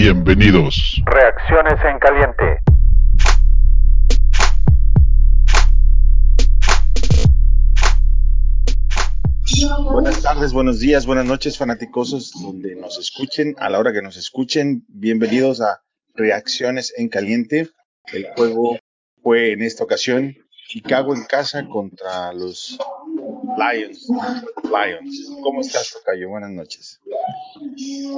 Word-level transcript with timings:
Bienvenidos. 0.00 1.02
Reacciones 1.06 1.84
en 1.84 1.98
caliente. 1.98 2.60
Buenas 9.90 10.22
tardes, 10.22 10.52
buenos 10.52 10.78
días, 10.78 11.04
buenas 11.04 11.24
noches, 11.24 11.58
fanáticosos, 11.58 12.30
donde 12.40 12.76
nos 12.76 12.96
escuchen, 12.96 13.56
a 13.58 13.68
la 13.70 13.80
hora 13.80 13.92
que 13.92 14.00
nos 14.00 14.16
escuchen. 14.16 14.84
Bienvenidos 14.86 15.60
a 15.60 15.82
Reacciones 16.14 16.94
en 16.96 17.08
Caliente. 17.08 17.68
El 18.12 18.28
juego 18.36 18.78
fue 19.20 19.50
en 19.50 19.62
esta 19.62 19.82
ocasión 19.82 20.36
Chicago 20.68 21.12
en 21.12 21.24
casa 21.24 21.66
contra 21.66 22.32
los 22.34 22.78
Lions. 23.56 24.06
Lions. 24.62 25.32
¿Cómo 25.42 25.60
estás, 25.60 25.90
Tocayo? 25.90 26.28
Buenas 26.28 26.50
noches. 26.50 27.00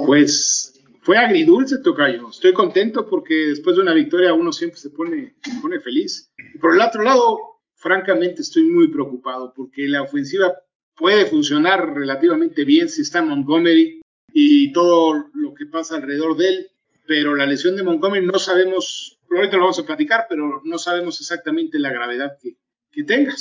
Pues 0.05 0.70
fue 1.01 1.17
agridulce, 1.17 1.79
Tocayo. 1.79 2.29
Estoy 2.29 2.53
contento 2.53 3.07
porque 3.09 3.33
después 3.33 3.75
de 3.75 3.81
una 3.81 3.93
victoria 3.93 4.33
uno 4.33 4.53
siempre 4.53 4.79
se 4.79 4.91
pone, 4.91 5.35
se 5.43 5.59
pone 5.59 5.79
feliz. 5.79 6.31
Y 6.53 6.59
por 6.59 6.75
el 6.75 6.81
otro 6.81 7.01
lado, 7.01 7.39
francamente 7.75 8.43
estoy 8.43 8.63
muy 8.63 8.87
preocupado 8.89 9.51
porque 9.55 9.87
la 9.87 10.03
ofensiva 10.03 10.53
puede 10.95 11.25
funcionar 11.25 11.95
relativamente 11.95 12.63
bien 12.63 12.87
si 12.87 13.01
está 13.01 13.23
Montgomery 13.23 14.01
y 14.31 14.71
todo 14.71 15.25
lo 15.33 15.53
que 15.55 15.65
pasa 15.65 15.95
alrededor 15.95 16.37
de 16.37 16.49
él, 16.49 16.67
pero 17.07 17.35
la 17.35 17.47
lesión 17.47 17.75
de 17.75 17.83
Montgomery 17.83 18.25
no 18.25 18.37
sabemos, 18.37 19.17
ahorita 19.29 19.57
lo 19.57 19.63
vamos 19.63 19.79
a 19.79 19.85
platicar, 19.85 20.27
pero 20.29 20.61
no 20.63 20.77
sabemos 20.77 21.19
exactamente 21.19 21.79
la 21.79 21.91
gravedad 21.91 22.37
que, 22.39 22.57
que 22.91 23.03
tenga. 23.03 23.33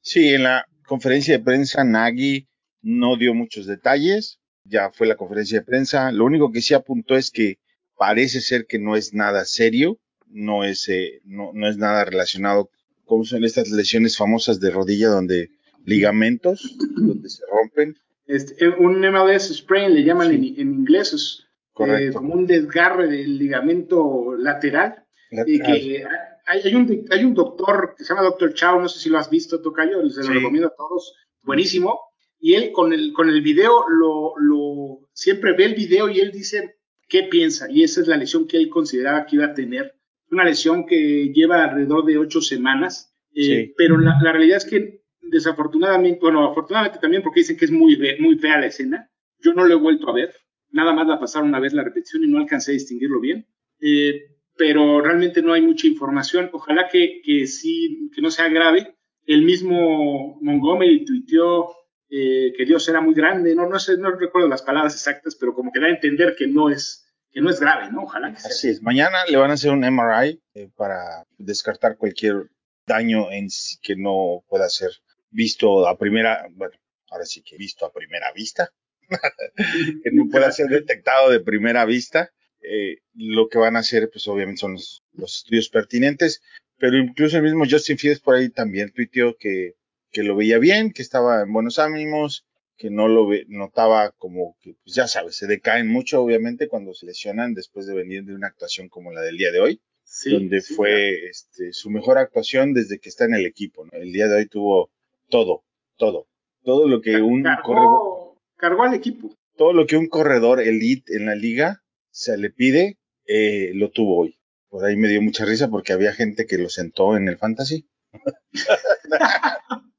Sí, 0.00 0.34
en 0.34 0.42
la 0.42 0.66
conferencia 0.86 1.38
de 1.38 1.44
prensa 1.44 1.84
Nagy 1.84 2.48
no 2.82 3.16
dio 3.16 3.32
muchos 3.32 3.66
detalles, 3.66 4.40
ya 4.64 4.90
fue 4.90 5.06
la 5.06 5.16
conferencia 5.16 5.58
de 5.60 5.64
prensa, 5.64 6.10
lo 6.12 6.24
único 6.24 6.50
que 6.52 6.62
sí 6.62 6.74
apuntó 6.74 7.16
es 7.16 7.30
que 7.30 7.58
parece 7.96 8.40
ser 8.40 8.66
que 8.66 8.78
no 8.78 8.96
es 8.96 9.14
nada 9.14 9.44
serio, 9.44 9.98
no 10.28 10.64
es, 10.64 10.88
eh, 10.88 11.20
no, 11.24 11.50
no 11.54 11.68
es 11.68 11.76
nada 11.76 12.04
relacionado 12.04 12.70
con 13.04 13.24
son 13.24 13.44
estas 13.44 13.68
lesiones 13.70 14.16
famosas 14.16 14.58
de 14.60 14.70
rodilla 14.70 15.08
donde 15.08 15.50
ligamentos 15.84 16.76
donde 16.96 17.28
se 17.28 17.42
rompen. 17.50 17.96
Este, 18.26 18.68
un 18.68 19.00
MLS 19.00 19.54
sprain 19.54 19.94
le 19.94 20.02
llaman 20.02 20.30
Sí. 20.30 20.54
en, 20.56 20.60
en 20.68 20.74
inglés, 20.80 21.12
es 21.12 21.46
eh, 21.86 22.10
como 22.12 22.34
un 22.34 22.46
desgarre 22.46 23.08
del 23.08 23.36
ligamento 23.38 24.34
lateral. 24.38 25.04
Y 25.30 25.36
Lateral. 25.58 25.78
que 25.80 26.04
hay, 26.46 26.60
hay 26.62 26.74
un, 26.74 27.04
hay 27.10 27.24
un 27.24 27.34
doctor 27.34 27.94
que 27.96 28.04
se 28.04 28.14
llama 28.14 28.22
Doctor 28.24 28.54
Chao, 28.54 28.80
no 28.80 28.88
sé 28.88 28.98
si 29.00 29.08
lo 29.10 29.18
has 29.18 29.28
visto, 29.28 29.60
Tocayo, 29.60 30.08
se 30.08 30.20
lo 30.20 30.26
Sí. 30.26 30.32
recomiendo 30.32 30.68
a 30.68 30.74
todos, 30.74 31.14
buenísimo. 31.42 31.98
Y 32.46 32.56
él 32.56 32.72
con 32.72 32.92
el, 32.92 33.14
con 33.14 33.30
el 33.30 33.40
video, 33.40 33.88
lo, 33.88 34.34
lo, 34.38 35.08
siempre 35.14 35.54
ve 35.54 35.64
el 35.64 35.74
video 35.74 36.10
y 36.10 36.20
él 36.20 36.30
dice 36.30 36.76
qué 37.08 37.22
piensa. 37.22 37.70
Y 37.70 37.82
esa 37.84 38.02
es 38.02 38.06
la 38.06 38.18
lesión 38.18 38.46
que 38.46 38.58
él 38.58 38.68
consideraba 38.68 39.24
que 39.24 39.36
iba 39.36 39.46
a 39.46 39.54
tener. 39.54 39.94
Una 40.30 40.44
lesión 40.44 40.84
que 40.84 41.32
lleva 41.32 41.64
alrededor 41.64 42.04
de 42.04 42.18
ocho 42.18 42.42
semanas. 42.42 43.14
eh, 43.34 43.42
Sí. 43.68 43.74
Pero 43.78 43.96
la, 43.96 44.18
la 44.22 44.32
realidad 44.32 44.58
es 44.58 44.66
que 44.66 45.00
desafortunadamente, 45.22 46.18
bueno, 46.20 46.44
afortunadamente 46.44 46.98
también 47.00 47.22
porque 47.22 47.40
dicen 47.40 47.56
que 47.56 47.64
es 47.64 47.70
muy, 47.70 47.98
muy 48.20 48.36
fea 48.36 48.60
la 48.60 48.66
escena. 48.66 49.08
Yo 49.38 49.54
no 49.54 49.64
lo 49.64 49.72
he 49.72 49.78
vuelto 49.78 50.10
a 50.10 50.14
ver. 50.14 50.34
Nada 50.70 50.92
más 50.92 51.06
la 51.06 51.18
pasaron 51.18 51.48
una 51.48 51.60
vez 51.60 51.72
la 51.72 51.82
repetición 51.82 52.24
y 52.24 52.26
no 52.26 52.36
alcancé 52.38 52.72
a 52.72 52.74
distinguirlo 52.74 53.20
bien. 53.20 53.46
Eh, 53.80 54.20
pero 54.54 55.00
realmente 55.00 55.40
no 55.40 55.54
hay 55.54 55.62
mucha 55.62 55.86
información. 55.86 56.50
Ojalá 56.52 56.88
que, 56.92 57.22
que 57.24 57.46
sí, 57.46 58.10
que 58.14 58.20
no 58.20 58.30
sea 58.30 58.50
grave. 58.50 58.96
El 59.24 59.44
mismo 59.44 60.38
Montgomery 60.42 61.06
tuiteó 61.06 61.70
eh, 62.16 62.52
que 62.56 62.64
Dios 62.64 62.88
era 62.88 63.00
muy 63.00 63.12
grande. 63.12 63.56
No, 63.56 63.68
no 63.68 63.80
sé, 63.80 63.96
no 63.98 64.12
recuerdo 64.12 64.46
las 64.46 64.62
palabras 64.62 64.94
exactas, 64.94 65.34
pero 65.34 65.52
como 65.52 65.72
que 65.72 65.80
da 65.80 65.86
a 65.86 65.90
entender 65.90 66.36
que 66.36 66.46
no 66.46 66.70
es, 66.70 67.04
que 67.32 67.40
no 67.40 67.50
es 67.50 67.58
grave, 67.58 67.90
¿no? 67.90 68.04
Ojalá 68.04 68.32
que 68.32 68.38
sea. 68.38 68.50
Así 68.50 68.68
es. 68.68 68.82
Mañana 68.82 69.24
le 69.26 69.36
van 69.36 69.50
a 69.50 69.54
hacer 69.54 69.72
un 69.72 69.80
MRI 69.80 70.40
eh, 70.54 70.70
para 70.76 71.24
descartar 71.38 71.96
cualquier 71.96 72.50
daño 72.86 73.32
en 73.32 73.48
que 73.82 73.96
no 73.96 74.44
pueda 74.48 74.68
ser 74.70 74.90
visto 75.30 75.88
a 75.88 75.98
primera, 75.98 76.46
bueno, 76.52 76.76
ahora 77.08 77.24
sí 77.24 77.42
que 77.42 77.56
visto 77.56 77.84
a 77.84 77.92
primera 77.92 78.30
vista, 78.32 78.70
que 79.56 80.12
no 80.12 80.28
pueda 80.30 80.52
ser 80.52 80.68
detectado 80.68 81.30
de 81.30 81.40
primera 81.40 81.84
vista. 81.84 82.30
Eh, 82.62 82.98
lo 83.14 83.48
que 83.48 83.58
van 83.58 83.74
a 83.74 83.80
hacer, 83.80 84.08
pues 84.08 84.28
obviamente 84.28 84.60
son 84.60 84.74
los, 84.74 85.02
los 85.14 85.38
estudios 85.38 85.68
pertinentes, 85.68 86.42
pero 86.78 86.96
incluso 86.96 87.38
el 87.38 87.42
mismo 87.42 87.64
Justin 87.68 87.98
Fields 87.98 88.20
por 88.20 88.36
ahí 88.36 88.50
también 88.50 88.92
tuiteó 88.92 89.36
que, 89.36 89.74
que 90.14 90.22
lo 90.22 90.36
veía 90.36 90.58
bien, 90.58 90.92
que 90.92 91.02
estaba 91.02 91.42
en 91.42 91.52
buenos 91.52 91.78
ánimos, 91.78 92.46
que 92.76 92.88
no 92.88 93.08
lo 93.08 93.26
ve, 93.26 93.44
notaba 93.48 94.12
como 94.12 94.56
que, 94.60 94.76
pues 94.84 94.94
ya 94.94 95.08
sabes, 95.08 95.36
se 95.36 95.46
decaen 95.46 95.88
mucho 95.88 96.22
obviamente 96.22 96.68
cuando 96.68 96.94
se 96.94 97.04
lesionan 97.04 97.52
después 97.52 97.86
de 97.86 97.94
venir 97.94 98.24
de 98.24 98.34
una 98.34 98.46
actuación 98.46 98.88
como 98.88 99.12
la 99.12 99.20
del 99.20 99.36
día 99.36 99.50
de 99.50 99.60
hoy, 99.60 99.82
Sí, 100.04 100.30
donde 100.32 100.60
sí, 100.60 100.74
fue 100.74 101.26
este, 101.28 101.72
su 101.72 101.90
mejor 101.90 102.18
actuación 102.18 102.74
desde 102.74 103.00
que 103.00 103.08
está 103.08 103.24
en 103.24 103.34
el 103.34 103.46
equipo. 103.46 103.84
¿no? 103.84 103.92
El 103.94 104.12
día 104.12 104.28
de 104.28 104.36
hoy 104.36 104.46
tuvo 104.46 104.90
todo, 105.28 105.64
todo, 105.96 106.28
todo 106.62 106.86
lo 106.86 107.00
que 107.00 107.16
un 107.16 107.42
corredor, 107.42 107.62
cargó, 107.64 108.40
cargó 108.56 108.82
al 108.84 108.94
equipo. 108.94 109.34
todo 109.56 109.72
lo 109.72 109.86
que 109.86 109.96
un 109.96 110.06
corredor 110.06 110.60
elite 110.60 111.16
en 111.16 111.26
la 111.26 111.34
liga 111.34 111.82
se 112.10 112.36
le 112.38 112.50
pide, 112.50 112.98
eh, 113.26 113.72
lo 113.74 113.90
tuvo 113.90 114.20
hoy. 114.20 114.38
Por 114.68 114.84
ahí 114.84 114.96
me 114.96 115.08
dio 115.08 115.22
mucha 115.22 115.44
risa 115.44 115.68
porque 115.68 115.92
había 115.92 116.12
gente 116.12 116.46
que 116.46 116.58
lo 116.58 116.68
sentó 116.68 117.16
en 117.16 117.26
el 117.26 117.38
fantasy. 117.38 117.88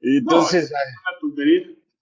Entonces, 0.00 0.72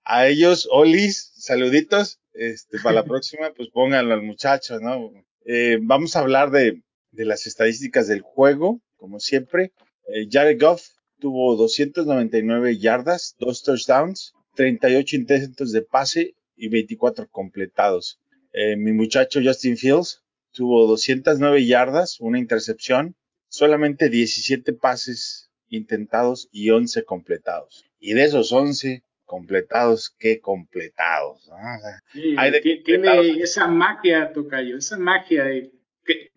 a 0.05 0.27
ellos, 0.27 0.69
Olis, 0.71 1.33
saluditos. 1.37 2.19
Este, 2.35 2.79
para 2.79 2.97
la 2.97 3.05
próxima, 3.05 3.53
pues 3.55 3.69
pónganlo 3.69 4.15
al 4.15 4.23
muchacho, 4.23 4.81
¿no? 4.81 5.13
Eh, 5.45 5.79
vamos 5.83 6.17
a 6.17 6.21
hablar 6.21 6.51
de, 6.51 6.83
de 7.11 7.25
las 7.25 7.47
estadísticas 7.47 8.09
del 8.09 8.23
juego, 8.23 8.81
como 8.97 9.21
siempre. 9.21 9.73
Eh, 10.09 10.29
Jared 10.31 10.61
Goff 10.61 10.83
tuvo 11.19 11.57
299 11.57 12.79
yardas, 12.79 13.37
dos 13.39 13.63
touchdowns, 13.63 14.35
38 14.57 15.17
intentos 15.17 15.73
de 15.73 15.83
pase 15.83 16.35
y 16.57 16.69
24 16.69 17.29
completados. 17.29 18.19
Eh, 18.53 18.77
mi 18.77 18.93
muchacho 18.93 19.41
Justin 19.43 19.77
Fields 19.77 20.23
tuvo 20.53 20.87
209 20.87 21.65
yardas, 21.67 22.21
una 22.21 22.39
intercepción, 22.39 23.15
solamente 23.49 24.09
17 24.09 24.73
pases 24.75 25.51
intentados 25.77 26.49
y 26.53 26.71
11 26.71 27.05
completados. 27.05 27.85
Y 27.99 28.13
de 28.15 28.25
esos 28.25 28.53
11 28.53 29.03
completados, 29.25 30.15
qué 30.19 30.41
completados. 30.41 31.49
¿no? 31.49 31.55
O 31.55 31.81
sea, 31.81 32.01
Sí, 32.13 32.35
Hay 32.37 32.51
de 32.51 32.61
ti- 32.61 32.77
completados. 32.83 33.23
tiene 33.27 33.43
esa 33.43 33.67
magia, 33.69 34.33
Tocayo, 34.33 34.77
esa 34.77 34.99
magia 34.99 35.45
de 35.45 35.73
que 36.05 36.31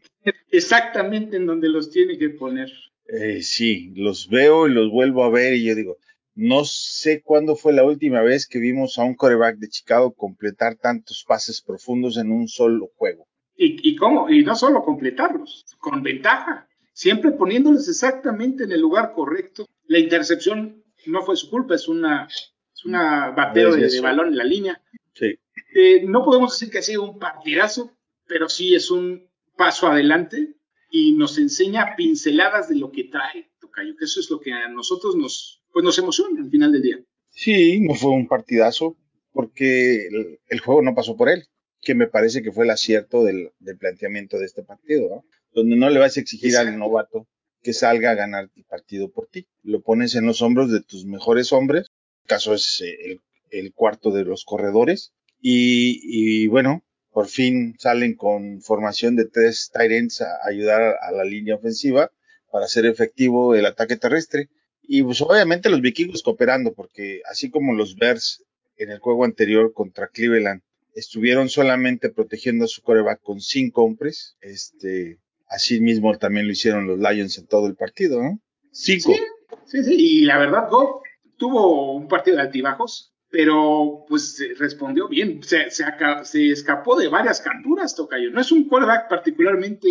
exactamente 0.51 1.37
en 1.37 1.45
donde 1.45 1.69
los 1.69 1.89
tiene 1.91 2.17
que 2.17 2.29
poner. 2.29 2.71
Eh, 3.07 3.41
sí, 3.41 3.91
los 3.95 4.29
veo 4.29 4.67
y 4.67 4.73
los 4.73 4.89
vuelvo 4.91 5.23
a 5.23 5.29
ver 5.29 5.53
y 5.53 5.65
yo 5.65 5.75
digo, 5.75 5.97
no 6.33 6.63
sé 6.65 7.21
cuándo 7.21 7.55
fue 7.55 7.73
la 7.73 7.83
última 7.83 8.21
vez 8.21 8.47
que 8.47 8.59
vimos 8.59 8.97
a 8.97 9.03
un 9.03 9.15
coreback 9.15 9.57
de 9.57 9.69
Chicago 9.69 10.13
completar 10.13 10.75
tantos 10.75 11.23
pases 11.27 11.61
profundos 11.61 12.17
en 12.17 12.31
un 12.31 12.47
solo 12.47 12.89
juego. 12.95 13.27
¿Y, 13.57 13.89
y 13.89 13.95
cómo? 13.95 14.29
Y 14.29 14.43
no 14.43 14.55
solo 14.55 14.83
completarlos, 14.83 15.65
con 15.79 16.01
ventaja, 16.03 16.67
siempre 16.95 17.31
poniéndolos 17.31 17.87
exactamente 17.89 18.63
en 18.63 18.71
el 18.71 18.81
lugar 18.81 19.11
correcto. 19.13 19.67
La 19.87 19.99
intercepción 19.99 20.83
no 21.05 21.21
fue 21.23 21.35
su 21.35 21.49
culpa, 21.49 21.75
es 21.75 21.87
una, 21.87 22.27
es 22.27 22.85
una 22.85 23.29
bateo 23.31 23.75
de, 23.75 23.87
de 23.89 24.01
balón 24.01 24.29
en 24.29 24.37
la 24.37 24.43
línea. 24.45 24.81
Sí, 25.13 25.35
Eh, 25.75 26.03
no 26.05 26.23
podemos 26.23 26.53
decir 26.53 26.71
que 26.71 26.79
ha 26.79 26.81
sido 26.81 27.03
un 27.03 27.19
partidazo, 27.19 27.91
pero 28.27 28.47
sí 28.49 28.73
es 28.73 28.89
un 28.89 29.29
paso 29.57 29.87
adelante 29.87 30.55
y 30.89 31.13
nos 31.13 31.37
enseña 31.37 31.95
pinceladas 31.97 32.69
de 32.69 32.75
lo 32.77 32.91
que 32.91 33.03
trae 33.05 33.51
Tocayo, 33.59 33.95
que 33.97 34.05
eso 34.05 34.19
es 34.21 34.29
lo 34.29 34.39
que 34.39 34.53
a 34.53 34.69
nosotros 34.69 35.15
nos, 35.15 35.61
pues 35.73 35.83
nos 35.83 35.97
emociona 35.99 36.41
al 36.41 36.49
final 36.49 36.71
del 36.71 36.81
día. 36.81 36.99
sí, 37.29 37.81
no 37.81 37.93
fue 37.95 38.11
un 38.11 38.27
partidazo 38.27 38.97
porque 39.33 40.07
el, 40.07 40.39
el 40.47 40.59
juego 40.61 40.81
no 40.81 40.95
pasó 40.95 41.17
por 41.17 41.27
él, 41.29 41.43
que 41.81 41.93
me 41.93 42.07
parece 42.07 42.41
que 42.41 42.51
fue 42.53 42.63
el 42.63 42.71
acierto 42.71 43.23
del, 43.25 43.51
del 43.59 43.77
planteamiento 43.77 44.39
de 44.39 44.45
este 44.45 44.63
partido, 44.63 45.09
¿no? 45.09 45.25
Donde 45.55 45.75
no 45.75 45.89
le 45.89 45.99
vas 45.99 46.17
a 46.17 46.19
exigir 46.19 46.55
al 46.57 46.77
novato 46.77 47.27
que 47.63 47.73
salga 47.73 48.11
a 48.11 48.15
ganar 48.15 48.51
el 48.55 48.63
partido 48.65 49.09
por 49.09 49.27
ti. 49.27 49.47
Lo 49.63 49.81
pones 49.81 50.13
en 50.13 50.27
los 50.27 50.43
hombros 50.43 50.71
de 50.71 50.83
tus 50.83 51.05
mejores 51.05 51.51
hombres. 51.51 51.87
El 52.23 52.27
caso 52.27 52.53
es 52.53 52.81
eh, 52.81 52.95
el, 53.05 53.21
el 53.49 53.73
cuarto 53.73 54.11
de 54.11 54.25
los 54.25 54.45
corredores. 54.45 55.13
Y, 55.41 56.01
y 56.03 56.47
bueno, 56.47 56.83
por 57.09 57.27
fin 57.27 57.75
salen 57.79 58.15
con 58.15 58.61
formación 58.61 59.15
de 59.15 59.25
tres 59.25 59.71
ends 59.73 60.21
a 60.21 60.27
ayudar 60.45 60.81
a, 60.81 60.95
a 61.07 61.11
la 61.11 61.23
línea 61.23 61.55
ofensiva 61.55 62.11
para 62.51 62.65
hacer 62.65 62.85
efectivo 62.85 63.55
el 63.55 63.65
ataque 63.65 63.95
terrestre. 63.95 64.49
Y 64.83 65.01
pues 65.01 65.21
obviamente 65.21 65.69
los 65.69 65.81
vikingos 65.81 66.21
cooperando, 66.21 66.73
porque 66.73 67.21
así 67.31 67.49
como 67.49 67.73
los 67.73 67.95
Bears 67.95 68.43
en 68.77 68.91
el 68.91 68.99
juego 68.99 69.25
anterior 69.25 69.73
contra 69.73 70.09
Cleveland 70.09 70.61
estuvieron 70.93 71.49
solamente 71.49 72.09
protegiendo 72.09 72.65
a 72.65 72.67
su 72.67 72.81
coreback 72.81 73.21
con 73.21 73.41
cinco 73.41 73.83
hombres, 73.83 74.37
este, 74.41 75.17
así 75.47 75.79
mismo 75.79 76.17
también 76.17 76.47
lo 76.47 76.53
hicieron 76.53 76.87
los 76.87 76.99
Lions 76.99 77.37
en 77.37 77.47
todo 77.47 77.67
el 77.67 77.75
partido, 77.75 78.21
¿no? 78.21 78.39
Cinco. 78.71 79.13
Sí, 79.13 79.19
sí, 79.65 79.83
sí, 79.83 79.95
y 79.97 80.25
la 80.25 80.37
verdad, 80.37 80.69
Goff 80.69 81.01
tuvo 81.37 81.93
un 81.93 82.07
partido 82.07 82.37
de 82.37 82.43
altibajos, 82.43 83.13
pero 83.29 84.05
pues 84.07 84.41
respondió 84.57 85.07
bien, 85.07 85.41
se, 85.43 85.69
se, 85.69 85.85
se, 86.23 86.51
escapó 86.51 86.97
de 86.97 87.07
varias 87.07 87.41
capturas, 87.41 87.95
Tocayo. 87.95 88.31
No 88.31 88.41
es 88.41 88.51
un 88.51 88.67
quarterback 88.67 89.09
particularmente 89.09 89.87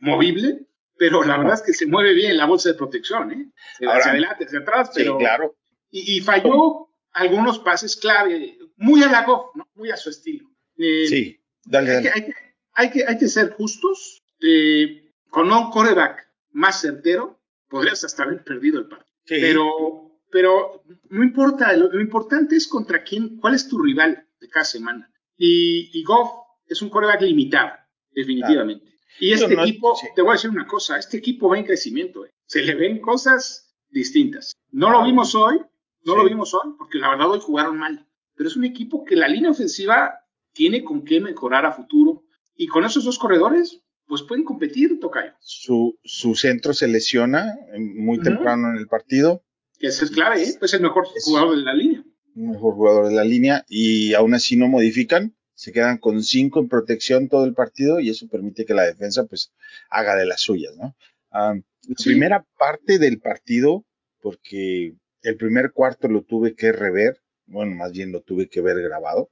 movible, 0.00 0.66
pero 0.96 1.22
la 1.22 1.38
verdad 1.38 1.54
es 1.54 1.62
que 1.62 1.72
se 1.72 1.86
mueve 1.86 2.14
bien 2.14 2.36
la 2.36 2.46
bolsa 2.46 2.70
de 2.70 2.74
protección, 2.74 3.32
¿eh? 3.32 3.50
hacia 3.86 4.12
adelante, 4.12 4.44
hacia 4.44 4.60
atrás, 4.60 4.90
pero... 4.94 5.14
Sí, 5.14 5.18
claro. 5.18 5.56
Y, 5.90 6.16
y 6.16 6.20
falló 6.20 6.88
algunos 7.12 7.58
pases 7.58 7.96
clave, 7.96 8.58
muy 8.76 9.02
a 9.02 9.10
la 9.10 9.24
Goff, 9.24 9.54
¿no? 9.54 9.68
muy 9.74 9.90
a 9.90 9.96
su 9.96 10.10
estilo. 10.10 10.48
Eh, 10.76 11.06
sí, 11.08 11.40
dale, 11.64 11.92
dale. 11.92 12.10
Hay, 12.10 12.24
que, 12.24 12.34
hay, 12.74 12.90
que, 12.90 13.06
hay, 13.06 13.18
que, 13.18 13.28
ser 13.28 13.50
justos. 13.52 14.19
Eh, 14.40 15.12
con 15.28 15.50
un 15.52 15.70
coreback 15.70 16.28
más 16.52 16.80
certero, 16.80 17.40
podrías 17.68 18.02
hasta 18.04 18.24
haber 18.24 18.42
perdido 18.42 18.78
el 18.78 18.88
partido. 18.88 19.16
Sí. 19.24 19.36
Pero, 19.40 20.20
pero 20.30 20.82
no 21.08 21.22
importa, 21.22 21.72
lo, 21.74 21.90
lo, 21.90 22.00
importante 22.00 22.56
es 22.56 22.66
contra 22.66 23.02
quién, 23.02 23.38
cuál 23.38 23.54
es 23.54 23.68
tu 23.68 23.78
rival 23.78 24.26
de 24.40 24.48
cada 24.48 24.64
semana. 24.64 25.10
Y, 25.36 25.90
y 25.92 26.02
Goff 26.02 26.30
es 26.66 26.82
un 26.82 26.90
coreback 26.90 27.22
limitado, 27.22 27.72
definitivamente. 28.10 28.84
Claro. 28.84 29.00
Y 29.20 29.32
este 29.32 29.54
no, 29.54 29.62
equipo, 29.62 29.94
sí. 29.96 30.06
te 30.14 30.22
voy 30.22 30.30
a 30.30 30.32
decir 30.34 30.50
una 30.50 30.66
cosa, 30.66 30.98
este 30.98 31.18
equipo 31.18 31.48
va 31.48 31.58
en 31.58 31.64
crecimiento, 31.64 32.24
¿eh? 32.24 32.30
se 32.46 32.62
le 32.62 32.74
ven 32.74 33.00
cosas 33.00 33.74
distintas. 33.88 34.54
No 34.70 34.90
lo 34.90 35.04
vimos 35.04 35.34
hoy, 35.34 35.58
no 36.04 36.12
sí. 36.12 36.18
lo 36.18 36.24
vimos 36.24 36.54
hoy, 36.54 36.72
porque 36.78 36.98
la 36.98 37.10
verdad 37.10 37.30
hoy 37.30 37.40
jugaron 37.40 37.78
mal. 37.78 38.06
Pero 38.34 38.48
es 38.48 38.56
un 38.56 38.64
equipo 38.64 39.04
que 39.04 39.16
la 39.16 39.28
línea 39.28 39.50
ofensiva 39.50 40.20
tiene 40.52 40.82
con 40.82 41.04
qué 41.04 41.20
mejorar 41.20 41.66
a 41.66 41.72
futuro. 41.72 42.24
Y 42.54 42.66
con 42.66 42.84
esos 42.84 43.04
dos 43.04 43.18
corredores, 43.18 43.82
pues 44.10 44.22
pueden 44.22 44.44
competir, 44.44 44.98
Tocayo. 44.98 45.32
Su, 45.38 45.96
su 46.02 46.34
centro 46.34 46.74
se 46.74 46.88
lesiona 46.88 47.56
muy 47.78 48.18
uh 48.18 48.20
-huh. 48.20 48.24
temprano 48.24 48.70
en 48.70 48.76
el 48.76 48.88
partido. 48.88 49.44
Que 49.78 49.86
es 49.86 50.10
clave, 50.10 50.42
¿eh? 50.42 50.58
Es 50.60 50.74
el 50.74 50.82
mejor 50.82 51.06
es 51.14 51.24
jugador 51.24 51.56
de 51.56 51.62
la 51.62 51.72
línea. 51.72 52.04
Mejor 52.34 52.74
jugador 52.74 53.08
de 53.08 53.14
la 53.14 53.22
línea. 53.22 53.64
Y 53.68 54.12
aún 54.14 54.34
así 54.34 54.56
no 54.56 54.66
modifican. 54.66 55.36
Se 55.54 55.70
quedan 55.70 55.98
con 55.98 56.24
cinco 56.24 56.58
en 56.58 56.68
protección 56.68 57.28
todo 57.28 57.44
el 57.44 57.54
partido 57.54 58.00
y 58.00 58.10
eso 58.10 58.26
permite 58.26 58.66
que 58.66 58.74
la 58.74 58.82
defensa 58.82 59.26
pues 59.26 59.52
haga 59.88 60.16
de 60.16 60.26
las 60.26 60.40
suyas, 60.40 60.74
¿no? 60.76 60.96
Um, 61.32 61.62
la 61.86 61.94
sí. 61.96 62.10
primera 62.10 62.44
parte 62.58 62.98
del 62.98 63.20
partido, 63.20 63.84
porque 64.20 64.96
el 65.22 65.36
primer 65.36 65.70
cuarto 65.70 66.08
lo 66.08 66.22
tuve 66.22 66.56
que 66.56 66.72
rever, 66.72 67.20
bueno, 67.46 67.76
más 67.76 67.92
bien 67.92 68.10
lo 68.10 68.22
tuve 68.22 68.48
que 68.48 68.60
ver 68.60 68.82
grabado. 68.82 69.30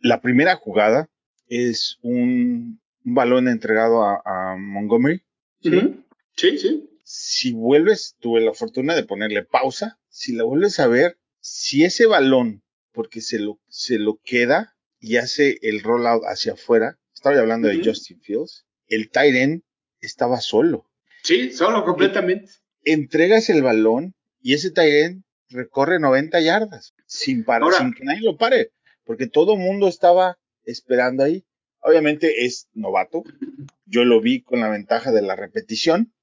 La 0.00 0.20
primera 0.20 0.56
jugada 0.56 1.08
es 1.48 1.98
un, 2.02 2.80
un 3.04 3.14
balón 3.14 3.48
entregado 3.48 4.04
a, 4.04 4.22
a 4.24 4.56
Montgomery. 4.56 5.22
¿sí? 5.62 5.68
Uh 5.68 5.72
-huh. 5.72 6.04
sí, 6.36 6.58
sí. 6.58 6.90
Si 7.02 7.52
vuelves, 7.52 8.16
tuve 8.18 8.40
la 8.40 8.54
fortuna 8.54 8.94
de 8.94 9.04
ponerle 9.04 9.44
pausa. 9.44 9.98
Si 10.08 10.32
la 10.32 10.44
vuelves 10.44 10.80
a 10.80 10.86
ver, 10.86 11.18
si 11.40 11.84
ese 11.84 12.06
balón, 12.06 12.62
porque 12.92 13.20
se 13.20 13.38
lo, 13.38 13.60
se 13.68 13.98
lo 13.98 14.20
queda 14.24 14.74
y 15.00 15.16
hace 15.16 15.58
el 15.62 15.82
rollout 15.82 16.22
hacia 16.24 16.54
afuera, 16.54 16.98
estaba 17.12 17.38
hablando 17.38 17.68
uh 17.68 17.72
-huh. 17.72 17.78
de 17.78 17.84
Justin 17.84 18.20
Fields, 18.20 18.64
el 18.88 19.10
end 19.14 19.62
estaba 20.00 20.40
solo. 20.40 20.86
Sí, 21.22 21.52
solo 21.52 21.84
completamente. 21.84 22.52
Entregas 22.84 23.48
el 23.50 23.62
balón 23.62 24.14
y 24.42 24.54
ese 24.54 24.72
end 24.76 25.24
recorre 25.48 25.98
90 25.98 26.40
yardas 26.40 26.94
sin 27.06 27.44
parar, 27.44 27.62
Ahora, 27.62 27.78
sin 27.78 27.94
que 27.94 28.04
nadie 28.04 28.22
lo 28.22 28.36
pare, 28.36 28.72
porque 29.04 29.26
todo 29.26 29.54
el 29.54 29.60
mundo 29.60 29.88
estaba 29.88 30.38
esperando 30.64 31.24
ahí. 31.24 31.44
Obviamente 31.86 32.46
es 32.46 32.68
novato, 32.72 33.24
yo 33.84 34.04
lo 34.04 34.20
vi 34.22 34.40
con 34.40 34.60
la 34.60 34.70
ventaja 34.70 35.12
de 35.12 35.20
la 35.20 35.36
repetición, 35.36 36.14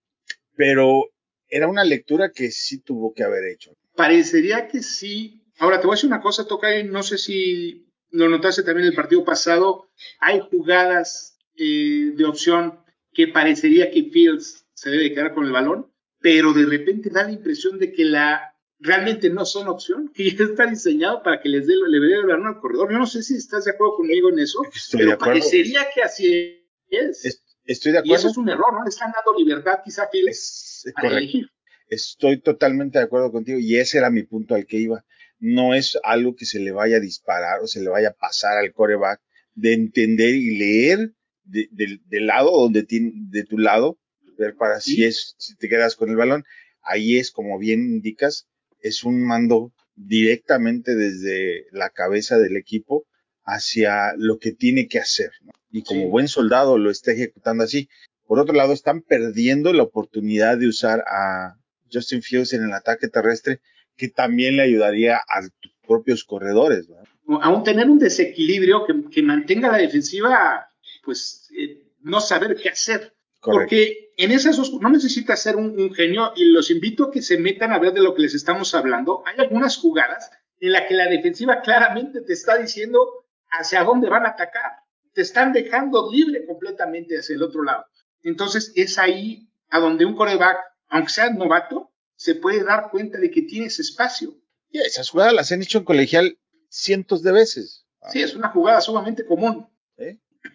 pero 0.56 1.12
era 1.48 1.68
una 1.68 1.84
lectura 1.84 2.32
que 2.32 2.50
sí 2.50 2.80
tuvo 2.80 3.14
que 3.14 3.24
haber 3.24 3.46
hecho. 3.46 3.78
Parecería 3.96 4.68
que 4.68 4.82
sí. 4.82 5.44
Ahora 5.60 5.80
te 5.80 5.86
voy 5.86 5.94
a 5.94 5.98
decir 5.98 6.08
una 6.08 6.22
cosa, 6.22 6.48
toca, 6.48 6.68
no 6.84 7.04
sé 7.04 7.20
si 7.20 7.86
lo 8.10 8.28
notaste 8.28 8.64
también 8.64 8.88
el 8.88 8.96
partido 8.96 9.24
pasado, 9.24 9.88
hay 10.20 10.40
jugadas 10.40 11.38
eh, 11.56 12.12
de 12.16 12.26
opción 12.26 12.80
que 13.14 13.28
parecería 13.28 13.92
que 13.92 14.06
Fields 14.06 14.66
se 14.74 14.90
debe 14.90 15.14
quedar 15.14 15.36
con 15.36 15.46
el 15.46 15.52
balón, 15.52 15.92
pero 16.20 16.54
de 16.54 16.66
repente 16.66 17.12
da 17.12 17.24
la 17.24 17.32
impresión 17.32 17.78
de 17.78 17.94
que 17.94 18.06
la 18.06 18.51
realmente 18.82 19.30
no 19.30 19.46
son 19.46 19.68
opción, 19.68 20.12
que 20.14 20.32
ya 20.32 20.44
está 20.44 20.66
diseñado 20.66 21.22
para 21.24 21.40
que 21.40 21.50
les 21.50 21.68
dé 21.68 21.74
le 21.76 22.00
dé 22.00 22.16
el 22.16 22.26
balón 22.26 22.48
al 22.48 22.60
corredor. 22.60 22.92
Yo 22.92 22.98
no 22.98 23.06
sé 23.06 23.22
si 23.24 23.36
estás 23.36 23.66
de 23.66 23.72
acuerdo 23.72 23.96
conmigo 23.96 24.30
en 24.30 24.40
eso, 24.40 24.60
Estoy 24.74 25.02
pero 25.02 25.18
parecería 25.18 25.88
que 25.94 26.02
así 26.02 26.68
es. 26.90 27.44
Estoy 27.64 27.92
de 27.92 28.00
acuerdo. 28.00 28.14
Y 28.14 28.16
eso 28.16 28.30
es 28.30 28.38
un 28.38 28.50
error, 28.50 28.74
¿no? 28.74 28.84
Le 28.84 28.90
están 28.90 29.12
dando 29.12 29.38
libertad 29.38 29.80
quizá 29.86 30.04
a 30.04 30.10
Fields 30.10 30.84
es, 30.86 30.94
correcto. 30.94 31.18
elegir. 31.18 31.50
Estoy 31.88 32.42
totalmente 32.42 32.98
de 32.98 33.06
acuerdo 33.06 33.32
contigo 33.32 33.60
y 33.60 33.76
ese 33.76 34.00
era 34.00 34.10
mi 34.10 34.24
punto 34.24 34.56
al 34.56 34.66
que 34.66 34.78
iba. 34.78 35.06
No 35.40 35.76
es 35.76 35.98
algo 36.04 36.36
que 36.36 36.46
se 36.46 36.60
le 36.60 36.72
vaya 36.72 36.98
a 36.98 37.02
disparar 37.02 37.62
o 37.62 37.68
se 37.68 37.82
le 37.82 37.90
vaya 37.90 38.10
a 38.10 38.14
pasar 38.14 38.58
al 38.58 38.74
coreback 38.74 39.22
de 39.54 39.74
entender 39.74 40.34
y 40.34 40.58
leer 40.58 41.14
de, 41.44 41.68
de, 41.72 42.00
del 42.06 42.28
lado 42.28 42.52
donde 42.52 42.84
tiene, 42.84 43.12
de 43.14 43.44
tu 43.44 43.58
lado, 43.58 44.00
ver 44.38 44.56
para 44.56 44.80
¿Sí? 44.80 44.96
si 44.96 45.04
es, 45.04 45.36
si 45.38 45.56
te 45.56 45.70
quedas 45.70 45.96
con 45.96 46.10
el 46.10 46.16
balón. 46.16 46.46
Ahí 46.82 47.18
es, 47.18 47.32
como 47.32 47.60
bien 47.60 47.82
indicas, 47.82 48.48
es 48.82 49.04
un 49.04 49.22
mando 49.24 49.72
directamente 49.96 50.96
desde 50.96 51.68
la 51.72 51.90
cabeza 51.90 52.38
del 52.38 52.58
equipo 52.58 53.06
hacia 53.44 54.14
lo 54.18 54.40
que 54.40 54.52
tiene 54.52 54.88
que 54.88 55.00
hacer. 55.00 55.32
¿no? 55.42 55.52
Y 55.72 55.84
como 55.84 56.02
sí. 56.02 56.08
buen 56.08 56.28
soldado 56.28 56.78
lo 56.78 56.90
está 56.90 57.12
ejecutando 57.12 57.64
así. 57.64 57.90
Por 58.26 58.40
otro 58.40 58.56
lado, 58.56 58.74
están 58.74 59.02
perdiendo 59.02 59.74
la 59.74 59.84
oportunidad 59.84 60.58
de 60.58 60.68
usar 60.68 61.04
a 61.08 61.56
Justin 61.92 62.22
Fields 62.22 62.54
en 62.54 62.64
el 62.64 62.74
ataque 62.74 63.08
terrestre, 63.08 63.60
que 63.98 64.08
también 64.08 64.56
le 64.56 64.64
ayudaría 64.64 65.18
a 65.18 65.42
tus 65.60 65.74
propios 65.86 66.24
corredores. 66.24 66.88
¿no? 66.88 67.42
Aún 67.42 67.64
tener 67.64 67.90
un 67.90 68.00
desequilibrio 68.00 68.86
que, 68.86 69.10
que 69.10 69.22
mantenga 69.22 69.72
la 69.72 69.78
defensiva, 69.78 70.68
pues 71.04 71.50
eh, 71.58 71.84
no 72.02 72.22
saber 72.22 72.56
qué 72.56 72.70
hacer. 72.70 73.14
Correcto. 73.42 73.62
Porque 73.62 74.14
en 74.18 74.32
esas 74.32 74.56
dos, 74.56 74.72
no 74.80 74.90
necesitas 74.90 75.42
ser 75.42 75.56
un, 75.56 75.78
un, 75.80 75.94
genio 75.94 76.32
y 76.36 76.46
los 76.46 76.70
invito 76.70 77.06
a 77.06 77.12
que 77.12 77.24
se 77.24 77.40
metan 77.40 77.74
a 77.74 77.80
ver 77.80 77.92
de 77.92 78.02
lo 78.02 78.14
que 78.14 78.22
les 78.22 78.36
estamos 78.36 78.74
hablando. 78.76 79.24
Hay 79.26 79.36
algunas 79.40 79.78
jugadas 79.78 80.30
en 80.60 80.72
las 80.72 80.88
que 80.88 80.94
la 80.94 81.08
defensiva 81.08 81.62
claramente 81.62 82.22
te 82.22 82.34
está 82.34 82.58
diciendo 82.58 83.26
hacia 83.50 83.84
dónde 83.84 84.10
van 84.10 84.28
a 84.28 84.30
atacar. 84.30 84.84
Te 85.12 85.22
están 85.22 85.52
dejando 85.54 86.10
libre 86.12 86.46
completamente 86.46 87.18
hacia 87.18 87.36
el 87.36 87.42
otro 87.42 87.64
lado. 87.64 87.86
Entonces 88.22 88.72
es 88.76 89.00
ahí 89.00 89.50
a 89.70 89.80
donde 89.80 90.06
un 90.06 90.16
coreback, 90.16 90.58
aunque 90.90 91.10
sea 91.10 91.32
novato, 91.32 91.92
se 92.16 92.36
puede 92.36 92.64
dar 92.64 92.92
cuenta 92.92 93.18
de 93.18 93.32
que 93.32 93.42
tienes 93.42 93.80
espacio. 93.80 94.36
Esas 94.72 95.10
jugadas 95.10 95.34
las 95.34 95.52
han 95.52 95.64
hecho 95.64 95.80
en 95.80 95.84
colegial 95.84 96.38
cientos 96.70 97.24
de 97.24 97.32
veces. 97.32 97.88
Sí, 98.12 98.22
es 98.22 98.36
una 98.36 98.50
jugada 98.50 98.82
sumamente 98.82 99.26
común. 99.26 99.68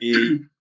Y, 0.00 0.12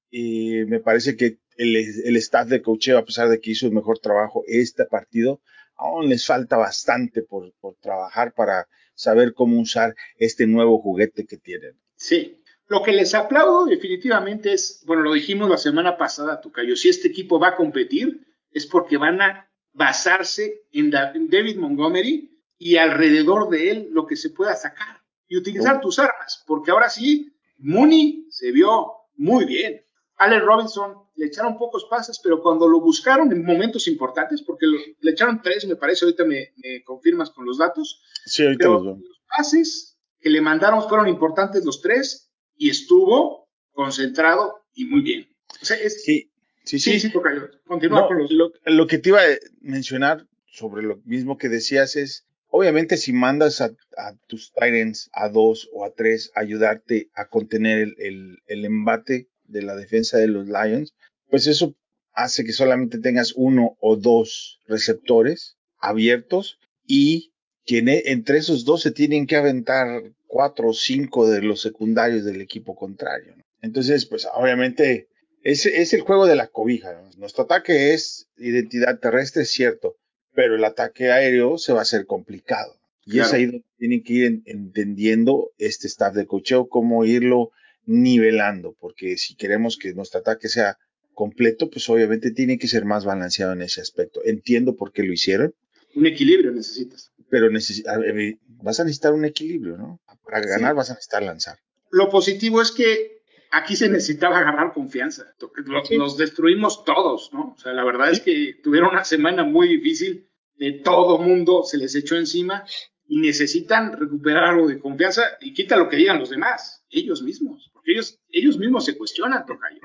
y 0.10 0.66
me 0.66 0.80
parece 0.80 1.16
que 1.16 1.40
el, 1.58 1.76
el 1.76 2.16
staff 2.18 2.48
de 2.48 2.62
coacheo, 2.62 2.98
a 2.98 3.06
pesar 3.06 3.30
de 3.30 3.40
que 3.40 3.52
hizo 3.52 3.66
el 3.66 3.74
mejor 3.74 4.00
trabajo 4.00 4.44
este 4.48 4.86
partido, 4.86 5.42
aún 5.76 6.10
les 6.10 6.26
falta 6.26 6.58
bastante 6.58 7.22
por, 7.22 7.54
por 7.60 7.76
trabajar 7.76 8.34
para 8.34 8.68
saber 8.94 9.34
cómo 9.34 9.60
usar 9.60 9.96
este 10.18 10.48
nuevo 10.48 10.80
juguete 10.80 11.26
que 11.26 11.38
tienen. 11.38 11.78
Sí, 11.96 12.42
lo 12.68 12.82
que 12.82 12.92
les 12.92 13.14
aplaudo 13.14 13.66
definitivamente 13.66 14.54
es, 14.54 14.84
bueno, 14.86 15.04
lo 15.04 15.14
dijimos 15.14 15.50
la 15.50 15.58
semana 15.58 15.98
pasada, 15.98 16.42
Tucayo, 16.42 16.76
si 16.76 16.90
este 16.90 17.10
equipo 17.10 17.40
va 17.40 17.50
a 17.50 17.56
competir 17.56 18.26
es 18.52 18.66
porque 18.66 18.98
van 18.98 19.22
a 19.22 19.52
basarse 19.74 20.64
en, 20.72 20.90
David 20.90 21.58
Montgomery 21.58 22.42
y 22.58 22.78
alrededor 22.78 23.50
de 23.50 23.70
él 23.70 23.90
lo 23.92 24.08
que 24.08 24.16
se 24.16 24.30
pueda 24.30 24.56
sacar 24.56 25.04
y 25.28 25.38
utilizar 25.38 25.78
oh. 25.78 25.82
tus 25.82 26.00
armas, 26.00 26.44
porque 26.48 26.72
ahora 26.72 26.90
sí, 26.90 27.36
Mooney 27.58 28.28
se 28.30 28.52
vio 28.52 28.94
muy 29.16 29.46
bien. 29.46 29.85
Allen 30.18 30.42
Robinson 30.42 30.94
le 31.16 31.28
echaron 31.28 31.58
pocos 31.58 31.86
pases, 31.90 32.20
pero 32.24 32.42
cuando 32.42 32.68
lo 32.68 32.80
buscaron 32.80 33.32
en 33.32 33.44
momentos 33.44 33.88
importantes, 33.88 34.42
porque 34.42 34.66
lo, 34.66 34.78
le 35.00 35.12
echaron 35.12 35.42
tres, 35.42 35.66
me 35.66 35.76
parece, 35.76 36.06
ahorita 36.06 36.26
me, 36.26 36.54
me 36.58 36.84
confirmas 36.84 37.32
con 37.32 37.46
los 37.46 37.58
datos. 37.58 38.02
Sí, 38.26 38.44
ahorita 38.44 38.60
pero 38.60 38.84
los, 38.84 38.98
los 39.00 39.22
pases 39.28 39.98
que 40.20 40.30
le 40.30 40.42
mandaron 40.42 40.88
fueron 40.88 41.08
importantes 41.08 41.66
los 41.66 41.82
tres 41.82 42.32
y 42.56 42.70
estuvo 42.70 43.50
concentrado 43.74 44.66
y 44.74 44.86
muy 44.86 45.02
bien. 45.02 45.28
O 45.62 45.66
sea, 45.66 45.78
es, 45.78 46.04
sí, 46.04 46.32
sí, 46.64 46.80
sí. 46.80 46.94
Sí, 46.94 47.00
sí, 47.00 47.12
toca. 47.12 47.32
Continúa 47.66 48.02
no, 48.02 48.08
con 48.08 48.18
los. 48.20 48.32
Lo, 48.32 48.52
lo, 48.66 48.88
que 48.88 48.98
te 48.98 49.10
iba 49.10 49.22
a 49.22 49.38
mencionar 49.62 50.26
sobre 50.46 50.84
lo 50.84 50.98
mismo 51.06 51.38
que 51.38 51.50
decías 51.50 51.96
es, 51.96 52.26
obviamente, 52.48 52.98
si 52.98 53.14
mandas 53.14 53.62
a, 53.62 53.66
a 53.98 54.16
tus 54.28 54.54
Tyrants 54.54 55.10
a 55.14 55.30
dos 55.30 55.70
o 55.74 55.86
a 55.86 55.92
tres 55.92 56.32
a 56.36 56.40
ayudarte 56.42 57.10
a 57.14 57.28
contener 57.28 57.80
el, 57.80 57.96
el, 58.00 58.38
el 58.48 58.66
embate 58.66 59.30
de 59.48 59.62
la 59.62 59.76
defensa 59.76 60.18
de 60.18 60.28
los 60.28 60.48
Lions, 60.48 60.94
pues 61.30 61.48
eso 61.48 61.76
hace 62.14 62.44
que 62.46 62.54
solamente 62.54 62.98
tengas 63.00 63.34
uno 63.36 63.78
o 63.82 63.96
dos 63.98 64.60
receptores 64.68 65.58
abiertos 65.80 66.60
y 66.86 67.34
que 67.66 67.80
entre 68.06 68.38
esos 68.38 68.64
dos 68.66 68.82
se 68.82 68.92
tienen 68.92 69.26
que 69.28 69.36
aventar 69.36 70.04
cuatro 70.28 70.70
o 70.70 70.74
cinco 70.74 71.28
de 71.30 71.42
los 71.42 71.62
secundarios 71.62 72.24
del 72.26 72.42
equipo 72.42 72.76
contrario. 72.76 73.34
¿no? 73.38 73.44
Entonces, 73.62 74.06
pues 74.06 74.28
obviamente 74.34 75.08
es, 75.42 75.66
es, 75.66 75.94
el 75.94 76.02
juego 76.02 76.26
de 76.28 76.36
la 76.36 76.48
cobija. 76.48 76.94
¿no? 76.94 77.10
Nuestro 77.18 77.44
ataque 77.46 77.94
es 77.94 78.28
identidad 78.38 79.00
terrestre, 79.00 79.44
es 79.44 79.50
cierto, 79.52 79.96
pero 80.34 80.56
el 80.56 80.64
ataque 80.64 81.12
aéreo 81.12 81.58
se 81.58 81.74
va 81.74 81.80
a 81.80 81.84
hacer 81.84 82.06
complicado. 82.06 82.76
Y 83.08 83.20
es 83.20 83.28
Claro. 83.30 83.36
ahí 83.38 83.46
donde 83.46 83.66
tienen 83.78 84.04
que 84.04 84.14
ir 84.14 84.26
en- 84.26 84.44
entendiendo 84.46 85.52
este 85.58 85.88
staff 85.88 86.14
de 86.16 86.26
cocheo, 86.28 86.68
cómo 86.68 87.06
irlo 87.06 87.52
nivelando, 87.86 88.76
porque 88.80 89.18
si 89.18 89.36
queremos 89.36 89.78
que 89.78 89.94
nuestro 89.94 90.20
ataque 90.20 90.48
sea 90.50 90.78
completo, 91.14 91.70
pues 91.70 91.88
obviamente 91.90 92.32
tiene 92.32 92.58
que 92.58 92.68
ser 92.68 92.84
más 92.86 93.06
balanceado 93.06 93.54
en 93.54 93.62
ese 93.62 93.82
aspecto. 93.82 94.22
Entiendo 94.26 94.76
por 94.76 94.92
qué 94.92 95.04
lo 95.04 95.14
hicieron, 95.14 95.54
Un 95.96 96.06
equilibrio 96.08 96.52
necesitas. 96.52 97.12
pero 97.30 97.48
a 97.48 97.98
ver, 97.98 98.38
vas 98.62 98.80
a 98.80 98.84
necesitar 98.84 99.14
un 99.14 99.26
equilibrio, 99.26 99.78
¿no? 99.78 100.00
Para 100.26 100.44
Sí. 100.44 100.50
ganar 100.50 100.76
vas 100.76 100.90
a 100.90 100.94
necesitar 100.94 101.24
lanzar. 101.24 101.58
Lo 101.92 102.10
positivo 102.10 102.62
es 102.62 102.72
que 102.72 103.22
aquí 103.52 103.76
se 103.78 103.88
necesitaba 103.90 104.40
agarrar 104.40 104.74
confianza. 104.74 105.24
Los, 105.66 105.88
Sí. 105.88 105.96
los 105.96 106.18
destruimos 106.18 106.84
todos, 106.84 107.30
¿no? 107.34 107.54
O 107.56 107.58
sea, 107.58 107.72
la 107.74 107.84
verdad 107.86 108.12
es 108.12 108.20
que 108.20 108.56
tuvieron 108.62 108.90
una 108.92 109.06
semana 109.06 109.44
muy 109.46 109.68
difícil. 109.70 110.28
De 110.58 110.72
todo 110.74 111.18
mundo 111.18 111.64
se 111.64 111.78
les 111.78 111.96
echó 111.96 112.16
encima 112.18 112.66
y 113.08 113.20
necesitan 113.20 113.94
recuperar 113.94 114.46
algo 114.46 114.68
de 114.68 114.80
confianza 114.80 115.24
y 115.42 115.54
quita 115.54 115.78
lo 115.78 115.90
que 115.90 115.98
digan 115.98 116.20
los 116.20 116.30
demás, 116.30 116.84
ellos 116.90 117.22
mismos, 117.22 117.70
porque 117.74 117.92
ellos, 117.92 118.20
ellos 118.30 118.58
mismos 118.58 118.86
se 118.86 118.98
cuestionan, 118.98 119.46
Tocayo. 119.46 119.80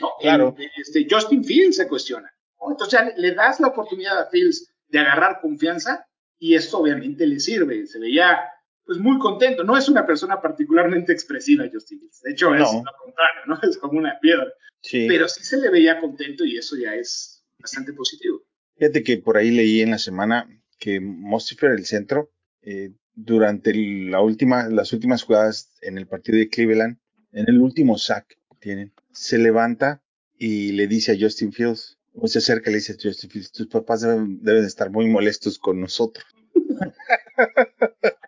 ¿no? 0.00 0.10
Claro. 0.20 0.54
El- 0.58 0.70
este, 0.76 1.06
Justin 1.08 1.44
Fields 1.44 1.76
se 1.76 1.88
cuestiona. 1.88 2.30
¿no? 2.60 2.70
Entonces 2.72 2.98
ya 2.98 3.12
le 3.16 3.34
das 3.34 3.60
la 3.60 3.68
oportunidad 3.68 4.18
a 4.18 4.28
Fields 4.30 4.72
de 4.88 4.98
agarrar 4.98 5.40
confianza 5.40 6.04
y 6.38 6.54
esto 6.54 6.78
obviamente 6.78 7.26
le 7.26 7.38
sirve. 7.40 7.86
Se 7.86 7.98
veía 8.00 8.40
pues 8.84 8.98
muy 8.98 9.18
contento. 9.18 9.64
No 9.64 9.76
es 9.76 9.88
una 9.88 10.06
persona 10.06 10.40
particularmente 10.40 11.12
expresiva, 11.12 11.64
Justin 11.72 12.00
Fields. 12.00 12.20
De 12.22 12.30
hecho, 12.32 12.54
es 12.54 12.60
No. 12.60 12.82
lo 12.84 12.92
contrario, 13.04 13.42
¿no? 13.46 13.58
Es 13.70 13.76
como 13.78 13.98
una 13.98 14.18
piedra. 14.20 14.46
Sí. 14.80 15.06
Pero 15.08 15.28
sí 15.28 15.44
se 15.44 15.58
le 15.58 15.68
veía 15.70 16.00
contento 16.00 16.44
y 16.44 16.56
eso 16.56 16.76
ya 16.76 16.94
es 16.94 17.44
bastante 17.58 17.92
positivo. 17.92 18.42
Fíjate 18.76 19.02
que 19.02 19.18
por 19.18 19.36
ahí 19.36 19.50
leí 19.50 19.80
en 19.82 19.90
la 19.90 19.98
semana 19.98 20.48
que 20.78 21.00
Mostifer, 21.00 21.72
el 21.72 21.84
centro, 21.84 22.30
eh, 22.62 22.92
durante 23.14 23.74
la 23.74 24.20
última, 24.20 24.68
las 24.68 24.92
últimas 24.92 25.22
jugadas 25.22 25.72
en 25.82 25.98
el 25.98 26.06
partido 26.06 26.38
de 26.38 26.48
Cleveland, 26.48 26.98
en 27.32 27.48
el 27.48 27.60
último 27.60 27.98
sack 27.98 28.28
que 28.28 28.56
tienen, 28.60 28.92
se 29.12 29.38
levanta 29.38 30.02
y 30.36 30.72
le 30.72 30.86
dice 30.86 31.12
a 31.12 31.16
Justin 31.18 31.52
Fields, 31.52 31.98
o 32.14 32.26
se 32.28 32.38
acerca 32.38 32.70
y 32.70 32.72
le 32.72 32.78
dice 32.78 32.92
a 32.92 32.96
Justin 33.02 33.30
Fields, 33.30 33.52
tus 33.52 33.66
papás 33.66 34.02
deben, 34.02 34.40
deben 34.42 34.64
estar 34.64 34.90
muy 34.90 35.08
molestos 35.08 35.58
con 35.58 35.80
nosotros. 35.80 36.26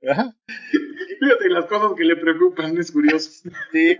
Fíjate 0.00 1.48
las 1.50 1.66
cosas 1.66 1.92
que 1.96 2.04
le 2.04 2.16
preocupan, 2.16 2.76
es 2.78 2.90
curioso. 2.90 3.48
sí. 3.72 3.96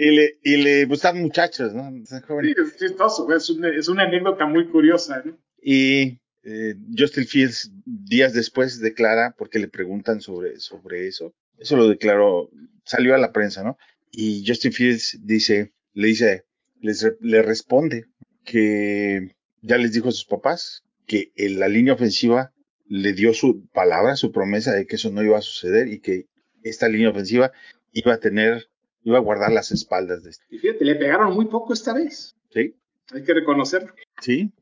Y 0.00 0.10
le, 0.12 0.38
y 0.44 0.56
le 0.58 0.86
pues, 0.86 1.02
muchachos, 1.12 1.74
¿no? 1.74 1.90
Sí, 2.06 2.54
es 2.56 2.76
chistoso, 2.76 3.34
es 3.34 3.50
una, 3.50 3.68
es 3.68 3.88
una 3.88 4.04
anécdota 4.04 4.46
muy 4.46 4.68
curiosa, 4.68 5.22
¿no? 5.24 5.36
Y 5.60 6.20
eh, 6.42 6.74
Justin 6.96 7.26
Fields 7.26 7.70
días 7.84 8.32
después 8.32 8.80
declara, 8.80 9.34
porque 9.36 9.58
le 9.58 9.68
preguntan 9.68 10.20
sobre, 10.20 10.60
sobre 10.60 11.06
eso, 11.08 11.34
eso 11.58 11.76
lo 11.76 11.88
declaró, 11.88 12.50
salió 12.84 13.14
a 13.14 13.18
la 13.18 13.32
prensa, 13.32 13.62
¿no? 13.62 13.76
Y 14.10 14.44
Justin 14.46 14.72
Fields 14.72 15.18
dice, 15.22 15.72
le 15.92 16.08
dice, 16.08 16.44
les, 16.80 17.06
le 17.20 17.42
responde 17.42 18.06
que 18.44 19.34
ya 19.62 19.76
les 19.76 19.92
dijo 19.92 20.08
a 20.08 20.12
sus 20.12 20.24
papás 20.24 20.84
que 21.06 21.32
en 21.36 21.58
la 21.58 21.68
línea 21.68 21.94
ofensiva 21.94 22.52
le 22.86 23.12
dio 23.12 23.34
su 23.34 23.66
palabra, 23.68 24.16
su 24.16 24.32
promesa 24.32 24.72
de 24.72 24.86
que 24.86 24.96
eso 24.96 25.10
no 25.10 25.22
iba 25.22 25.38
a 25.38 25.42
suceder 25.42 25.88
y 25.88 26.00
que 26.00 26.26
esta 26.62 26.88
línea 26.88 27.10
ofensiva 27.10 27.52
iba 27.92 28.14
a 28.14 28.20
tener, 28.20 28.68
iba 29.02 29.18
a 29.18 29.22
guardar 29.22 29.52
las 29.52 29.72
espaldas 29.72 30.22
de 30.22 30.30
este. 30.30 30.44
Y 30.50 30.58
fíjate, 30.58 30.84
le 30.84 30.94
pegaron 30.94 31.34
muy 31.34 31.46
poco 31.46 31.72
esta 31.72 31.92
vez. 31.92 32.34
¿Sí? 32.50 32.74
Hay 33.12 33.24
que 33.24 33.34
reconocerlo. 33.34 33.92
Sí. 34.22 34.52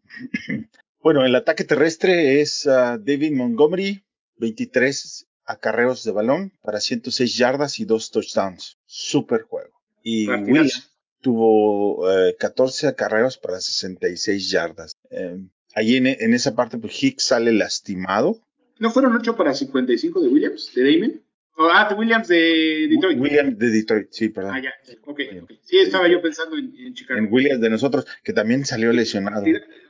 Bueno, 1.07 1.25
el 1.25 1.37
ataque 1.37 1.63
terrestre 1.63 2.41
es 2.41 2.67
ah, 2.67 2.99
David 2.99 3.31
Montgomery, 3.31 4.03
23 4.39 5.29
acarreos 5.45 6.03
de 6.03 6.11
balón 6.11 6.53
para 6.65 6.81
106 6.81 7.37
yardas 7.37 7.79
y 7.79 7.85
2 7.85 8.11
touchdowns. 8.11 8.77
Super 8.87 9.43
juego. 9.43 9.71
Y 10.03 10.27
Partidazo. 10.27 10.51
William 10.53 10.81
tuvo 11.21 12.11
eh, 12.11 12.35
14 12.37 12.89
acarreos 12.89 13.39
para 13.39 13.61
66 13.61 14.51
yardas. 14.51 14.97
Eh, 15.11 15.39
ahí 15.77 15.95
en, 15.95 16.09
en 16.09 16.35
esa 16.35 16.57
parte, 16.57 16.77
pues 16.77 17.01
Hicks 17.01 17.23
sale 17.23 17.53
lastimado. 17.53 18.41
¿No 18.81 18.91
fueron 18.91 19.15
8 19.15 19.37
para 19.37 19.55
55 19.55 20.21
de 20.21 20.29
Williams, 20.29 20.73
de 20.75 20.93
Damon? 20.93 21.23
Oh, 21.59 21.69
ah, 21.73 21.89
de 21.89 21.95
Williams 21.95 22.27
de 22.27 22.89
Detroit. 22.91 23.21
William 23.21 23.57
de 23.57 23.71
Detroit, 23.71 24.09
sí, 24.11 24.29
perdón. 24.29 24.55
Ah, 24.57 24.61
ya. 24.61 24.71
Ok, 25.05 25.21
ok. 25.41 25.53
Sí, 25.63 25.79
estaba 25.79 26.09
yo 26.09 26.21
pensando 26.21 26.59
en, 26.59 26.75
en 26.77 26.95
Chicago. 26.95 27.21
En 27.21 27.33
Williams 27.33 27.61
de 27.61 27.71
nosotros, 27.71 28.07
que 28.25 28.33
también 28.33 28.67
salió 28.67 28.93
lesionado. 28.93 29.47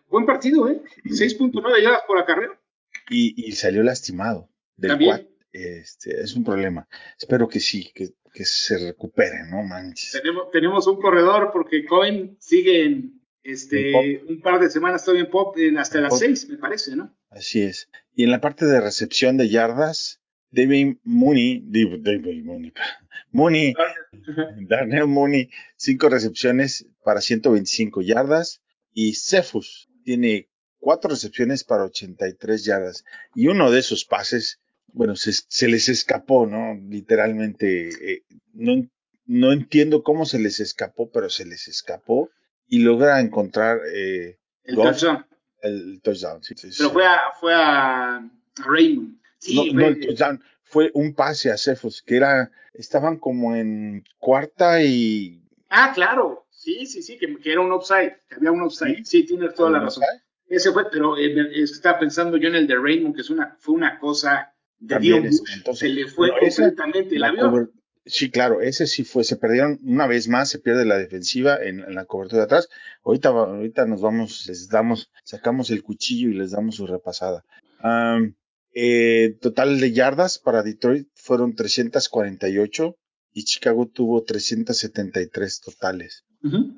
Buen 0.09 0.27
partido, 0.27 0.69
¿eh? 0.69 0.83
6.9 1.05 1.83
yardas 1.83 2.03
por 2.07 2.19
acarreo. 2.19 2.57
Y, 3.11 3.49
y 3.49 3.53
salió 3.53 3.83
lastimado 3.83 4.49
del 4.77 4.91
También. 4.93 5.29
Este, 5.53 6.21
es 6.21 6.35
un 6.35 6.45
problema. 6.45 6.87
Espero 7.19 7.49
que 7.49 7.61
sí, 7.61 7.91
que, 7.95 8.11
que 8.33 8.45
se 8.45 8.79
recupere, 8.79 9.45
no 9.51 9.63
manches. 9.63 10.13
Tenemos, 10.13 10.51
tenemos 10.51 10.87
un 10.87 11.01
corredor 11.01 11.51
porque 11.53 11.85
Cohen 11.85 12.37
sigue 12.39 12.85
en 12.85 13.23
este, 13.43 14.23
un 14.29 14.41
par 14.41 14.61
de 14.61 14.69
semanas 14.69 15.05
todavía 15.05 15.25
en 15.25 15.31
pop 15.31 15.57
en 15.57 15.79
hasta 15.79 15.99
En 15.99 16.05
las 16.05 16.11
pop. 16.11 16.21
6, 16.21 16.49
me 16.51 16.59
parece, 16.59 16.97
¿no? 16.97 17.17
Así 17.31 17.63
es. 17.63 17.89
Y 18.15 18.25
en 18.25 18.31
la 18.31 18.41
parte 18.41 18.67
de 18.67 18.81
recepción 18.81 19.37
de 19.37 19.49
yardas, 19.49 20.21
David 20.51 20.97
Mooney, 21.05 21.63
digo, 21.65 21.97
David 21.99 22.45
Mooney, 22.45 22.73
Mooney, 23.33 23.75
Darnell 24.69 25.07
Mooney, 25.07 25.51
cinco 25.77 26.09
recepciones 26.09 26.87
para 27.05 27.21
125 27.21 28.03
yardas. 28.03 28.63
Y 28.93 29.15
Cephus 29.15 29.86
tiene 30.07 30.49
cuatro 30.79 31.11
recepciones 31.11 31.65
para 31.65 31.85
83 31.85 32.65
yardas. 32.65 33.05
Y 33.35 33.49
uno 33.49 33.73
de 33.73 33.81
esos 33.81 34.05
pases, 34.05 34.61
bueno, 34.93 35.17
se, 35.17 35.33
se 35.33 35.67
les 35.67 35.89
escapó, 35.89 36.47
¿no? 36.47 36.75
Literalmente, 36.89 37.89
eh, 38.13 38.23
no, 38.55 38.89
no 39.27 39.53
entiendo 39.53 40.05
cómo 40.05 40.25
se 40.27 40.39
les 40.39 40.61
escapó, 40.61 41.11
pero 41.11 41.29
se 41.29 41.45
les 41.45 41.67
escapó 41.67 42.31
y 42.69 42.79
logra 42.79 43.21
encontrar 43.21 43.81
eh, 43.93 44.39
El 44.63 44.77
touchdown. 44.77 45.27
el 45.63 46.01
touchdown. 46.03 46.43
sí, 46.43 46.55
sí, 46.57 46.69
Pero 46.77 46.89
sí. 46.89 46.93
fue 46.95 47.05
a, 47.07 47.21
fue 47.41 47.53
a 47.55 48.31
Raymond. 48.65 49.19
Sí, 49.39 49.57
no, 49.57 49.63
fue- 49.65 49.73
no 49.75 49.87
el 49.89 50.01
touchdown, 50.07 50.43
fue 50.63 50.91
un 50.95 51.15
pase 51.15 51.51
a 51.51 51.57
Cephus, 51.59 52.01
que 52.03 52.17
era, 52.17 52.51
estaban 52.75 53.19
como 53.19 53.57
en 53.57 54.05
cuarta 54.19 54.83
y... 54.83 55.43
Ah, 55.69 55.91
claro. 55.95 56.46
Sí, 56.67 56.85
sí, 56.87 57.01
sí, 57.03 57.17
que, 57.17 57.37
que 57.39 57.53
era 57.53 57.61
un 57.61 57.71
offside, 57.71 58.15
que 58.29 58.35
había 58.35 58.51
un 58.51 58.63
offside. 58.63 59.05
Sí, 59.05 59.23
tienes 59.25 59.55
toda 59.55 59.71
la 59.71 59.79
razón. 59.81 60.03
Ese 60.49 60.73
fue, 60.73 60.91
pero 60.91 61.17
eh, 61.17 61.63
estaba 61.63 62.01
pensando 62.01 62.37
yo 62.37 62.49
en 62.49 62.57
el 62.57 62.67
de 62.67 62.75
Raymond, 62.75 63.15
que 63.15 63.21
es 63.21 63.31
una, 63.31 63.57
fue 63.61 63.75
una 63.77 64.01
cosa 64.01 64.53
de 64.81 64.97
espantoso. 65.29 65.79
Se 65.79 65.89
le 65.89 66.09
fue 66.09 66.29
No, 66.29 66.35
completamente 66.41 67.15
el 67.15 67.21
La 67.21 67.29
avión. 67.29 67.53
cover- 67.53 67.71
Sí, 68.09 68.31
claro, 68.31 68.61
ese 68.61 68.87
sí 68.89 69.05
fue, 69.05 69.23
se 69.23 69.37
perdieron 69.37 69.79
una 69.85 70.07
vez 70.09 70.27
más, 70.29 70.49
se 70.49 70.59
pierde 70.59 70.85
la 70.85 70.99
defensiva 70.99 71.57
en, 71.63 71.81
en 71.81 71.95
la 71.95 72.05
cobertura 72.05 72.41
de 72.41 72.45
atrás. 72.47 72.69
Ahorita, 73.05 73.29
ahorita 73.31 73.87
nos 73.87 74.01
vamos, 74.01 74.45
les 74.49 74.69
damos, 74.69 75.11
sacamos 75.25 75.71
el 75.71 75.83
cuchillo 75.85 76.31
y 76.31 76.35
les 76.35 76.51
damos 76.53 76.75
su 76.77 76.87
repasada. 76.89 77.45
Eh, 78.75 79.37
total 79.41 79.81
de 79.81 79.93
yardas 79.93 80.39
para 80.39 80.63
Detroit 80.63 81.09
fueron 81.15 81.55
348 81.55 82.97
y 83.33 83.45
Chicago 83.45 83.87
tuvo 83.89 84.23
373 84.25 85.61
totales. 85.61 86.25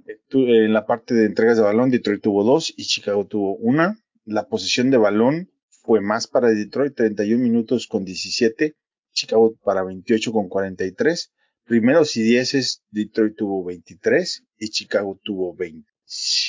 Eh, 0.07 0.65
En 0.65 0.73
la 0.73 0.87
parte 0.87 1.15
de 1.15 1.27
entregas 1.27 1.57
de 1.57 1.63
balón, 1.63 1.91
Detroit 1.91 2.23
tuvo 2.23 2.45
dos 2.45 2.73
y 2.77 2.85
Chicago 2.85 3.27
tuvo 3.27 3.57
una. 3.57 3.99
La 4.25 4.47
posición 4.49 4.91
de 4.91 4.99
balón 4.99 5.51
fue 5.69 6.01
más 6.01 6.27
para 6.27 6.51
Detroit, 6.51 6.95
31 6.95 7.43
minutos 7.43 7.87
con 7.87 8.05
17, 8.05 8.75
Chicago 9.13 9.55
para 9.65 9.83
28 9.83 10.33
con 10.33 10.49
43. 10.49 11.33
Primeros 11.65 12.17
y 12.17 12.23
dieces, 12.23 12.83
Detroit 12.91 13.37
tuvo 13.37 13.65
23 13.65 14.45
y 14.59 14.69
Chicago 14.69 15.19
tuvo 15.23 15.55
20. 15.55 15.89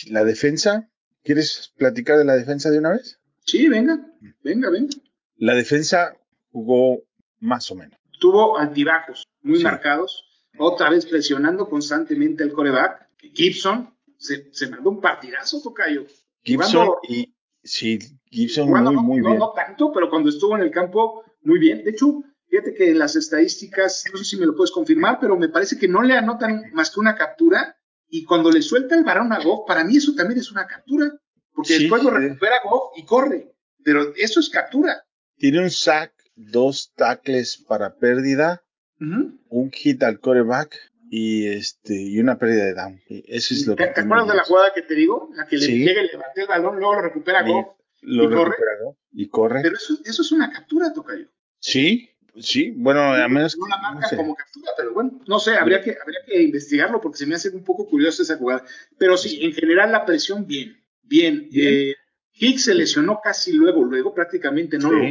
La 0.09 0.23
defensa, 0.23 0.89
¿quieres 1.23 1.73
platicar 1.77 2.17
de 2.17 2.25
la 2.25 2.35
defensa 2.35 2.69
de 2.69 2.79
una 2.79 2.91
vez? 2.91 3.19
Sí, 3.45 3.67
venga, 3.67 3.99
venga, 4.43 4.69
venga. 4.69 4.93
La 5.37 5.55
defensa 5.55 6.15
jugó 6.51 7.03
más 7.39 7.69
o 7.71 7.75
menos. 7.75 7.97
Tuvo 8.19 8.57
altibajos 8.57 9.25
muy 9.41 9.57
Sí. 9.59 9.63
marcados, 9.63 10.23
otra 10.57 10.89
vez 10.89 11.05
presionando 11.05 11.69
constantemente 11.69 12.43
al 12.43 12.51
coreback. 12.51 13.08
Gibson 13.33 13.93
se, 14.17 14.53
se 14.53 14.67
mandó 14.69 14.89
un 14.89 15.01
partidazo, 15.01 15.61
Tocayo. 15.61 16.05
Gibson 16.43 16.71
Jugando- 16.87 16.99
y 17.07 17.35
sí, 17.63 17.99
Gibson 18.25 18.67
Jugando, 18.67 18.91
muy, 18.93 18.95
no, 19.01 19.03
muy 19.03 19.17
no, 19.21 19.27
bien. 19.27 19.39
no 19.39 19.51
tanto, 19.53 19.91
pero 19.93 20.09
cuando 20.09 20.29
estuvo 20.29 20.55
en 20.55 20.63
el 20.63 20.71
campo, 20.71 21.23
muy 21.43 21.59
bien. 21.59 21.83
De 21.83 21.91
hecho, 21.91 22.23
fíjate 22.47 22.73
que 22.73 22.93
las 22.93 23.15
estadísticas, 23.15 24.03
no 24.11 24.17
sé 24.17 24.25
si 24.25 24.37
me 24.37 24.45
lo 24.45 24.55
puedes 24.55 24.71
confirmar, 24.71 25.19
pero 25.19 25.37
me 25.37 25.49
parece 25.49 25.77
que 25.77 25.87
no 25.87 26.01
le 26.01 26.13
anotan 26.15 26.71
más 26.73 26.91
que 26.91 26.99
una 26.99 27.15
captura. 27.15 27.75
Y 28.11 28.23
cuando 28.25 28.49
le 28.51 28.61
suelta 28.61 28.95
el 28.95 29.03
varón 29.03 29.31
a 29.31 29.43
Goff, 29.43 29.67
para 29.67 29.83
mí 29.83 29.97
eso 29.97 30.15
también 30.15 30.39
es 30.39 30.51
una 30.51 30.65
captura, 30.65 31.11
porque 31.53 31.73
Sí, 31.75 31.79
después 31.83 32.03
lo 32.03 32.09
recupera 32.09 32.55
Goff 32.63 32.97
y 32.97 33.05
corre. 33.05 33.53
Pero 33.83 34.13
eso 34.15 34.39
es 34.39 34.49
captura. 34.49 35.03
Tiene 35.37 35.59
un 35.61 35.69
sack, 35.69 36.11
dos 36.35 36.91
tackles 36.95 37.57
para 37.67 37.95
pérdida, 37.97 38.63
un 38.99 39.71
hit 39.71 40.01
al 40.03 40.19
quarterback 40.19 40.75
y 41.11 41.47
este 41.47 41.95
y 41.95 42.19
una 42.19 42.37
pérdida 42.37 42.65
de 42.65 42.73
down. 42.73 43.01
Eso 43.07 43.53
es 43.53 43.65
lo 43.67 43.75
¿Te, 43.75 43.87
que 43.87 43.93
te 43.93 44.01
acuerdas 44.01 44.27
de 44.27 44.35
la 44.35 44.43
jugada 44.43 44.71
que 44.73 44.81
te 44.83 44.93
digo? 44.95 45.29
La 45.35 45.47
que 45.47 45.57
le 45.57 45.65
Sí. 45.65 45.79
llega 45.79 46.01
y 46.03 46.07
levanta 46.07 46.41
el 46.41 46.47
balón, 46.47 46.77
luego 46.77 46.93
lo 46.95 47.01
recupera. 47.01 47.41
Goff. 47.43 47.67
Lo 48.01 48.23
y 48.23 48.27
corre? 48.29 48.49
recupera, 48.51 48.71
¿no? 48.83 48.97
y 49.11 49.27
corre. 49.27 49.59
Pero 49.61 49.75
eso, 49.75 49.97
eso 50.05 50.21
es 50.21 50.31
una 50.31 50.49
captura, 50.51 50.93
Tocayo. 50.93 51.27
Sí, 51.59 52.09
sí, 52.39 52.71
bueno, 52.77 53.01
a 53.13 53.27
menos 53.27 53.57
No 53.57 53.67
la 53.67 53.77
marca 53.77 53.99
no 54.01 54.07
sé. 54.07 54.15
como 54.15 54.35
captura, 54.35 54.71
pero 54.77 54.93
bueno, 54.93 55.19
no 55.27 55.39
sé, 55.39 55.55
habría 55.55 55.81
que, 55.81 55.97
habría 56.01 56.19
que 56.25 56.41
investigarlo 56.41 57.01
porque 57.01 57.17
se 57.17 57.25
me 57.25 57.35
hace 57.35 57.49
un 57.49 57.63
poco 57.65 57.87
curiosa 57.89 58.21
esa 58.23 58.37
jugada. 58.37 58.63
Pero 58.97 59.17
sí, 59.17 59.39
en 59.43 59.51
general 59.53 59.91
la 59.91 60.05
presión, 60.05 60.45
bien, 60.47 60.77
bien. 61.03 61.49
Bien. 61.51 61.73
Eh, 61.91 61.95
Hicks 62.41 62.63
se 62.65 62.73
lesionó 62.75 63.19
casi 63.21 63.51
luego, 63.51 63.83
luego 63.83 64.13
prácticamente 64.13 64.77
no, 64.77 64.91
lo, 64.93 65.03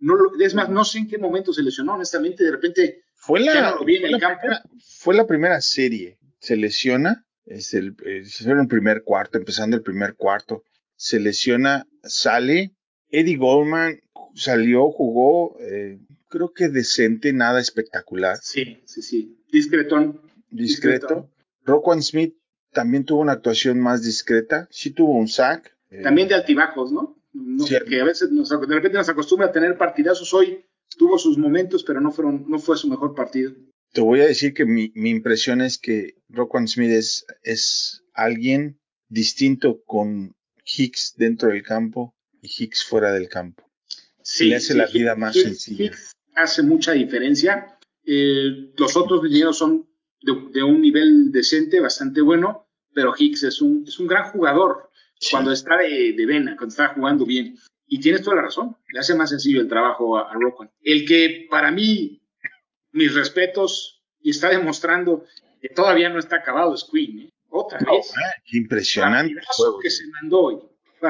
no 0.00 0.16
lo, 0.16 0.32
es 0.40 0.54
más, 0.54 0.68
no 0.68 0.84
sé 0.84 0.98
en 0.98 1.06
qué 1.08 1.16
momento 1.18 1.52
se 1.52 1.62
lesionó, 1.62 1.94
honestamente, 1.94 2.42
de 2.42 2.50
repente, 2.50 3.04
Fue 3.24 3.38
la, 3.38 3.70
no 3.70 3.76
fue 3.78 3.86
la 4.10 4.18
primera, 4.40 4.62
fue 4.98 5.14
la 5.14 5.26
primera 5.28 5.60
serie. 5.60 6.18
Se 6.40 6.56
lesiona, 6.56 7.24
es 7.46 7.72
el, 7.72 7.94
es 8.04 8.40
el 8.44 8.66
primer 8.66 9.04
cuarto, 9.04 9.38
empezando 9.38 9.76
el 9.76 9.82
primer 9.82 10.16
cuarto. 10.16 10.64
Se 10.96 11.20
lesiona, 11.20 11.86
sale. 12.02 12.72
Eddie 13.10 13.36
Goldman 13.36 14.00
salió, 14.34 14.90
jugó, 14.90 15.56
eh, 15.60 16.00
creo 16.28 16.52
que 16.52 16.68
decente, 16.68 17.32
nada 17.32 17.60
espectacular, 17.60 18.38
sí, 18.42 18.82
sí, 18.86 19.02
sí, 19.02 19.38
discretón. 19.52 20.20
discreto. 20.50 21.30
Roquan 21.64 22.02
Smith 22.02 22.34
también 22.72 23.04
tuvo 23.04 23.20
una 23.20 23.32
actuación 23.32 23.78
más 23.78 24.02
discreta, 24.02 24.66
sí 24.70 24.90
tuvo 24.90 25.12
un 25.16 25.28
sack. 25.28 25.76
eh, 25.90 26.02
También 26.02 26.26
de 26.26 26.34
altibajos, 26.34 26.90
¿no? 26.90 27.16
no 27.34 27.64
que 27.66 28.00
a 28.00 28.04
veces 28.04 28.30
nos, 28.32 28.48
de 28.48 28.74
repente 28.74 28.98
nos 28.98 29.08
acostumbra 29.08 29.48
a 29.48 29.52
tener 29.52 29.76
partidazos 29.76 30.32
hoy, 30.34 30.64
tuvo 30.96 31.18
sus 31.18 31.38
momentos, 31.38 31.84
pero 31.84 32.00
no 32.00 32.10
fueron, 32.12 32.44
no 32.48 32.58
fue 32.58 32.76
su 32.76 32.88
mejor 32.88 33.14
partido. 33.14 33.52
Te 33.92 34.00
voy 34.00 34.20
a 34.20 34.26
decir 34.26 34.54
que 34.54 34.64
mi, 34.64 34.90
mi 34.94 35.10
impresión 35.10 35.60
es 35.60 35.78
que 35.78 36.14
Roquan 36.28 36.66
Smith 36.68 36.90
es, 36.90 37.26
es 37.42 38.02
alguien 38.14 38.78
distinto 39.08 39.82
con 39.84 40.34
Hicks 40.64 41.14
dentro 41.16 41.50
del 41.50 41.62
campo 41.62 42.14
y 42.40 42.48
Hicks 42.48 42.84
fuera 42.84 43.12
del 43.12 43.28
campo. 43.28 43.68
Sí, 44.22 44.46
Le 44.48 44.56
hace 44.56 44.72
sí, 44.72 44.78
la 44.78 44.86
vida 44.86 45.14
más 45.16 45.36
Hicks- 45.36 45.42
sencilla. 45.42 45.84
Hicks 45.86 46.12
hace 46.34 46.62
mucha 46.62 46.92
diferencia. 46.92 47.78
Eh, 48.04 48.72
los 48.76 48.96
otros 48.96 49.22
linieros 49.22 49.58
son 49.58 49.86
de, 50.22 50.32
de 50.52 50.62
un 50.62 50.80
nivel 50.80 51.30
decente, 51.30 51.80
bastante 51.80 52.20
bueno, 52.22 52.66
pero 52.94 53.12
Hicks 53.16 53.42
es 53.42 53.60
un, 53.60 53.84
es 53.86 53.98
un 53.98 54.06
gran 54.06 54.30
jugador 54.30 54.88
Sí. 55.20 55.28
cuando 55.30 55.52
está 55.52 55.76
de, 55.76 56.14
de 56.14 56.26
vena, 56.26 56.56
cuando 56.56 56.72
está 56.72 56.88
jugando 56.94 57.24
bien. 57.24 57.56
Y 57.86 58.00
tienes 58.00 58.22
toda 58.22 58.36
la 58.36 58.42
razón, 58.42 58.76
le 58.92 59.00
hace 59.00 59.14
más 59.14 59.30
sencillo 59.30 59.60
el 59.60 59.68
trabajo 59.68 60.16
a, 60.16 60.30
a 60.30 60.34
Roquan. 60.34 60.70
El 60.82 61.04
que 61.06 61.46
para 61.50 61.70
mí, 61.70 62.22
mis 62.92 63.14
respetos, 63.14 64.02
y 64.20 64.30
está 64.30 64.48
demostrando 64.48 65.24
que 65.60 65.68
todavía 65.68 66.08
no 66.08 66.18
está 66.18 66.36
acabado 66.36 66.74
es 66.74 66.84
Queen, 66.90 67.20
¿eh? 67.20 67.32
otra 67.50 67.78
No, 67.80 67.92
vez. 67.96 68.12
impresionante 68.52 69.34
juego. 69.56 69.78
que 69.78 69.90
se 69.90 70.04
mandó 70.08 70.40
hoy. 70.40 70.58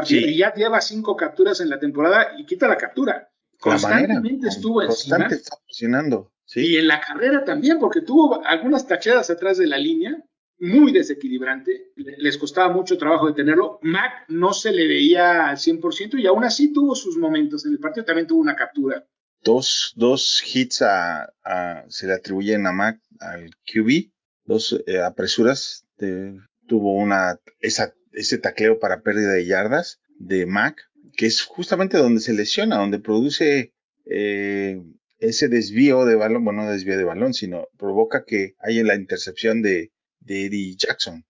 Sí. 0.04 0.18
Y 0.24 0.38
ya 0.38 0.52
lleva 0.54 0.80
cinco 0.80 1.14
capturas 1.16 1.60
en 1.60 1.68
la 1.68 1.78
temporada 1.78 2.32
y 2.38 2.46
quita 2.46 2.66
la 2.66 2.76
captura. 2.78 3.12
La 3.64 3.72
manera, 3.78 4.14
Constantemente 4.14 4.48
estuvo 4.48 4.74
constante 4.86 5.24
encima. 5.34 5.36
está 5.40 5.56
presionando. 5.64 6.32
Y 6.46 6.50
Sí, 6.52 6.76
en 6.78 6.88
la 6.88 7.00
carrera 7.00 7.44
también, 7.44 7.78
porque 7.78 8.00
tuvo 8.00 8.44
algunas 8.44 8.86
tacheadas 8.86 9.30
atrás 9.30 9.58
de 9.58 9.66
la 9.66 9.78
línea, 9.78 10.16
muy 10.62 10.92
desequilibrante. 10.92 11.92
Le- 11.96 12.16
Les 12.18 12.38
costaba 12.38 12.72
mucho 12.72 12.96
trabajo 12.96 13.26
detenerlo. 13.26 13.78
Mac 13.82 14.24
no 14.28 14.52
se 14.52 14.72
le 14.72 14.86
veía 14.86 15.48
al 15.48 15.56
100% 15.58 16.18
y 16.18 16.26
aún 16.26 16.44
así 16.44 16.72
tuvo 16.72 16.94
sus 16.94 17.16
momentos. 17.18 17.66
En 17.66 17.72
el 17.72 17.78
partido 17.78 18.04
también 18.06 18.26
tuvo 18.26 18.40
una 18.40 18.56
captura. 18.56 19.04
dos, 19.44 19.92
dos 19.96 20.42
hits 20.54 20.82
a, 20.82 21.32
se 21.88 22.06
le 22.06 22.12
atribuyen 22.14 22.66
a 22.66 22.72
Mac, 22.72 23.00
al 23.20 23.50
QB, 23.66 24.10
dos 24.44 24.80
eh, 24.86 25.00
apresuras. 25.00 25.84
tuvo 26.68 26.94
una, 26.96 27.38
esa, 27.60 27.92
ese 28.12 28.38
tacleo 28.38 28.78
para 28.78 29.02
pérdida 29.02 29.32
de 29.32 29.44
yardas 29.46 30.00
de 30.18 30.46
Mac, 30.46 30.80
que 31.16 31.26
es 31.26 31.42
justamente 31.42 31.98
donde 31.98 32.20
se 32.20 32.32
lesiona, 32.34 32.76
donde 32.76 33.00
produce 33.00 33.72
eh, 34.06 34.80
ese 35.18 35.48
desvío 35.48 36.04
de 36.04 36.14
balón, 36.14 36.44
bueno, 36.44 36.62
no 36.64 36.70
desvío 36.70 36.96
de 36.96 37.04
balón, 37.04 37.34
sino 37.34 37.66
provoca 37.78 38.24
que 38.24 38.54
haya 38.60 38.82
la 38.84 38.94
intercepción 38.94 39.60
de, 39.62 39.90
de 40.24 40.46
Eddie 40.46 40.76
Jackson. 40.76 41.24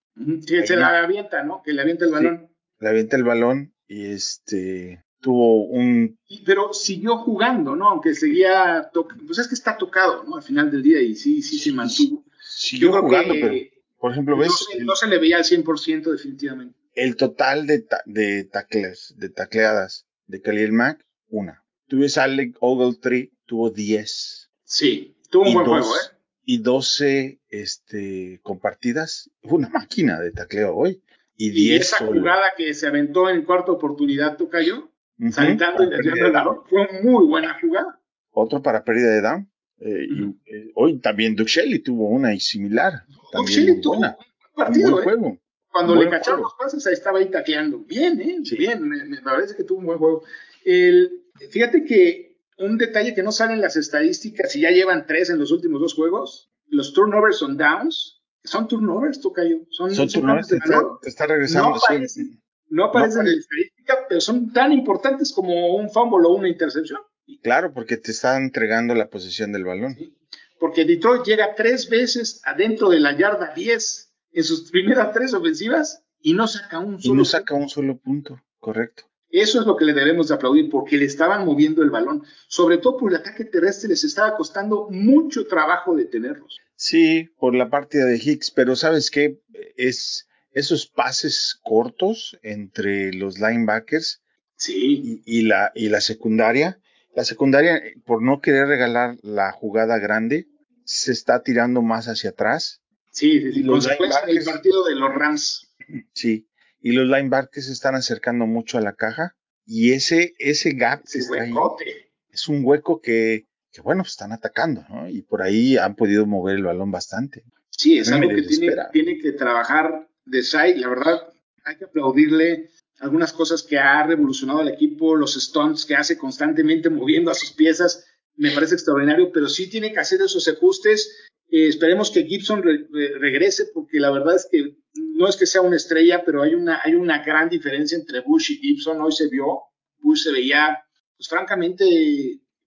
Que 0.47 0.67
se 0.67 0.77
la 0.77 1.03
avienta, 1.03 1.43
¿no? 1.43 1.63
Que 1.63 1.73
le 1.73 1.83
avienta 1.83 2.05
el 2.05 2.11
Sí. 2.11 2.15
balón. 2.15 2.51
Le 2.81 2.89
avienta 2.89 3.17
el 3.17 3.25
balón 3.25 3.75
y 3.89 4.07
este 4.07 5.03
tuvo 5.21 5.67
un 5.67 6.19
pero 6.45 6.73
siguió 6.73 7.17
jugando, 7.19 7.77
¿no? 7.77 7.89
Aunque 7.89 8.15
seguía, 8.15 8.91
to- 8.93 9.07
pues 9.27 9.39
es 9.39 9.47
que 9.49 9.55
está 9.55 9.77
tocado, 9.79 10.25
¿no? 10.25 10.37
Al 10.37 10.43
final 10.43 10.71
del 10.71 10.83
día 10.83 11.01
y 11.01 11.15
sí, 11.15 11.43
sí 11.43 11.59
se 11.59 11.71
mantuvo. 11.73 12.25
siguió 12.45 12.89
Yo 12.89 12.93
creo 12.93 13.03
jugando, 13.03 13.35
que 13.35 13.41
pero 13.41 13.55
por 13.99 14.11
ejemplo, 14.13 14.35
no 14.37 14.43
ves 14.43 14.53
se, 14.73 14.83
no 14.85 14.97
se 14.97 15.07
le 15.07 15.19
veía 15.19 15.37
al 15.37 15.45
100% 15.45 16.11
definitivamente. 16.11 16.75
el 16.95 17.15
total 17.17 17.67
de, 17.69 17.79
ta- 17.83 18.03
de 18.05 18.45
tacles, 18.45 19.15
de 19.17 19.29
tacleadas 19.29 20.07
de 20.27 20.43
Khalil 20.43 20.73
Mack, 20.73 21.07
una. 21.29 21.63
Tú 21.87 22.01
ves 22.01 22.19
Alec 22.19 22.57
Ogletree, 22.61 23.31
tuvo 23.47 23.71
10 23.71 24.51
Sí, 24.65 25.15
tuvo 25.31 25.47
un 25.47 25.55
buen 25.55 25.67
dos- 25.67 25.87
juego, 25.87 25.95
¿eh? 25.97 26.12
Y 26.45 26.59
12 26.59 27.41
este, 27.49 28.41
compartidas. 28.43 29.31
Fue 29.43 29.59
una 29.59 29.69
máquina 29.69 30.21
de 30.21 30.33
tacleo 30.33 30.75
hoy. 30.75 31.03
Y 31.37 31.49
Y 31.49 31.51
10 31.51 31.81
esa 31.81 31.99
solo. 31.99 32.21
jugada 32.21 32.53
que 32.57 32.75
se 32.75 32.87
aventó 32.87 33.29
en 33.29 33.43
cuarta 33.43 33.73
oportunidad, 33.73 34.37
Tocayo, 34.37 34.91
Ujú, 35.19 35.33
saltando 35.33 35.85
y 35.85 35.91
desviando 35.91 36.27
el 36.27 36.33
balón, 36.33 36.61
fue 36.69 36.89
muy 37.03 37.27
buena 37.27 37.57
jugada. 37.61 38.01
Otro 38.31 38.63
para 38.63 38.83
pérdida 38.85 39.11
de 39.13 39.21
down. 39.21 39.51
Eh, 39.81 40.07
y, 40.09 40.23
eh, 40.55 40.71
hoy 40.75 40.99
también 40.99 41.35
Duke 41.35 41.51
Shelley 41.51 41.81
tuvo 41.81 42.09
una 42.09 42.35
y 42.35 42.41
similar. 42.41 43.05
También 43.33 43.59
Shelley 43.59 43.73
muy 43.75 43.81
tuvo 43.83 43.95
un 43.97 44.15
partido, 44.55 44.91
buen 44.93 45.01
¿eh? 45.01 45.05
juego. 45.05 45.39
Cuando 45.71 45.95
le 45.97 46.09
cacharon 46.11 46.43
los 46.43 46.53
pases, 46.59 46.87
ahí 46.87 46.93
estaba 46.93 47.19
ahí 47.19 47.31
tacleando. 47.31 47.79
Bien, 47.79 48.21
¿eh? 48.21 48.39
Sí. 48.45 48.57
Bien, 48.57 48.87
me, 48.87 49.05
me 49.05 49.23
parece 49.23 49.57
que 49.57 49.65
tuvo 49.65 49.79
un 49.79 49.87
buen 49.87 49.99
juego. 49.99 50.23
El, 50.65 51.23
fíjate 51.51 51.85
que 51.85 52.32
un 52.59 52.79
detalle 52.79 53.15
que 53.15 53.23
no 53.23 53.33
sale 53.33 53.55
en 53.55 53.61
las 53.61 53.77
estadísticas 53.77 54.55
y 54.57 54.61
ya 54.61 54.71
llevan 54.71 55.07
tres 55.07 55.31
en 55.31 55.39
los 55.39 55.51
últimos 55.53 55.81
dos 55.81 55.95
juegos, 55.95 56.51
los 56.69 56.93
turnovers 56.93 57.39
son 57.39 57.57
downs. 57.57 58.19
Son 58.45 58.67
turnovers, 58.67 59.21
Tocayo. 59.21 59.59
Son, 59.71 59.95
Son 59.95 60.09
son 60.09 60.23
turnovers, 60.23 60.49
de 60.49 60.59
está, 61.05 61.27
regresando. 61.27 61.71
No 61.71 61.77
aparecen. 61.77 62.43
No 62.69 62.85
aparecen 62.87 63.21
en 63.21 63.35
la 63.35 63.41
estadística, 63.41 63.99
pero 64.09 64.21
son 64.21 64.53
tan 64.53 64.73
importantes 64.73 65.33
como 65.33 65.77
un 65.77 65.91
fumble 65.91 66.27
o 66.27 66.35
una 66.35 66.49
intercepción. 66.49 67.01
Claro, 67.43 67.73
porque 67.73 67.99
te 67.99 68.11
está 68.11 68.37
entregando 68.37 68.95
la 68.95 69.09
posesión 69.09 69.53
del 69.53 69.65
balón. 69.65 69.95
¿sí? 69.95 70.17
Porque 70.59 70.85
Detroit 70.85 71.25
llega 71.25 71.55
tres 71.55 71.89
veces 71.89 72.41
adentro 72.45 72.89
de 72.89 72.99
la 72.99 73.17
yarda 73.17 73.53
10 73.55 74.13
en 74.33 74.45
sus 74.45 74.71
primeras 74.71 75.13
tres 75.13 75.35
ofensivas 75.35 76.03
y 76.21 76.35
no 76.35 76.49
saca 76.49 76.81
un 76.81 76.97
Y 76.99 77.03
solo. 77.03 77.15
no 77.15 77.25
saca 77.25 77.55
un 77.55 77.69
solo 77.69 77.99
punto, 77.99 78.41
correcto. 78.59 79.05
Eso 79.33 79.61
es 79.61 79.67
lo 79.67 79.77
que 79.77 79.85
le 79.87 79.95
debemos 79.95 80.29
de 80.29 80.35
aplaudir, 80.35 80.69
porque 80.71 80.97
le 80.99 81.07
estaban 81.07 81.45
moviendo 81.47 81.83
el 81.83 81.91
balón. 81.91 82.23
Sobre 82.49 82.77
todo 82.79 82.99
por 82.99 83.11
el 83.11 83.17
ataque 83.17 83.45
terrestre 83.47 83.89
les 83.89 84.05
estaba 84.05 84.37
costando 84.37 84.89
mucho 84.91 85.47
trabajo 85.47 85.97
detenerlos. 85.97 86.59
Sí, 86.77 87.29
por 87.39 87.55
la 87.55 87.71
parte 87.71 87.99
de 87.99 88.17
Hicks, 88.23 88.51
pero 88.51 88.77
¿sabes 88.77 89.11
qué? 89.11 89.41
Es 89.77 90.29
esos 90.53 90.87
pases 90.87 91.59
cortos 91.65 92.39
entre 92.43 93.13
los 93.15 93.39
linebackers 93.39 94.21
Sí, 94.57 95.23
y, 95.25 95.39
y 95.39 95.43
la, 95.43 95.73
y 95.75 95.89
la 95.89 96.01
secundaria. 96.03 96.79
La 97.17 97.25
secundaria, 97.25 97.83
por 98.05 98.23
no 98.23 98.41
querer 98.41 98.67
regalar 98.69 99.17
la 99.23 99.51
jugada 99.53 99.99
grande, 99.99 100.47
se 100.85 101.11
está 101.13 101.43
tirando 101.43 101.81
más 101.83 102.07
hacia 102.07 102.31
atrás. 102.31 102.81
sí, 103.11 103.41
sí, 103.41 103.53
sí. 103.55 103.63
Los 103.63 103.89
linebackers- 103.89 104.45
partido 104.45 104.85
de 104.85 104.95
los 104.95 105.15
Rams. 105.15 105.69
Sí. 106.13 106.47
Y 106.83 106.93
los 106.93 107.07
linebackers 107.07 107.67
se 107.67 107.73
están 107.73 107.95
acercando 107.95 108.47
mucho 108.47 108.77
a 108.79 108.81
la 108.83 108.95
caja. 108.95 109.37
Y 109.65 109.93
ese, 109.93 110.35
ese 110.39 110.73
gap 110.73 111.01
que 111.03 111.19
Ese 111.19 111.19
está 111.21 111.43
ahí 111.45 111.53
huecote. 111.53 112.11
es 112.31 112.49
un 112.49 112.63
hueco 112.65 113.01
que, 113.01 113.47
que, 113.71 113.81
bueno, 113.81 114.03
pues 114.03 114.13
están 114.13 114.33
atacando, 114.33 114.85
¿no? 114.91 115.09
Y 115.09 115.23
por 115.23 115.43
ahí 115.43 115.77
han 115.77 115.95
podido 115.95 116.27
mover 116.27 116.57
el 116.57 116.65
balón 116.65 116.91
bastante. 116.91 117.45
Sí, 117.71 117.99
es 117.99 118.11
algo 118.11 118.29
que 118.29 118.43
tiene, 118.43 118.75
tiene 118.93 119.19
que 119.19 119.33
trabajar 119.33 120.09
de 120.27 120.43
side. 120.43 120.77
La 120.79 120.89
verdad, 120.89 121.21
hay 121.65 121.77
que 121.77 121.85
aplaudirle 121.85 122.69
algunas 122.99 123.33
cosas 123.33 123.63
que 123.63 123.79
ha 123.79 124.05
revolucionado 124.07 124.61
al 124.61 124.69
equipo, 124.69 125.15
los 125.17 125.35
stunts 125.41 125.85
que 125.87 125.95
hace 125.95 126.19
constantemente 126.19 126.91
moviendo 126.91 127.31
a 127.31 127.35
sus 127.35 127.53
piezas. 127.53 128.05
Me 128.37 128.51
parece 128.51 128.75
extraordinario, 128.75 129.31
pero 129.33 129.49
sí 129.49 129.71
tiene 129.71 129.93
que 129.93 130.01
hacer 130.01 130.21
esos 130.21 130.47
ajustes. 130.49 131.17
Eh, 131.51 131.69
esperemos 131.69 132.11
que 132.11 132.25
Gibson 132.25 132.63
re- 132.63 132.87
re- 132.91 133.19
regrese, 133.19 133.67
porque 133.73 134.01
la 134.01 134.11
verdad 134.11 134.37
es 134.37 134.49
que 134.51 134.77
no 134.95 135.29
es 135.29 135.37
que 135.37 135.47
sea 135.47 135.61
una 135.63 135.77
estrella, 135.77 136.23
pero 136.25 136.43
hay 136.43 136.55
una, 136.55 136.81
hay 136.85 136.95
una 136.95 137.23
gran 137.25 137.49
diferencia 137.49 137.97
entre 137.97 138.21
Bush 138.21 138.51
y 138.53 138.57
Gibson. 138.57 139.01
Hoy 139.01 139.13
se 139.13 139.29
vio, 139.29 139.61
Bush 139.99 140.25
se 140.25 140.33
veía, 140.33 140.79
pues 141.17 141.29
francamente, 141.29 141.85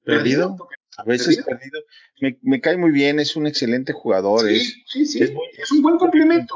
Perdido. 0.04 0.56
A 0.98 1.04
veces 1.04 1.38
Perdido. 1.44 1.46
perdido. 1.46 1.82
Me, 2.22 2.38
me 2.44 2.62
cae 2.62 2.78
muy 2.78 2.92
bien, 2.92 3.20
es 3.20 3.36
un 3.36 3.48
excelente 3.48 3.92
jugador. 3.92 4.48
es, 4.50 4.64
Sí, 4.64 4.84
sí, 4.88 5.06
sí. 5.06 5.24
es 5.24 5.34
muy- 5.34 5.48
es 5.58 5.72
un 5.72 5.82
buen 5.82 5.98
complemento. 5.98 6.56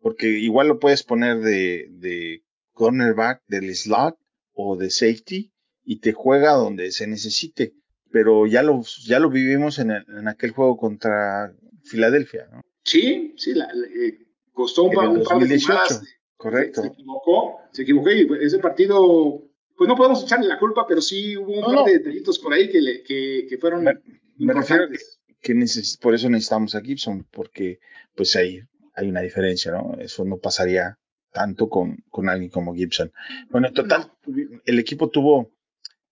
porque 0.00 0.28
igual 0.28 0.68
lo 0.68 0.78
puedes 0.78 1.02
poner 1.02 1.38
de, 1.40 1.86
de 1.90 2.44
cornerback, 2.72 3.42
del 3.48 3.74
slot 3.74 4.16
o 4.52 4.76
de 4.76 4.90
safety 4.90 5.52
y 5.82 6.00
te 6.00 6.12
juega 6.12 6.52
donde 6.52 6.92
se 6.92 7.06
necesite. 7.08 7.74
Pero 8.12 8.46
ya 8.46 8.62
lo, 8.62 8.82
ya 9.06 9.18
lo 9.18 9.28
vivimos 9.28 9.78
en, 9.80 9.90
el- 9.90 10.04
en 10.08 10.28
aquel 10.28 10.52
juego 10.52 10.76
contra 10.76 11.52
Filadelfia, 11.84 12.46
¿no? 12.52 12.60
Sí, 12.84 13.34
sí, 13.36 13.54
la- 13.54 13.70
la- 13.72 13.86
eh, 13.88 14.18
costó 14.62 14.82
un, 14.84 14.92
par 14.92 15.12
de 15.12 15.20
2018, 15.20 15.66
jugadas. 15.66 16.02
correcto. 16.36 16.82
Se, 16.82 16.88
se 16.88 16.92
equivocó, 16.94 17.60
se 17.72 17.82
equivocó 17.82 18.10
y 18.10 18.28
ese 18.44 18.58
partido 18.58 19.44
pues 19.76 19.86
no 19.86 19.94
podemos 19.94 20.24
echarle 20.24 20.48
la 20.48 20.58
culpa, 20.58 20.84
pero 20.88 21.00
sí 21.00 21.36
hubo 21.36 21.52
un 21.52 21.60
No, 21.60 21.66
par 21.66 21.74
no. 21.76 21.84
de 21.84 21.98
detallitos 21.98 22.38
por 22.40 22.52
ahí 22.52 22.68
que, 22.68 22.80
le, 22.80 23.02
que, 23.04 23.46
que 23.48 23.58
fueron 23.58 23.84
Me- 23.84 23.94
me 24.36 24.52
refiero 24.52 24.84
importantes. 24.84 25.20
que 25.40 25.54
neces- 25.54 25.98
por 26.00 26.14
eso 26.16 26.28
necesitamos 26.28 26.74
a 26.74 26.80
Gibson, 26.80 27.24
porque 27.30 27.78
pues 28.16 28.34
ahí 28.34 28.60
hay 28.94 29.08
una 29.08 29.20
diferencia, 29.20 29.70
¿no? 29.70 29.94
Eso 30.00 30.24
no 30.24 30.38
pasaría 30.38 30.98
tanto 31.32 31.68
con, 31.68 32.02
con 32.10 32.28
alguien 32.28 32.50
como 32.50 32.74
Gibson. 32.74 33.12
Bueno, 33.50 33.68
en 33.68 33.74
total, 33.74 34.10
el 34.64 34.78
equipo 34.80 35.08
tuvo 35.10 35.52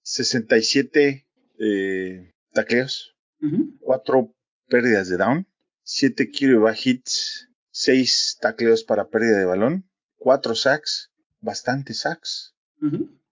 67 0.02 1.26
eh, 1.58 2.32
tacleos, 2.52 3.16
Ujú. 3.42 3.76
4 3.80 4.32
pérdidas 4.68 5.08
de 5.08 5.16
down, 5.16 5.46
7 5.82 6.30
QB 6.30 6.68
hits, 6.84 7.48
6 7.78 8.38
tacleos 8.40 8.84
para 8.84 9.08
pérdida 9.10 9.38
de 9.38 9.44
balón, 9.44 9.84
4 10.16 10.54
sacks, 10.54 11.10
bastantes 11.40 12.00
sacks. 12.00 12.54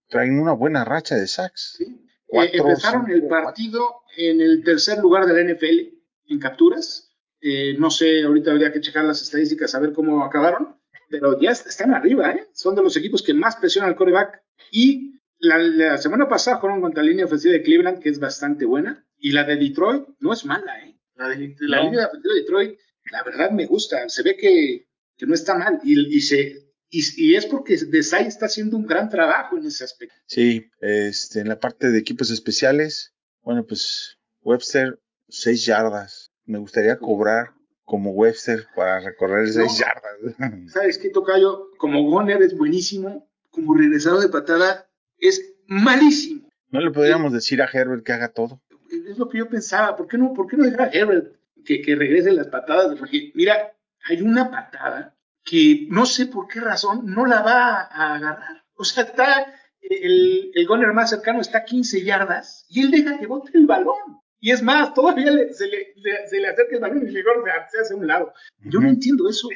Traen 0.08 0.38
una 0.38 0.52
buena 0.52 0.84
racha 0.84 1.16
de 1.16 1.26
sacks. 1.26 1.76
Sí. 1.78 1.84
Eh, 1.84 1.98
Cuatro, 2.26 2.58
empezaron 2.68 3.10
el 3.10 3.26
partido 3.26 4.02
en 4.18 4.40
el 4.42 4.62
tercer 4.62 4.98
lugar 4.98 5.24
de 5.26 5.32
la 5.32 5.50
NFL 5.54 5.94
en 6.26 6.38
capturas. 6.38 7.10
Eh, 7.40 7.74
no 7.78 7.90
sé, 7.90 8.22
ahorita 8.24 8.50
habría 8.50 8.70
que 8.70 8.80
checar 8.82 9.04
las 9.04 9.22
estadísticas 9.22 9.74
a 9.74 9.78
ver 9.80 9.92
cómo 9.94 10.22
acabaron, 10.24 10.76
pero 11.08 11.40
ya 11.40 11.50
est- 11.52 11.66
están 11.66 11.94
arriba, 11.94 12.30
¿eh? 12.32 12.46
Son 12.52 12.74
de 12.74 12.82
los 12.82 12.96
equipos 12.98 13.22
que 13.22 13.32
más 13.32 13.56
presionan 13.56 13.90
al 13.90 13.96
coreback. 13.96 14.42
Y 14.70 15.20
la, 15.38 15.56
la 15.58 15.96
semana 15.98 16.28
pasada 16.28 16.58
fueron 16.60 16.82
contra 16.82 17.02
la 17.02 17.08
línea 17.08 17.24
ofensiva 17.24 17.52
de 17.54 17.62
Cleveland, 17.62 18.02
que 18.02 18.10
es 18.10 18.18
bastante 18.20 18.66
buena, 18.66 19.06
y 19.18 19.32
la 19.32 19.44
de 19.44 19.56
Detroit 19.56 20.04
no 20.20 20.32
es 20.34 20.44
mala, 20.44 20.80
¿eh? 20.84 20.98
La, 21.16 21.28
de, 21.28 21.54
la 21.60 21.78
No. 21.78 21.84
línea 21.84 22.06
ofensiva 22.08 22.34
de 22.34 22.40
Detroit, 22.40 22.78
la 23.10 23.22
verdad 23.22 23.50
me 23.50 23.66
gusta, 23.66 24.08
se 24.08 24.22
ve 24.22 24.36
que, 24.36 24.86
que 25.16 25.26
no 25.26 25.34
está 25.34 25.54
mal, 25.56 25.80
y, 25.84 26.16
y 26.16 26.20
se, 26.20 26.64
y, 26.90 27.02
y 27.16 27.34
es 27.36 27.46
porque 27.46 27.76
Desai 27.76 28.26
está 28.26 28.46
haciendo 28.46 28.76
un 28.76 28.86
gran 28.86 29.08
trabajo 29.08 29.56
en 29.56 29.66
ese 29.66 29.84
aspecto. 29.84 30.14
Sí, 30.26 30.70
este, 30.80 31.40
en 31.40 31.48
la 31.48 31.58
parte 31.60 31.90
de 31.90 31.98
equipos 31.98 32.30
especiales, 32.30 33.12
bueno, 33.42 33.64
pues 33.66 34.18
Webster, 34.42 34.98
6 35.28 35.64
yardas. 35.66 36.30
Me 36.46 36.58
gustaría 36.58 36.98
cobrar 36.98 37.52
como 37.84 38.10
Webster 38.12 38.66
para 38.76 39.00
recorrer 39.00 39.48
6 39.48 39.56
No. 39.56 39.78
yardas. 39.78 40.70
¿Sabes 40.72 40.98
qué, 40.98 41.10
Tocayo? 41.10 41.70
Como 41.78 42.02
Goner 42.10 42.42
es 42.42 42.56
buenísimo, 42.56 43.28
como 43.50 43.74
regresado 43.74 44.20
de 44.20 44.28
patada 44.28 44.88
es 45.18 45.54
malísimo. 45.66 46.48
no 46.70 46.80
le 46.80 46.90
podríamos 46.90 47.32
decir 47.32 47.62
a 47.62 47.68
Herbert 47.72 48.04
que 48.04 48.12
haga 48.12 48.28
todo. 48.28 48.60
Es 49.08 49.16
lo 49.18 49.28
que 49.28 49.38
yo 49.38 49.48
pensaba. 49.48 49.96
¿Por 49.96 50.06
qué 50.08 50.18
no, 50.18 50.32
por 50.34 50.46
qué 50.46 50.56
no 50.56 50.64
dejar 50.64 50.88
a 50.88 50.90
Herbert 50.92 51.33
que, 51.64 51.80
que 51.82 51.94
regrese 51.96 52.32
las 52.32 52.48
patadas? 52.48 52.96
Porque, 52.98 53.32
mira, 53.34 53.72
hay 54.04 54.20
una 54.22 54.50
patada 54.50 55.16
que 55.44 55.86
no 55.90 56.06
sé 56.06 56.26
por 56.26 56.48
qué 56.48 56.60
razón 56.60 57.02
no 57.06 57.26
la 57.26 57.42
va 57.42 57.80
a 57.82 58.14
agarrar. 58.16 58.64
O 58.76 58.84
sea, 58.84 59.04
está 59.04 59.54
el, 59.80 60.50
el 60.54 60.66
Goner 60.66 60.92
más 60.92 61.10
cercano 61.10 61.40
está 61.40 61.58
a 61.58 61.64
15 61.64 62.02
yardas 62.04 62.64
y 62.70 62.80
él 62.80 62.90
deja 62.90 63.18
que 63.18 63.26
bote 63.26 63.50
el 63.54 63.66
balón. 63.66 63.96
Y 64.40 64.50
es 64.50 64.62
más, 64.62 64.92
todavía 64.94 65.30
le- 65.30 65.52
se, 65.54 65.66
le, 65.68 65.92
le- 65.96 66.26
se 66.28 66.38
le 66.40 66.48
acerca 66.48 66.74
el 66.74 66.80
balón 66.80 67.08
y 67.08 67.12
mejor 67.12 67.44
se, 67.44 67.76
se 67.76 67.82
hace 67.82 67.94
a 67.94 67.96
un 67.96 68.06
lado. 68.06 68.32
Yo 68.60 68.80
no 68.80 68.88
entiendo 68.88 69.28
eso. 69.28 69.48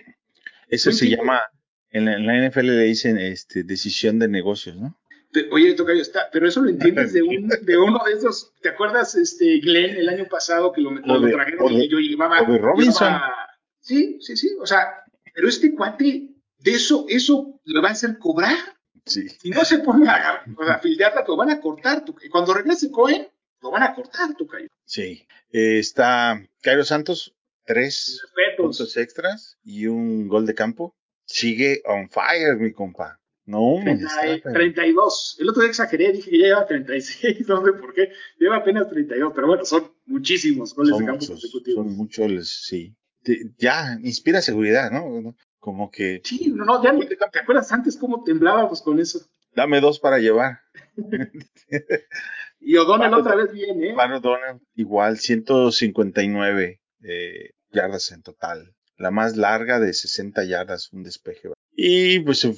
Eso 0.68 0.90
no 0.90 0.97
se 0.97 1.05
entiendo. 1.07 1.25
llama, 1.25 1.40
en 1.90 2.05
la, 2.07 2.12
en 2.14 2.27
la 2.27 2.49
NFL 2.49 2.66
le 2.66 2.85
dicen 2.85 3.18
este, 3.18 3.64
decisión 3.64 4.18
de 4.18 4.29
negocios, 4.29 4.77
¿no? 4.77 4.99
Oye, 5.51 5.75
Tocayo, 5.75 6.01
está, 6.01 6.29
pero 6.33 6.49
eso 6.49 6.61
lo 6.62 6.71
entiendes 6.71 7.12
de, 7.12 7.23
un, 7.23 7.49
de 7.49 7.77
uno 7.79 8.01
de 8.07 8.12
esos. 8.14 8.53
¿Te 8.62 8.71
acuerdas, 8.71 9.14
este, 9.14 9.59
Glenn, 9.61 9.97
el 9.97 10.09
año 10.09 10.27
pasado 10.29 10.73
que 10.73 10.81
lo, 10.81 10.91
lo 10.91 11.21
de- 11.21 11.33
trajeron 11.33 11.75
de- 11.75 11.85
y 11.85 11.88
yo 11.88 11.99
llevaba. 11.99 12.41
o 12.43 12.51
de 12.53 12.59
Robinson. 12.59 13.09
llevaba- 13.09 13.49
sí, 13.81 14.19
sí, 14.21 14.37
sí. 14.37 14.57
O 14.61 14.67
sea, 14.67 15.05
pero 15.35 15.49
este 15.49 15.75
cuate, 15.75 16.31
de 16.59 16.71
eso, 16.73 17.05
eso 17.09 17.61
le 17.64 17.81
va 17.81 17.88
a 17.91 17.93
hacer 17.93 18.19
cobrar. 18.19 18.57
Sí. 19.05 19.29
Si 19.29 19.51
no 19.51 19.64
se 19.64 19.79
pone 19.79 20.09
a, 20.09 20.43
o 20.57 20.64
sea, 20.64 20.75
a 20.75 20.79
fildearla, 20.81 21.25
lo 21.27 21.37
van 21.37 21.51
a 21.51 21.61
cortar. 21.61 22.05
Tocayo. 22.05 22.31
Cuando 22.31 22.53
regrese 22.55 22.91
Cohen, 22.91 23.29
lo 23.62 23.71
van 23.71 23.83
a 23.83 23.95
cortar, 23.95 24.35
Tocayo. 24.35 24.67
Sí. 24.85 25.27
Eh, 25.51 25.79
está 25.79 26.43
Cairo 26.62 26.85
Santos, 26.85 27.35
3 27.64 28.21
Respetos. 28.35 28.57
puntos 28.79 28.97
extras 28.97 29.57
y 29.62 29.87
un 29.87 30.27
gol 30.29 30.45
de 30.47 30.55
campo. 30.55 30.95
Sigue 31.27 31.83
on 31.85 32.09
fire, 32.11 32.57
mi 32.57 32.73
compa. 32.73 33.19
No, 33.49 33.61
hombre, 33.61 33.93
está, 33.95 34.21
30 34.21 34.43
pero- 34.45 34.55
32. 34.55 35.37
El 35.41 35.49
otro 35.49 35.63
día 35.63 35.71
exageré, 35.71 36.13
dije 36.13 36.31
que 36.31 36.39
ya 36.39 36.47
lleva 36.49 36.67
36, 36.67 37.47
no 37.49 37.65
sé 37.65 37.73
por 37.73 37.95
qué. 37.95 38.13
Lleva 38.39 38.57
apenas 38.57 38.89
32, 38.91 39.33
pero 39.35 39.47
bueno, 39.47 39.65
son 39.65 39.91
muchísimos 40.07 40.75
goles 40.75 40.91
son 40.91 40.99
de 41.01 41.07
campo 41.07 41.21
muchos, 41.21 41.31
consecutivos. 41.31 41.87
son 41.87 41.97
muchos, 41.97 42.49
sí. 42.67 42.95
Te- 43.23 43.51
ya, 43.57 43.99
inspira 44.03 44.43
seguridad, 44.43 44.91
¿no? 44.91 45.35
Como 45.59 45.91
que 45.91 46.21
Sí, 46.25 46.53
no, 46.55 46.65
no, 46.67 46.83
ya 46.85 46.93
ni- 46.93 47.07
te 47.07 47.17
acuerdas 47.41 47.73
antes 47.73 47.97
cómo 47.97 48.23
temblábamos 48.23 48.83
con 48.83 49.01
eso. 49.01 49.21
dame 49.55 49.81
dos 49.81 49.99
para 49.99 50.19
llevar. 50.19 50.61
Y 52.61 52.77
O'Donnell 52.77 53.15
otra 53.15 53.37
vez 53.37 53.53
bien, 53.53 53.83
¿eh? 53.85 53.95
Donald, 54.21 54.61
igual, 54.75 55.19
159 55.19 56.81
eh, 57.05 57.51
yardas 57.71 58.11
en 58.13 58.23
total. 58.23 58.75
La 58.97 59.11
más 59.13 59.37
larga 59.37 59.79
de 59.79 59.93
60 59.95 60.45
yardas, 60.45 60.93
un 60.93 61.05
despeje. 61.05 61.51
Y 61.81 62.19
pues 62.19 62.45
um, 62.45 62.57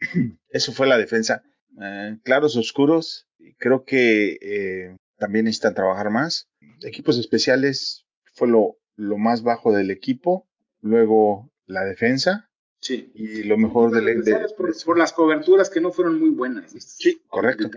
eso 0.48 0.72
fue 0.72 0.86
la 0.86 0.96
defensa. 0.96 1.42
Eh, 1.82 2.16
claros 2.24 2.56
oscuros, 2.56 3.28
creo 3.58 3.84
que 3.84 4.38
eh, 4.40 4.96
también 5.18 5.44
necesitan 5.44 5.74
trabajar 5.74 6.08
más. 6.08 6.48
Equipos 6.82 7.18
especiales 7.18 8.06
fue 8.32 8.48
lo, 8.48 8.78
lo 8.96 9.18
más 9.18 9.42
bajo 9.42 9.70
del 9.70 9.90
equipo. 9.90 10.48
Luego 10.80 11.50
la 11.66 11.84
defensa 11.84 12.48
Sí. 12.80 13.10
y 13.14 13.42
lo 13.42 13.58
mejor 13.58 13.90
del 13.90 14.22
de, 14.22 14.48
por, 14.56 14.72
por 14.84 14.96
las 14.98 15.12
coberturas 15.12 15.68
que 15.68 15.80
no 15.82 15.92
fueron 15.92 16.18
muy 16.18 16.30
buenas. 16.30 16.72
Sí, 16.78 17.20
correcto, 17.28 17.68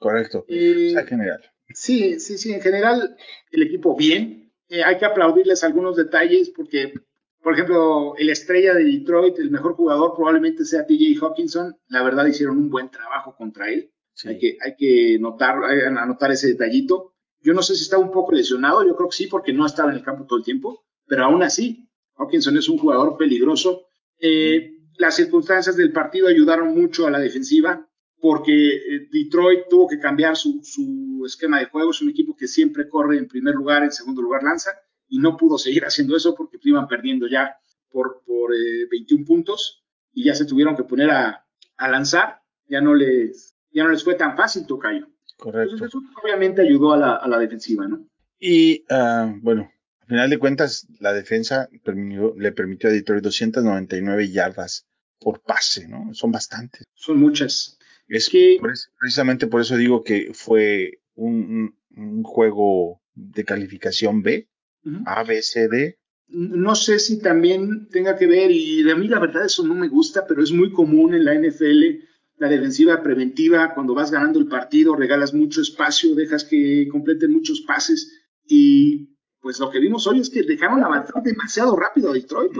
correcto. 0.00 0.44
Eh, 0.48 0.88
O 0.88 0.92
sea, 0.92 1.00
en 1.02 1.06
general. 1.08 1.42
Sí, 1.74 2.20
sí, 2.20 2.38
sí, 2.38 2.52
en 2.54 2.62
general 2.62 3.16
el 3.50 3.62
equipo 3.64 3.94
bien. 3.96 4.50
Eh, 4.70 4.82
hay 4.82 4.96
que 4.98 5.04
aplaudirles 5.06 5.62
algunos 5.64 5.96
detalles 5.96 6.50
porque, 6.50 6.94
por 7.42 7.54
ejemplo, 7.54 8.16
el 8.16 8.30
estrella 8.30 8.74
de 8.74 8.84
Detroit, 8.84 9.38
el 9.38 9.50
mejor 9.50 9.74
jugador 9.74 10.12
probablemente 10.14 10.64
sea 10.64 10.86
TJ 10.86 11.18
Hawkinson. 11.20 11.76
La 11.88 12.02
verdad 12.02 12.26
hicieron 12.26 12.58
un 12.58 12.68
buen 12.68 12.90
trabajo 12.90 13.34
contra 13.36 13.70
él. 13.70 13.90
Sí. 14.12 14.28
Hay 14.28 14.38
que, 14.38 14.58
hay 14.60 14.74
que 14.76 15.18
notar, 15.20 15.62
hay 15.64 15.78
que 15.78 15.86
anotar 15.86 16.32
ese 16.32 16.48
detallito. 16.48 17.14
Yo 17.40 17.54
no 17.54 17.62
sé 17.62 17.76
si 17.76 17.82
está 17.84 17.98
un 17.98 18.10
poco 18.10 18.32
lesionado, 18.32 18.84
yo 18.84 18.96
creo 18.96 19.08
que 19.08 19.16
sí, 19.16 19.26
porque 19.28 19.52
no 19.52 19.64
estaba 19.64 19.90
en 19.90 19.98
el 19.98 20.02
campo 20.02 20.26
todo 20.26 20.38
el 20.38 20.44
tiempo, 20.44 20.84
pero 21.06 21.24
aún 21.24 21.42
así, 21.44 21.88
Hawkinson 22.16 22.56
es 22.56 22.68
un 22.68 22.78
jugador 22.78 23.16
peligroso. 23.16 23.86
Eh, 24.20 24.72
las 24.96 25.14
circunstancias 25.14 25.76
del 25.76 25.92
partido 25.92 26.26
ayudaron 26.26 26.74
mucho 26.74 27.06
a 27.06 27.10
la 27.10 27.20
defensiva, 27.20 27.88
porque 28.20 28.68
eh, 28.68 29.08
Detroit 29.12 29.68
tuvo 29.70 29.86
que 29.86 30.00
cambiar 30.00 30.36
su, 30.36 30.60
su 30.64 31.22
esquema 31.24 31.60
de 31.60 31.66
juego. 31.66 31.92
Es 31.92 32.02
un 32.02 32.10
equipo 32.10 32.34
que 32.34 32.48
siempre 32.48 32.88
corre 32.88 33.18
en 33.18 33.28
primer 33.28 33.54
lugar, 33.54 33.84
en 33.84 33.92
segundo 33.92 34.20
lugar 34.20 34.42
lanza, 34.42 34.72
y 35.08 35.18
no 35.18 35.36
pudo 35.36 35.58
seguir 35.58 35.84
haciendo 35.84 36.16
eso 36.16 36.34
porque 36.34 36.58
iban 36.62 36.86
perdiendo 36.88 37.26
ya 37.26 37.56
por, 37.90 38.22
por 38.26 38.54
eh, 38.54 38.86
21 38.90 39.24
puntos 39.24 39.84
y 40.12 40.24
ya 40.24 40.34
se 40.34 40.44
tuvieron 40.44 40.76
que 40.76 40.84
poner 40.84 41.10
a, 41.10 41.46
a 41.76 41.88
lanzar. 41.88 42.42
Ya 42.68 42.80
no 42.80 42.94
les, 42.94 43.54
ya 43.70 43.84
no 43.84 43.90
les 43.90 44.04
fue 44.04 44.14
tan 44.14 44.36
fácil, 44.36 44.66
Tocayo. 44.66 45.08
Correcto. 45.38 45.74
Entonces, 45.74 45.88
eso 45.88 46.00
obviamente 46.22 46.62
ayudó 46.62 46.92
a 46.92 46.96
la, 46.98 47.16
a 47.16 47.28
la 47.28 47.38
defensiva, 47.38 47.86
¿no? 47.88 48.06
Y 48.38 48.84
ah, 48.90 49.32
bueno, 49.40 49.70
al 50.02 50.06
final 50.08 50.28
de 50.30 50.38
cuentas, 50.38 50.86
la 51.00 51.12
defensa 51.12 51.68
permitió- 51.84 52.34
le 52.36 52.52
permitió 52.52 52.90
a 52.90 52.92
Detroit 52.92 53.22
299 53.22 54.30
yardas 54.30 54.86
por 55.20 55.40
pase, 55.42 55.88
¿no? 55.88 56.12
Son 56.14 56.30
bastantes. 56.30 56.84
Son 56.94 57.18
muchas. 57.18 57.78
Es 58.08 58.28
que- 58.28 58.58
por 58.60 58.72
precisamente 58.98 59.46
por 59.46 59.60
eso 59.60 59.76
digo 59.76 60.02
que 60.04 60.30
fue 60.34 61.00
un, 61.14 61.72
un- 61.96 62.06
un 62.16 62.22
juego 62.22 63.00
de 63.14 63.44
calificación 63.44 64.22
B, 64.22 64.48
A, 65.06 65.24
B, 65.24 65.42
C, 65.42 65.68
D. 65.68 65.98
No 66.28 66.74
sé 66.74 66.98
si 66.98 67.20
también 67.20 67.88
tenga 67.88 68.16
que 68.16 68.26
ver, 68.26 68.50
y 68.50 68.82
de 68.82 68.94
mí 68.94 69.08
la 69.08 69.18
verdad 69.18 69.46
eso 69.46 69.66
no 69.66 69.74
me 69.74 69.88
gusta, 69.88 70.26
pero 70.26 70.42
es 70.42 70.52
muy 70.52 70.70
común 70.72 71.14
en 71.14 71.24
la 71.24 71.34
NFL, 71.34 72.04
la 72.36 72.48
defensiva 72.48 73.02
preventiva, 73.02 73.74
cuando 73.74 73.94
vas 73.94 74.10
ganando 74.10 74.38
el 74.38 74.46
partido, 74.46 74.94
regalas 74.94 75.32
mucho 75.32 75.62
espacio, 75.62 76.14
dejas 76.14 76.44
que 76.44 76.86
completen 76.90 77.32
muchos 77.32 77.62
pases, 77.62 78.12
y 78.46 79.16
pues 79.40 79.58
lo 79.58 79.70
que 79.70 79.80
vimos 79.80 80.06
hoy 80.06 80.20
es 80.20 80.30
que 80.30 80.42
dejaron 80.42 80.82
avanzar 80.84 81.22
demasiado 81.22 81.76
rápido 81.76 82.10
a 82.10 82.14
Detroit. 82.14 82.52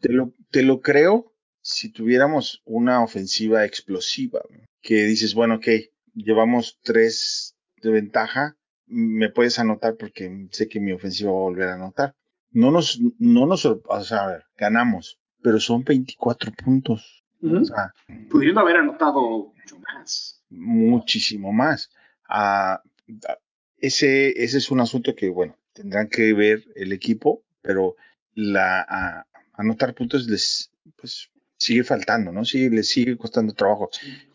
Te 0.00 0.12
lo, 0.12 0.32
te 0.50 0.62
lo 0.62 0.80
creo 0.80 1.34
si 1.60 1.90
tuviéramos 1.92 2.62
una 2.64 3.02
ofensiva 3.02 3.64
explosiva, 3.64 4.40
que 4.80 5.04
dices, 5.04 5.34
bueno, 5.34 5.56
ok, 5.56 5.66
llevamos 6.14 6.78
tres 6.82 7.56
de 7.82 7.90
ventaja, 7.90 8.56
me 8.86 9.30
puedes 9.30 9.58
anotar 9.58 9.96
porque 9.96 10.48
sé 10.50 10.68
que 10.68 10.80
mi 10.80 10.92
ofensiva 10.92 11.30
va 11.32 11.38
a 11.38 11.42
volver 11.42 11.68
a 11.68 11.74
anotar. 11.74 12.14
No 12.52 12.70
nos, 12.70 13.00
no 13.18 13.46
nos, 13.46 13.64
o 13.66 14.04
sea, 14.04 14.24
a 14.24 14.26
ver, 14.28 14.44
ganamos, 14.56 15.18
pero 15.42 15.60
son 15.60 15.84
24 15.84 16.52
puntos. 16.52 17.24
Ujú. 17.42 17.58
O 17.58 17.64
sea, 17.64 17.92
Pudiendo 18.30 18.60
haber 18.60 18.76
anotado 18.76 19.52
mucho 19.54 19.78
más. 19.80 20.42
muchísimo 20.50 21.52
más. 21.52 21.90
Ah, 22.28 22.80
ah, 23.28 23.38
ese, 23.78 24.42
ese 24.42 24.58
es 24.58 24.70
un 24.70 24.80
asunto 24.80 25.14
que, 25.14 25.28
bueno, 25.28 25.56
tendrán 25.72 26.08
que 26.08 26.32
ver 26.32 26.64
el 26.76 26.92
equipo, 26.92 27.42
pero 27.62 27.96
la 28.34 28.86
ah, 28.88 29.26
anotar 29.54 29.94
puntos 29.94 30.26
les 30.28 30.70
pues 30.96 31.28
sigue 31.58 31.84
faltando, 31.84 32.32
¿no? 32.32 32.44
Sigue, 32.44 32.70
les 32.70 32.88
sigue 32.88 33.16
costando 33.18 33.52
trabajo. 33.52 33.90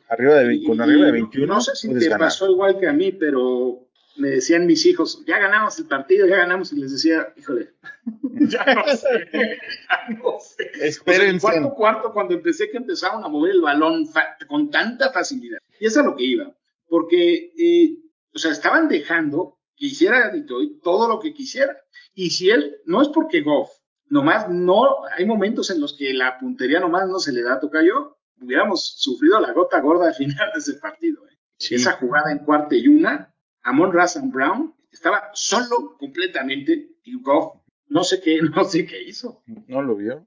Arriba 0.10 0.36
de, 0.36 0.56
Y- 0.56 0.66
con 0.66 0.80
arriba 0.82 1.04
de 1.06 1.10
y 1.10 1.22
21 1.22 1.48
No 1.56 1.62
sé 1.62 1.76
si 1.76 1.88
te 1.88 2.06
ganar. 2.06 2.28
pasó 2.28 2.52
igual 2.52 2.78
que 2.80 2.88
a 2.88 2.94
mí, 2.94 3.12
pero 3.14 3.88
me 4.17 4.30
decían 4.30 4.65
mis 4.65 4.86
hijos, 4.86 5.24
ya 5.26 5.39
ganamos 5.39 5.78
el 5.80 5.88
partido, 5.88 6.28
ya 6.28 6.38
ganamos, 6.38 6.71
y 6.74 6.78
les 6.78 6.91
decía, 6.91 7.34
híjole, 7.38 7.74
ya 8.34 8.65
no 8.76 8.84
sé, 8.95 9.30
ya 9.89 10.15
no 10.15 10.17
sé. 10.17 10.21
O 10.24 10.39
sea, 10.39 10.65
el 10.74 10.82
Espérense. 10.82 11.41
cuarto 11.41 11.74
cuarto, 11.74 12.13
cuando 12.13 12.34
empecé 12.34 12.69
que 12.69 12.78
empezaron 12.78 13.24
a 13.24 13.28
mover 13.28 13.52
el 13.52 13.62
balón 13.62 14.08
con 14.47 14.69
tanta 14.69 15.12
facilidad. 15.12 15.60
Y 15.80 15.86
eso 15.86 16.00
es 16.00 16.06
a 16.06 16.10
lo 16.10 16.15
que 16.15 16.24
iba. 16.24 16.56
Porque, 16.88 17.54
eh, 17.58 17.97
o 18.34 18.38
sea, 18.38 18.52
estaban 18.52 18.88
dejando 18.88 19.60
que 19.76 19.88
hiciera 19.88 20.30
Detroit 20.30 20.82
todo 20.84 21.08
lo 21.08 21.19
que 21.19 21.34
quisiera. 21.34 21.76
Y 22.13 22.30
si 22.32 22.50
él, 22.50 22.78
no 22.86 23.02
es 23.02 23.08
porque 23.10 23.41
Goff, 23.41 23.71
nomás 24.10 24.50
no, 24.50 25.06
hay 25.15 25.26
momentos 25.26 25.71
en 25.71 25.80
los 25.80 25.97
que 25.97 26.13
la 26.13 26.38
puntería 26.38 26.80
nomás 26.80 27.08
no 27.08 27.19
se 27.19 27.32
le 27.32 27.41
da 27.41 27.54
a 27.54 27.60
Tocayo, 27.60 28.17
hubiéramos 28.41 28.95
sufrido 28.97 29.39
la 29.39 29.54
gota 29.54 29.80
gorda 29.80 30.08
al 30.08 30.13
final 30.13 30.52
de 30.54 30.60
ese 30.60 30.74
partido. 30.74 31.26
¿eh? 31.28 31.38
Sí. 31.58 31.76
Esa 31.76 31.93
jugada 31.93 32.32
en 32.32 32.39
cuarta 32.39 32.76
y 32.76 32.88
una, 32.88 33.31
Amon 33.63 33.93
Razan 33.93 34.32
Brown 34.32 34.74
estaba 34.91 35.30
solo 35.34 35.97
completamente 35.97 36.89
y 37.04 37.21
Goff 37.21 37.62
no 37.91 38.06
sé 38.06 38.21
qué, 38.21 38.39
no 38.56 38.63
sé 38.63 38.86
qué 38.86 39.04
hizo. 39.04 39.43
¿No 39.67 39.82
lo 39.82 39.95
vio? 39.95 40.26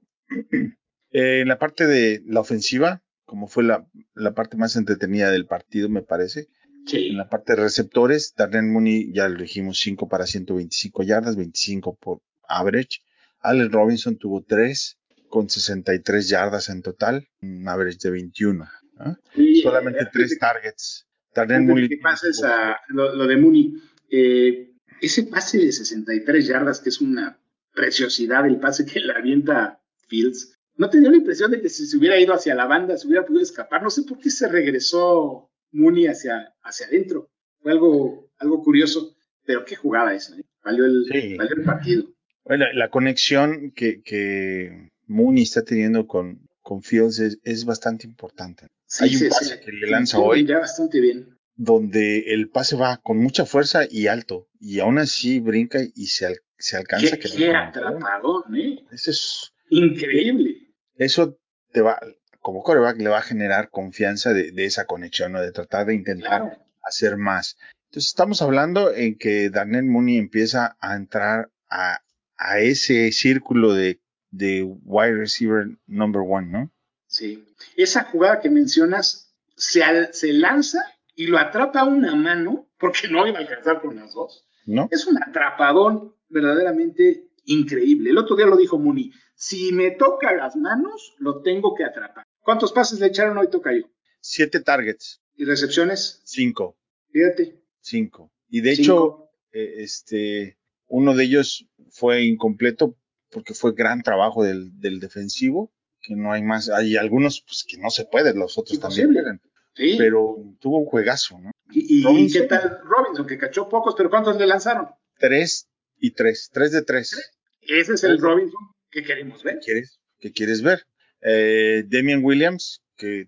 Eh, 1.11 1.41
en 1.41 1.47
la 1.47 1.57
parte 1.57 1.87
de 1.87 2.21
la 2.25 2.39
ofensiva, 2.39 3.01
como 3.25 3.47
fue 3.47 3.63
la, 3.63 3.87
la 4.13 4.33
parte 4.33 4.55
más 4.55 4.75
entretenida 4.75 5.31
del 5.31 5.47
partido, 5.47 5.89
me 5.89 6.03
parece. 6.03 6.47
Sí. 6.85 7.07
En 7.07 7.17
la 7.17 7.27
parte 7.27 7.53
de 7.53 7.63
receptores, 7.63 8.35
Darnell 8.37 8.65
Mooney, 8.65 9.11
ya 9.11 9.27
lo 9.27 9.41
dijimos, 9.41 9.79
5 9.79 10.07
para 10.07 10.27
125 10.27 11.03
yardas, 11.03 11.35
25 11.35 11.95
por 11.95 12.21
average. 12.47 12.99
Allen 13.39 13.71
Robinson 13.71 14.17
tuvo 14.17 14.43
3 14.43 14.99
con 15.29 15.49
63 15.49 16.29
yardas 16.29 16.69
en 16.69 16.83
total, 16.83 17.27
un 17.41 17.67
average 17.67 17.97
de 18.03 18.11
21. 18.11 18.67
¿ah? 18.99 19.17
Y, 19.35 19.61
Solamente 19.61 20.03
eh, 20.03 20.09
3 20.11 20.37
targets. 20.37 21.04
Darnell 21.35 21.57
Antes 21.57 21.67
de 21.67 21.73
Mooney. 21.73 21.89
que 21.89 21.97
pases 21.97 22.43
a 22.43 22.79
lo, 22.87 23.13
lo 23.15 23.27
de 23.27 23.37
Mooney, 23.37 23.73
eh, 24.09 24.71
ese 25.01 25.23
pase 25.23 25.57
de 25.59 25.71
63 25.71 26.47
yardas, 26.47 26.79
que 26.79 26.89
es 26.89 27.01
una 27.01 27.37
preciosidad, 27.73 28.47
el 28.47 28.59
pase 28.59 28.85
que 28.85 28.99
le 29.01 29.13
avienta 29.13 29.81
Fields, 30.07 30.57
¿no 30.77 30.89
te 30.89 30.99
dio 30.99 31.09
la 31.11 31.17
impresión 31.17 31.51
de 31.51 31.61
que 31.61 31.69
si 31.69 31.85
se 31.85 31.97
hubiera 31.97 32.17
ido 32.19 32.33
hacia 32.33 32.55
la 32.55 32.65
banda, 32.65 32.97
se 32.97 33.07
hubiera 33.07 33.25
podido 33.25 33.43
escapar? 33.43 33.83
No 33.83 33.89
sé 33.89 34.03
por 34.03 34.17
qué 34.19 34.29
se 34.29 34.47
regresó 34.47 35.51
Mooney 35.71 36.07
hacia, 36.07 36.53
hacia 36.63 36.87
adentro. 36.87 37.29
Fue 37.59 37.71
algo, 37.71 38.31
algo 38.37 38.63
curioso, 38.63 39.15
pero 39.45 39.65
qué 39.65 39.75
jugada 39.75 40.13
esa, 40.13 40.37
¿eh? 40.37 40.43
valió, 40.63 40.85
el, 40.85 41.05
Sí. 41.11 41.35
valió 41.35 41.55
el 41.55 41.63
partido. 41.63 42.05
Bueno, 42.45 42.65
la 42.73 42.89
conexión 42.89 43.71
que, 43.71 44.01
que 44.03 44.91
Mooney 45.07 45.43
está 45.43 45.63
teniendo 45.63 46.07
con, 46.07 46.47
con 46.61 46.81
Fields 46.81 47.19
es, 47.19 47.39
es 47.43 47.65
bastante 47.65 48.05
importante. 48.07 48.67
Hay 49.01 49.15
un 49.15 49.29
pase 49.29 49.59
que 49.59 49.71
le 49.71 49.87
lanza 49.89 50.19
hoy. 50.19 50.45
Ya 50.45 50.59
bastante 50.59 50.99
bien. 51.01 51.37
donde 51.57 52.33
el 52.33 52.49
pase 52.49 52.75
va 52.75 52.97
con 52.97 53.17
mucha 53.17 53.45
fuerza 53.45 53.83
y 53.89 54.07
alto, 54.07 54.49
y 54.59 54.79
aún 54.81 54.97
así 54.97 55.39
brinca 55.39 55.79
y 55.95 56.07
se, 56.07 56.25
al- 56.25 56.41
se 56.57 56.75
alcanza 56.77 57.15
Qué, 57.17 57.19
quedar 57.19 57.37
qué 57.37 57.55
atrapadón, 57.79 58.55
¿eh? 58.57 58.83
Ese 58.91 59.11
es- 59.11 59.53
Increíble. 59.69 60.73
eso 60.97 61.37
te 61.71 61.81
va, 61.81 61.99
como 62.41 62.61
coreback, 62.61 62.97
le 62.99 63.09
va 63.09 63.19
a 63.19 63.23
generar 63.23 63.69
confianza 63.69 64.33
de, 64.33 64.51
de 64.51 64.65
esa 64.65 64.85
conexión, 64.85 65.31
¿no? 65.31 65.41
de 65.41 65.51
tratar 65.51 65.85
de 65.85 65.95
intentar 65.95 66.41
Claro. 66.41 66.57
hacer 66.83 67.15
más. 67.17 67.57
Entonces, 67.89 68.09
estamos 68.09 68.41
hablando 68.41 68.93
en 68.93 69.17
que 69.17 69.49
Darnell 69.49 69.85
Mooney 69.85 70.17
empieza 70.17 70.75
a 70.81 70.95
entrar 70.95 71.49
a, 71.69 71.99
a 72.37 72.59
ese 72.59 73.11
círculo 73.13 73.73
de, 73.73 73.99
de 74.31 74.63
wide 74.63 75.13
receiver 75.15 75.67
number 75.87 76.21
one, 76.27 76.47
¿no? 76.51 76.71
Sí. 77.17 77.45
Esa 77.77 78.03
jugada 78.05 78.41
que 78.41 78.49
mencionas 78.49 79.33
se, 79.55 79.83
al- 79.83 80.13
se 80.13 80.33
lanza 80.33 80.79
y 81.15 81.27
lo 81.27 81.37
atrapa 81.37 81.79
a 81.81 81.85
una 81.85 82.13
mano, 82.15 82.67
porque 82.77 83.07
no 83.07 83.25
iba 83.25 83.37
a 83.37 83.41
alcanzar 83.41 83.79
con 83.81 83.95
las 83.95 84.13
dos. 84.13 84.45
¿No? 84.65 84.89
Es 84.91 85.07
un 85.07 85.21
atrapadón 85.23 86.13
verdaderamente 86.27 87.29
increíble. 87.45 88.09
El 88.09 88.17
otro 88.17 88.35
día 88.35 88.45
lo 88.47 88.57
dijo 88.57 88.77
Muni. 88.77 89.11
Si 89.35 89.71
me 89.71 89.91
toca 89.91 90.33
las 90.33 90.55
manos, 90.57 91.13
lo 91.19 91.41
tengo 91.41 91.73
que 91.75 91.83
atrapar. 91.85 92.25
¿Cuántos 92.41 92.73
pases 92.73 92.99
le 92.99 93.07
echaron 93.07 93.37
hoy 93.37 93.49
Tocayo? 93.49 93.89
Siete 94.19 94.59
targets, 94.59 95.21
¿Y 95.35 95.45
recepciones? 95.45 96.21
cinco, 96.25 96.77
Fíjate. 97.11 97.61
cinco. 97.81 98.31
Y 98.49 98.61
de 98.61 98.75
Cinco. 98.75 98.83
hecho, 98.83 99.29
eh, 99.59 99.83
este, 99.83 100.57
uno 100.87 101.15
de 101.15 101.23
ellos 101.25 101.67
fue 101.91 102.23
incompleto 102.25 102.97
porque 103.31 103.53
fue 103.53 103.73
gran 103.73 104.01
trabajo 104.01 104.43
del, 104.43 104.79
del 104.79 104.99
defensivo, 104.99 105.71
que 106.05 106.15
no 106.15 106.31
hay 106.31 106.43
más, 106.43 106.69
hay 106.69 106.95
algunos 106.97 107.41
pues 107.41 107.63
que 107.67 107.77
no 107.77 107.89
se 107.89 108.05
puede, 108.05 108.33
los 108.33 108.57
otros 108.57 108.79
también 108.79 109.39
Sí. 109.77 109.95
pero 109.97 110.37
tuvo 110.61 110.79
un 110.79 110.85
juegazo, 110.85 111.37
¿no? 111.39 111.51
¿Y, 111.71 111.99
y 111.99 112.03
Robinson. 112.03 112.41
qué 112.43 112.47
tal 112.47 112.79
Robinson, 112.83 113.27
que 113.27 113.37
cachó 113.37 113.67
pocos, 113.67 113.93
pero 113.97 114.09
¿cuántos 114.09 114.37
le 114.37 114.47
lanzaron? 114.47 114.87
Tres 115.19 115.67
y 115.99 116.11
tres, 116.11 116.49
tres 116.53 116.71
de 116.71 116.81
tres. 116.83 117.33
Ese 117.61 117.95
es 117.95 118.03
el. 118.05 118.19
Robinson 118.19 118.59
que 118.89 119.03
queremos 119.03 119.43
ver. 119.43 119.59
¿Quieres? 119.59 119.99
¿Qué 120.19 120.31
quieres 120.31 120.61
ver? 120.61 120.83
Eh, 121.21 121.83
Damian 121.87 122.23
Williams, 122.23 122.81
que 122.95 123.25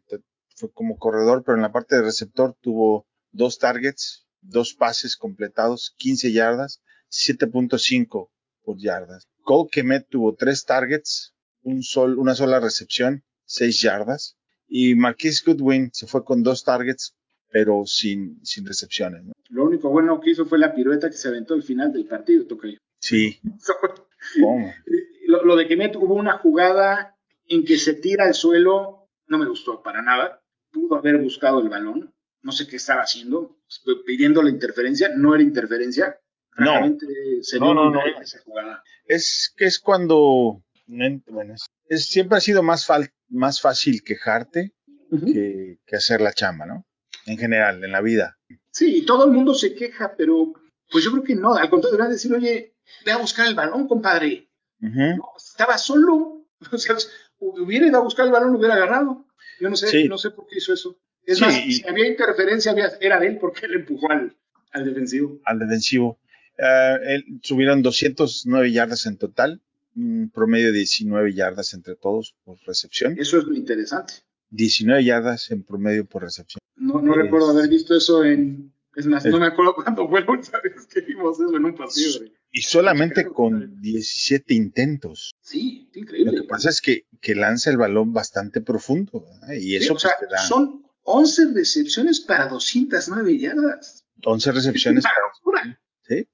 fue 0.56 0.72
como 0.72 0.98
corredor, 0.98 1.44
pero 1.46 1.58
en 1.58 1.64
la 1.64 1.74
parte 1.74 1.98
de 1.98 2.04
receptor 2.04 2.56
tuvo 2.62 3.06
dos 3.32 3.60
targets, 3.60 4.26
dos 4.40 4.74
pases 4.74 5.18
completados, 5.18 5.94
15 5.98 6.32
yardas, 6.32 6.82
7.5 7.12 8.30
por 8.64 8.78
yardas. 8.78 9.28
Cole 9.44 9.70
Kemet 9.72 10.08
tuvo 10.10 10.36
tres 10.36 10.64
targets, 10.66 11.34
un 11.68 11.84
sol, 11.84 12.18
una 12.18 12.34
sola 12.34 12.60
recepción, 12.60 13.24
6 13.46 13.82
yardas. 13.82 14.38
Y 14.68 14.96
Marquise 14.96 15.44
Goodwin 15.46 15.92
se 15.94 16.08
fue 16.08 16.24
con 16.24 16.44
dos 16.44 16.64
targets, 16.64 17.16
pero 17.50 17.86
sin, 17.86 18.44
sin 18.44 18.66
recepciones. 18.66 19.24
¿no? 19.24 19.34
Lo 19.50 19.66
único 19.66 19.90
bueno 19.90 20.20
que 20.20 20.32
hizo 20.32 20.46
fue 20.46 20.60
la 20.60 20.74
pirueta 20.74 21.10
que 21.10 21.18
se 21.18 21.28
aventó 21.28 21.54
al 21.54 21.64
final 21.64 21.92
del 21.92 22.06
partido, 22.06 22.46
Tocayo. 22.46 22.78
Sí, 23.00 23.40
¿cómo? 24.42 24.74
Lo, 25.26 25.44
lo 25.44 25.56
de 25.56 25.68
que 25.68 25.78
Met 25.78 25.96
hubo 25.96 26.16
una 26.16 26.38
jugada 26.38 27.16
en 27.48 27.64
que 27.64 27.78
se 27.78 27.94
tira 27.94 28.26
al 28.26 28.34
suelo, 28.34 29.10
no 29.28 29.38
me 29.38 29.48
gustó 29.48 29.82
para 29.84 30.02
nada. 30.02 30.42
Pudo 30.72 30.96
haber 30.96 31.18
buscado 31.18 31.62
el 31.62 31.70
balón, 31.70 32.14
no 32.42 32.52
sé 32.52 32.68
qué 32.68 32.78
estaba 32.78 33.02
haciendo, 33.02 33.58
pidiendo 34.06 34.42
la 34.42 34.50
interferencia, 34.50 35.10
no 35.16 35.34
era 35.34 35.44
interferencia. 35.44 36.20
No. 36.58 36.72
Realmente 36.72 37.06
se 37.42 37.60
No, 37.60 37.74
no, 37.74 38.02
esa 38.22 38.40
jugada. 38.40 38.84
Es 39.06 39.54
que 39.56 39.66
es 39.66 39.80
cuando, 39.80 40.64
no 40.88 41.06
ent- 41.06 41.24
bueno, 41.28 41.54
es, 41.54 41.66
es- 41.90 42.08
siempre 42.10 42.38
ha 42.38 42.42
sido 42.42 42.64
más, 42.64 42.88
fal- 42.88 43.12
más 43.30 43.62
fácil 43.62 44.04
quejarte 44.04 44.74
que, 45.26 45.80
que 45.86 45.96
hacer 45.96 46.20
la 46.22 46.34
chamba, 46.34 46.66
¿no? 46.66 46.86
En 47.26 47.38
general, 47.38 47.84
en 47.84 47.92
la 47.92 48.02
vida. 48.02 48.38
Sí, 48.72 49.04
todo 49.06 49.26
el 49.26 49.32
mundo 49.32 49.54
se 49.54 49.74
queja, 49.76 50.16
pero 50.18 50.54
pues 50.92 51.04
yo 51.04 51.12
creo 51.12 51.24
que 51.24 51.36
no. 51.36 51.54
Al 51.56 51.70
contrario, 51.70 51.98
deberían 51.98 52.12
decir, 52.14 52.34
oye, 52.34 52.76
ve 53.06 53.12
a 53.12 53.18
buscar 53.18 53.48
el 53.48 53.56
balón, 53.56 53.88
compadre. 53.88 54.50
No, 54.80 55.32
estaba 55.38 55.78
solo. 55.78 56.34
O 56.72 56.78
sea, 56.80 56.96
hubiera 57.40 57.86
ido 57.88 57.98
a 58.00 58.04
buscar 58.04 58.26
el 58.26 58.32
balón, 58.32 58.52
lo 58.54 58.58
hubiera 58.58 58.74
agarrado. 58.76 59.28
Yo 59.60 59.70
no 59.70 59.76
sé, 59.76 59.88
Sí. 59.90 60.08
no 60.08 60.18
sé 60.18 60.32
por 60.32 60.48
qué 60.48 60.58
hizo 60.58 60.74
eso. 60.74 61.00
Es 61.24 61.38
Sí, 61.38 61.44
más, 61.44 61.66
y- 61.66 61.74
si 61.74 61.88
había 61.88 62.08
interferencia, 62.08 62.72
había- 62.72 62.92
era 63.00 63.20
de 63.20 63.28
él 63.28 63.38
porque 63.40 63.66
él 63.68 63.76
empujó 63.76 64.10
al, 64.12 64.36
al 64.72 64.86
defensivo. 64.86 65.40
Al 65.46 65.60
defensivo. 65.60 66.20
Eh, 66.58 66.98
él- 67.08 67.26
subieron 67.44 67.84
209 67.84 68.72
yardas 68.72 69.06
en 69.06 69.18
total, 69.18 69.62
un 69.98 70.30
promedio 70.34 70.68
de 70.72 70.78
19 70.80 71.34
yardas 71.34 71.74
entre 71.74 71.96
todos 71.96 72.36
por 72.44 72.58
recepción. 72.66 73.16
Eso 73.20 73.38
es 73.40 73.44
lo 73.46 73.56
interesante. 73.56 74.14
19 74.52 75.04
yardas 75.04 75.52
en 75.52 75.64
promedio 75.64 76.06
por 76.06 76.22
recepción. 76.24 76.60
No, 76.76 77.02
no 77.02 77.12
Es- 77.14 77.18
recuerdo 77.24 77.50
haber 77.50 77.68
visto 77.70 77.96
eso 77.96 78.24
en. 78.24 78.72
Es 78.96 79.06
más, 79.06 79.26
Es- 79.26 79.32
no 79.32 79.40
me 79.40 79.48
acuerdo 79.48 79.76
cuándo 79.76 80.08
fue 80.08 80.22
la 80.22 80.32
última 80.32 80.60
vez 80.62 80.86
que 80.88 81.02
vimos 81.02 81.40
eso 81.40 81.56
en 81.56 81.66
un 81.66 81.76
partido. 81.76 82.20
güey. 82.20 82.34
Y 82.52 82.62
solamente 82.62 83.26
con 83.26 83.82
17 83.82 84.54
intentos. 84.54 85.32
Sí, 85.42 85.90
Lo 85.94 86.00
increíble. 86.02 86.42
que 86.42 86.48
pasa 86.48 86.70
es 86.70 86.82
que, 86.82 87.06
que 87.22 87.36
lanza 87.36 87.70
el 87.70 87.78
balón 87.78 88.14
bastante 88.14 88.62
profundo. 88.62 89.26
¿verdad? 89.42 89.54
Y 89.56 89.62
Sí, 89.62 89.76
eso 89.78 89.94
o 89.96 90.00
sea, 90.00 90.12
pues, 90.18 90.30
te 90.30 90.36
da 90.36 90.42
son 90.42 90.84
11 91.04 91.54
recepciones 91.54 92.22
para 92.22 92.48
209 92.48 93.38
yardas. 93.38 94.06
11 94.24 94.52
recepciones. 94.54 95.04
Para-. 95.04 95.80
¿sí? 96.08 96.28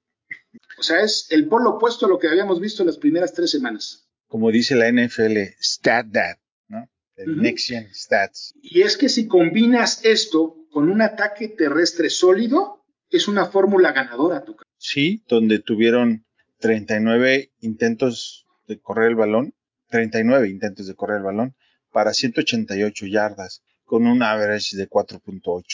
O 0.78 0.82
sea, 0.82 1.00
es 1.00 1.26
el 1.30 1.48
polo 1.48 1.70
opuesto 1.76 2.06
a 2.06 2.08
lo 2.08 2.18
que 2.18 2.28
habíamos 2.28 2.60
visto 2.60 2.82
en 2.82 2.88
las 2.88 2.98
primeras 2.98 3.32
tres 3.32 3.50
semanas. 3.50 4.08
como 4.26 4.50
dice 4.50 4.74
la 4.74 4.90
NFL, 4.90 5.36
stat 5.60 6.06
that, 6.12 6.36
¿no? 6.68 6.88
El. 7.16 7.40
Next 7.40 7.68
Gen 7.68 7.88
Stats. 7.94 8.52
Y 8.60 8.82
es 8.82 8.96
que 8.96 9.08
si 9.08 9.28
combinas 9.28 10.04
esto 10.04 10.56
con 10.72 10.90
un 10.90 11.02
ataque 11.02 11.48
terrestre 11.48 12.10
sólido, 12.10 12.84
es 13.10 13.28
una 13.28 13.46
fórmula 13.46 13.92
ganadora, 13.92 14.44
tu 14.44 14.56
Sí, 14.76 15.22
donde 15.28 15.60
tuvieron 15.60 16.26
39 16.58 17.52
intentos 17.60 18.46
de 18.66 18.80
correr 18.80 19.10
el 19.10 19.14
balón, 19.14 19.54
39 19.90 20.48
intentos 20.48 20.86
de 20.88 20.94
correr 20.96 21.18
el 21.18 21.22
balón 21.22 21.54
para 21.92 22.12
188 22.12 23.06
yardas, 23.06 23.62
con 23.84 24.06
un 24.06 24.22
average 24.22 24.76
de 24.76 24.88
4.8 24.88 25.64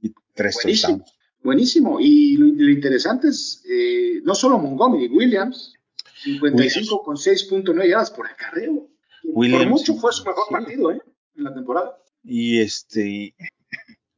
y 0.00 0.14
3 0.34 0.54
Buenísimo. 0.54 0.98
touchdowns. 0.98 1.15
Buenísimo. 1.46 1.98
Y 2.00 2.36
lo, 2.36 2.46
lo 2.46 2.70
interesante 2.70 3.28
es, 3.28 3.64
eh, 3.70 4.20
no 4.24 4.34
solo 4.34 4.58
Montgomery, 4.58 5.08
Williams, 5.08 5.74
55 6.24 7.02
con 7.04 7.16
6.9 7.16 7.88
yardas 7.88 8.10
por 8.10 8.26
acarreo. 8.26 8.88
Williams, 9.24 9.62
por 9.64 9.70
mucho 9.72 9.94
fue 9.94 10.12
su 10.12 10.24
mejor 10.24 10.44
sí. 10.48 10.52
partido, 10.54 10.90
¿eh? 10.90 11.00
En 11.36 11.44
la 11.44 11.54
temporada. 11.54 11.96
Y 12.24 12.60
este, 12.60 13.34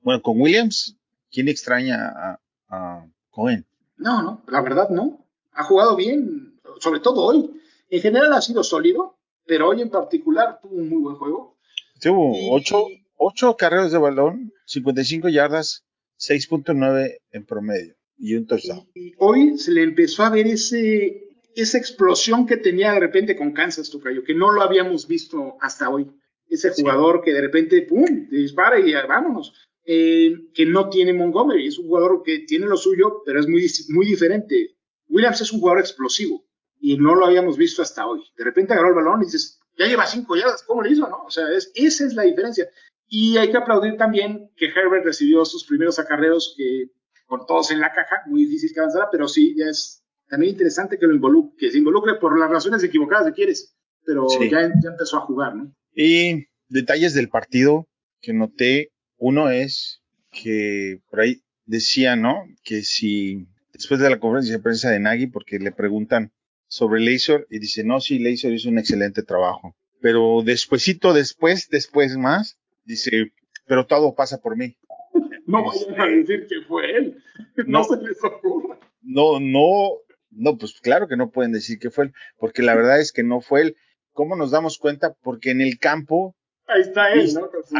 bueno, 0.01 0.23
con 0.23 0.41
Williams, 0.41 0.97
¿quién 1.31 1.49
extraña 1.49 2.09
a, 2.09 2.41
a 2.69 3.07
Cohen? 3.31 3.67
No, 3.99 4.23
no, 4.23 4.43
la 4.49 4.61
verdad 4.62 4.88
no. 4.88 5.27
Ha 5.53 5.64
jugado 5.64 5.97
bien, 5.97 6.59
sobre 6.81 7.01
todo 7.01 7.23
hoy. 7.25 7.51
En 7.91 8.01
general 8.01 8.33
ha 8.33 8.41
sido 8.41 8.62
sólido, 8.64 9.19
pero 9.47 9.69
hoy 9.69 9.83
en 9.83 9.91
particular 9.91 10.61
tuvo 10.62 10.77
un 10.77 10.88
muy 10.88 11.03
buen 11.03 11.17
juego. 11.17 11.57
Tuvo 12.01 12.35
Y- 12.35 12.49
ocho, 12.51 12.87
ocho 13.17 13.57
carreras 13.57 13.93
de 13.93 13.99
balón, 13.99 14.53
55 14.67 15.29
yardas, 15.29 15.85
6.9 16.19 17.19
en 17.33 17.47
promedio 17.47 17.95
y 18.17 18.35
un 18.35 18.47
touchdown. 18.47 18.89
Y 18.95 19.13
hoy 19.19 19.59
se 19.59 19.71
le 19.73 19.83
empezó 19.83 20.25
a 20.25 20.31
ver 20.31 20.47
ese, 20.47 21.29
esa 21.55 21.79
explosión 21.79 22.47
que 22.47 22.57
tenía 22.57 22.93
de 22.93 23.01
repente 23.01 23.37
con 23.37 23.53
Kansas, 23.53 23.91
Tocayo, 23.91 24.25
que 24.25 24.35
no 24.35 24.53
lo 24.53 24.63
habíamos 24.63 25.07
visto 25.07 25.57
hasta 25.61 25.89
hoy. 25.89 26.11
Ese 26.49 26.73
Sí. 26.73 26.83
jugador 26.83 27.23
que 27.23 27.33
de 27.33 27.41
repente, 27.43 27.83
¡pum!, 27.83 28.29
dispara 28.31 28.81
y 28.81 28.93
vámonos. 28.93 29.53
Eh, 29.91 30.35
que 30.53 30.67
no 30.67 30.91
tiene 30.91 31.15
Montgomery, 31.15 31.67
es 31.67 31.79
un 31.79 31.87
jugador 31.87 32.23
que 32.23 32.41
tiene 32.41 32.67
lo 32.67 32.77
suyo, 32.77 33.23
pero 33.25 33.41
es 33.41 33.49
muy, 33.49 33.67
muy 33.89 34.07
diferente. 34.07 34.77
Williams 35.09 35.41
es 35.41 35.51
un 35.53 35.61
jugador 35.61 35.81
explosivo 35.81 36.45
y 36.79 36.99
no 36.99 37.15
lo 37.15 37.25
habíamos 37.25 37.57
visto 37.57 37.81
hasta 37.81 38.07
hoy. 38.07 38.21
De 38.37 38.45
repente 38.45 38.75
agarró 38.75 38.91
el 38.91 38.97
balón 38.97 39.23
y 39.23 39.27
dices, 39.27 39.59
ya 39.79 39.87
lleva 39.87 40.07
cinco 40.07 40.37
yardas, 40.37 40.63
¿cómo 40.65 40.83
le 40.83 40.91
hizo? 40.91 41.09
No? 41.09 41.23
O 41.25 41.31
sea, 41.31 41.51
es, 41.57 41.71
esa 41.75 42.05
es 42.05 42.13
la 42.15 42.25
diferencia. 42.25 42.69
Y 43.09 43.37
hay 43.38 43.51
que 43.51 43.57
aplaudir 43.57 43.97
también 43.97 44.51
que 44.57 44.66
Herbert 44.66 45.05
recibió 45.05 45.44
sus 45.44 45.64
primeros 45.64 45.99
acarreos 45.99 46.55
que 46.57 46.90
con 47.27 47.47
todos 47.47 47.71
en 47.71 47.81
la 47.81 47.92
caja, 47.92 48.23
muy 48.27 48.44
difícil 48.44 48.71
que 48.73 48.81
avanzara, 48.81 49.09
pero 49.11 49.29
sí, 49.29 49.55
ya 49.59 49.66
es 49.66 50.03
también 50.29 50.53
interesante 50.53 50.99
que 50.99 51.07
lo 51.07 51.14
involucre, 51.14 51.57
que 51.59 51.71
se 51.71 51.79
involucre 51.79 52.14
por 52.14 52.38
las 52.38 52.51
razones 52.51 52.83
equivocadas 52.85 53.27
si 53.27 53.33
quieres, 53.33 53.77
pero 54.05 54.29
Sí. 54.29 54.51
ya, 54.51 54.62
ya 54.62 54.90
empezó 54.90 55.18
a 55.18 55.21
jugar, 55.21 55.55
¿no? 55.55 55.75
Y 55.94 56.47
detalles 56.68 57.14
del 57.14 57.29
partido 57.29 57.87
que 58.21 58.33
noté, 58.33 58.90
uno 59.18 59.51
es 59.51 60.03
que 60.31 61.01
por 61.11 61.21
ahí 61.21 61.42
decía, 61.66 62.16
¿no? 62.16 62.44
Que 62.62 62.83
si 62.83 63.47
después 63.73 64.01
de 64.01 64.09
la 64.11 64.18
conferencia 64.18 64.57
de 64.57 64.62
prensa 64.62 64.90
de 64.90 65.01
Nagy, 65.01 65.27
porque 65.29 65.59
le 65.59 65.73
preguntan 65.73 66.33
sobre 66.66 67.01
Laser 67.01 67.47
y 67.51 67.59
dice, 67.59 67.85
no, 67.85 68.01
sí, 68.01 68.18
Laser 68.18 68.53
hizo 68.53 68.68
un 68.68 68.79
excelente 68.79 69.23
trabajo. 69.23 69.75
Pero 70.01 70.42
despuesito, 70.44 71.12
después, 71.12 71.68
después 71.71 72.16
más, 72.16 72.59
dice, 72.88 73.33
pero 73.66 73.87
todo 73.87 74.14
pasa 74.14 74.38
por 74.40 74.57
mí. 74.57 74.77
No 75.46 75.64
vayan 75.64 75.98
a 75.98 76.07
decir 76.07 76.46
que 76.46 76.61
fue 76.68 76.90
él, 76.94 77.22
no, 77.66 77.79
No. 77.79 77.85
se 77.85 77.96
les 78.03 78.22
ocurra. 78.22 78.79
No, 79.01 79.40
no, 79.40 79.92
no, 80.31 80.59
pues 80.59 80.79
claro 80.83 81.09
que 81.09 81.16
no 81.16 81.31
pueden 81.31 81.53
decir 81.53 81.79
que 81.79 81.90
fue 81.90 82.07
él, 82.07 82.12
porque 82.37 82.62
la 82.62 82.74
verdad 82.74 83.01
es 83.01 83.12
que 83.12 83.22
no 83.22 83.40
fue 83.40 83.62
él. 83.62 83.77
¿Cómo 84.12 84.37
nos 84.37 84.51
damos 84.51 84.77
cuenta? 84.79 85.14
Porque 85.22 85.51
en 85.53 85.61
el 85.62 85.79
campo 85.79 86.37
Ahí 86.66 86.83
está 86.83 87.12
él, 87.14 87.31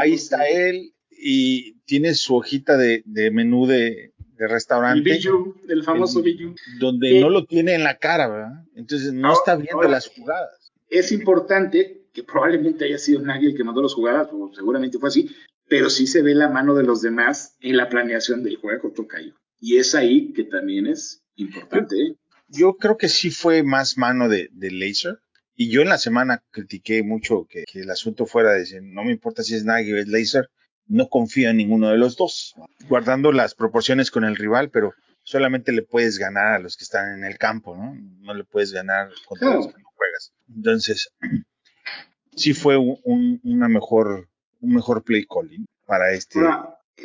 ahí 0.01 0.13
está 0.15 0.49
él 0.49 0.95
y 1.11 1.75
tiene 1.81 2.15
su 2.15 2.37
hojita 2.37 2.79
de, 2.79 3.03
de 3.05 3.31
menú 3.31 3.67
de, 3.67 4.13
de 4.17 4.45
El 4.45 4.49
restaurante 4.49 5.03
Biju, 5.03 5.57
el 5.69 5.83
famoso 5.85 6.23
Biju. 6.23 6.55
donde 6.81 7.11
Sí. 7.11 7.21
no 7.21 7.29
lo 7.29 7.45
tiene 7.45 7.75
en 7.75 7.85
la 7.85 7.99
cara, 7.99 8.29
¿verdad? 8.29 8.65
Entonces 8.77 9.13
no 9.13 9.35
está 9.35 9.57
viendo 9.57 9.83
las 9.83 10.09
jugadas. 10.09 10.73
Es 10.89 11.13
importante 11.13 11.98
que 12.19 12.25
probablemente 12.25 12.85
haya 12.85 12.99
sido 12.99 13.21
Nagy 13.23 13.47
el 13.47 13.57
que 13.57 13.63
mandó 13.65 13.81
las 13.81 13.95
jugadas, 13.95 14.29
o 14.33 14.51
seguramente 14.53 14.99
fue 14.99 15.09
así, 15.09 15.31
pero 15.69 15.89
sí 15.89 16.07
se 16.09 16.21
ve 16.23 16.35
la 16.35 16.49
mano 16.49 16.75
de 16.75 16.83
los 16.83 17.01
demás 17.01 17.57
en 17.61 17.77
la 17.77 17.89
planeación 17.89 18.43
del 18.43 18.57
juego, 18.57 18.91
Tocayo. 18.91 19.35
Y 19.61 19.77
es 19.77 19.95
ahí 19.95 20.33
que 20.33 20.45
también 20.45 20.87
es 20.89 21.23
importante, 21.37 21.97
¿eh? 21.97 22.15
Yo 22.49 22.75
creo 22.77 22.97
que 22.97 23.09
sí 23.09 23.31
fue 23.31 23.63
más 23.63 23.99
mano 23.99 24.29
de, 24.29 24.49
de 24.53 24.71
Laser. 24.71 25.19
Y 25.55 25.71
yo 25.71 25.83
en 25.83 25.89
la 25.91 25.99
semana 25.99 26.43
critiqué 26.51 27.03
mucho 27.03 27.47
que, 27.49 27.65
que 27.71 27.81
el 27.81 27.91
asunto 27.91 28.27
fuera 28.27 28.53
de 28.53 28.61
decir, 28.61 28.81
no 28.83 29.05
me 29.05 29.13
importa 29.13 29.43
si 29.43 29.55
es 29.55 29.65
Nagy 29.65 29.93
o 29.93 29.99
es 29.99 30.09
Laser, 30.09 30.49
no 30.87 31.09
confío 31.09 31.51
en 31.51 31.57
ninguno 31.59 31.91
de 31.91 31.99
los 31.99 32.17
dos, 32.17 32.55
guardando 32.89 33.31
las 33.33 33.55
proporciones 33.55 34.11
con 34.11 34.25
el 34.25 34.37
rival, 34.37 34.71
pero 34.71 34.93
solamente 35.23 35.73
le 35.73 35.83
puedes 35.83 36.19
ganar 36.19 36.55
a 36.55 36.59
los 36.59 36.77
que 36.77 36.85
están 36.85 37.19
en 37.19 37.25
el 37.25 37.37
campo, 37.39 37.77
¿no? 37.77 37.95
No 38.21 38.35
le 38.35 38.45
puedes 38.45 38.73
ganar 38.73 39.11
contra 39.27 39.49
Claro. 39.49 39.63
los 39.65 39.75
que 39.75 39.83
no 39.83 39.89
juegas. 39.95 40.33
Entonces, 40.49 41.11
sí 42.39 42.55
fue 42.55 42.77
un, 42.77 42.99
un- 43.05 43.41
una 43.45 43.69
mejor, 43.69 44.29
un 44.61 44.75
mejor 44.75 45.03
play 45.05 45.25
calling 45.27 45.67
para 45.87 46.13
este. 46.13 46.41